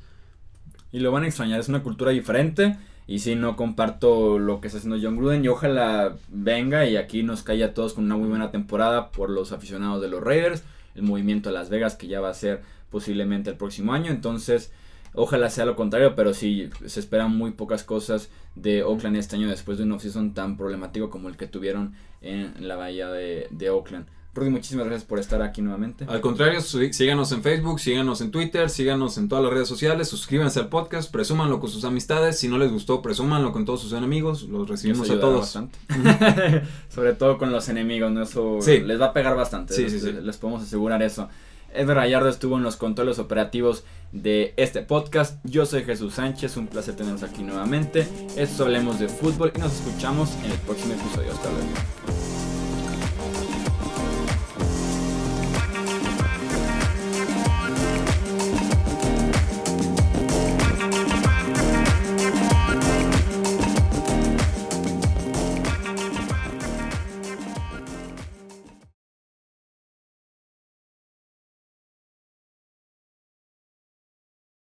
Y 0.92 1.00
lo 1.00 1.12
van 1.12 1.24
a 1.24 1.26
extrañar, 1.26 1.60
es 1.60 1.68
una 1.68 1.82
cultura 1.82 2.10
diferente. 2.10 2.76
Y 3.08 3.20
sí, 3.20 3.36
no 3.36 3.56
comparto 3.56 4.38
lo 4.38 4.60
que 4.60 4.66
está 4.66 4.78
haciendo 4.78 4.98
John 5.00 5.16
Gruden. 5.16 5.44
Y 5.44 5.48
ojalá 5.48 6.16
venga 6.28 6.86
y 6.86 6.96
aquí 6.96 7.22
nos 7.22 7.42
caiga 7.42 7.66
a 7.66 7.74
todos 7.74 7.94
con 7.94 8.04
una 8.04 8.16
muy 8.16 8.28
buena 8.28 8.50
temporada 8.50 9.10
por 9.10 9.30
los 9.30 9.52
aficionados 9.52 10.02
de 10.02 10.08
los 10.08 10.22
Raiders. 10.22 10.64
El 10.94 11.02
movimiento 11.02 11.50
a 11.50 11.52
Las 11.52 11.70
Vegas 11.70 11.94
que 11.94 12.08
ya 12.08 12.20
va 12.20 12.30
a 12.30 12.34
ser 12.34 12.62
posiblemente 12.90 13.50
el 13.50 13.56
próximo 13.56 13.92
año. 13.92 14.10
Entonces, 14.10 14.72
ojalá 15.14 15.50
sea 15.50 15.66
lo 15.66 15.76
contrario. 15.76 16.16
Pero 16.16 16.34
sí, 16.34 16.68
se 16.84 16.98
esperan 16.98 17.36
muy 17.36 17.52
pocas 17.52 17.84
cosas 17.84 18.30
de 18.56 18.82
Oakland 18.82 19.16
este 19.16 19.36
año 19.36 19.48
después 19.48 19.78
de 19.78 19.84
un 19.84 19.92
offseason 19.92 20.34
tan 20.34 20.56
problemático 20.56 21.08
como 21.08 21.28
el 21.28 21.36
que 21.36 21.46
tuvieron 21.46 21.94
en 22.22 22.66
la 22.66 22.74
bahía 22.74 23.08
de, 23.08 23.46
de 23.50 23.70
Oakland. 23.70 24.06
Rudy, 24.36 24.50
muchísimas 24.50 24.86
gracias 24.86 25.08
por 25.08 25.18
estar 25.18 25.40
aquí 25.42 25.62
nuevamente. 25.62 26.04
Al 26.08 26.20
contrario, 26.20 26.60
síganos 26.60 27.32
en 27.32 27.42
Facebook, 27.42 27.80
síganos 27.80 28.20
en 28.20 28.30
Twitter, 28.30 28.68
síganos 28.68 29.16
en 29.18 29.28
todas 29.28 29.42
las 29.42 29.52
redes 29.52 29.68
sociales, 29.68 30.08
suscríbanse 30.08 30.60
al 30.60 30.68
podcast, 30.68 31.10
presúmanlo 31.10 31.58
con 31.58 31.70
sus 31.70 31.84
amistades, 31.84 32.38
si 32.38 32.48
no 32.48 32.58
les 32.58 32.70
gustó, 32.70 33.02
presúmanlo 33.02 33.52
con 33.52 33.64
todos 33.64 33.80
sus 33.80 33.92
enemigos, 33.92 34.42
los 34.44 34.68
recibimos 34.68 35.08
a 35.10 35.18
todos. 35.18 35.40
Bastante. 35.40 35.78
Sobre 36.88 37.14
todo 37.14 37.38
con 37.38 37.50
los 37.50 37.68
enemigos, 37.68 38.12
¿no? 38.12 38.22
eso 38.22 38.58
les 38.66 39.00
va 39.00 39.06
a 39.06 39.12
pegar 39.12 39.36
bastante, 39.36 39.74
sí, 39.74 39.82
les, 39.82 40.02
sí, 40.02 40.12
les 40.12 40.36
podemos 40.36 40.62
asegurar 40.62 41.02
eso. 41.02 41.28
Edgar 41.72 41.96
Gallardo 41.96 42.28
estuvo 42.28 42.56
en 42.56 42.62
los 42.62 42.76
controles 42.76 43.18
operativos 43.18 43.84
de 44.12 44.54
este 44.56 44.82
podcast. 44.82 45.38
Yo 45.44 45.66
soy 45.66 45.84
Jesús 45.84 46.14
Sánchez, 46.14 46.56
un 46.56 46.68
placer 46.68 46.96
tenerlos 46.96 47.22
aquí 47.22 47.42
nuevamente. 47.42 48.06
Esto 48.36 48.64
hablemos 48.64 48.98
de 48.98 49.08
fútbol 49.08 49.52
y 49.54 49.58
nos 49.58 49.74
escuchamos 49.74 50.34
en 50.44 50.52
el 50.52 50.58
próximo 50.58 50.94
episodio. 50.94 51.32
Hasta 51.32 51.50
luego. 51.50 52.35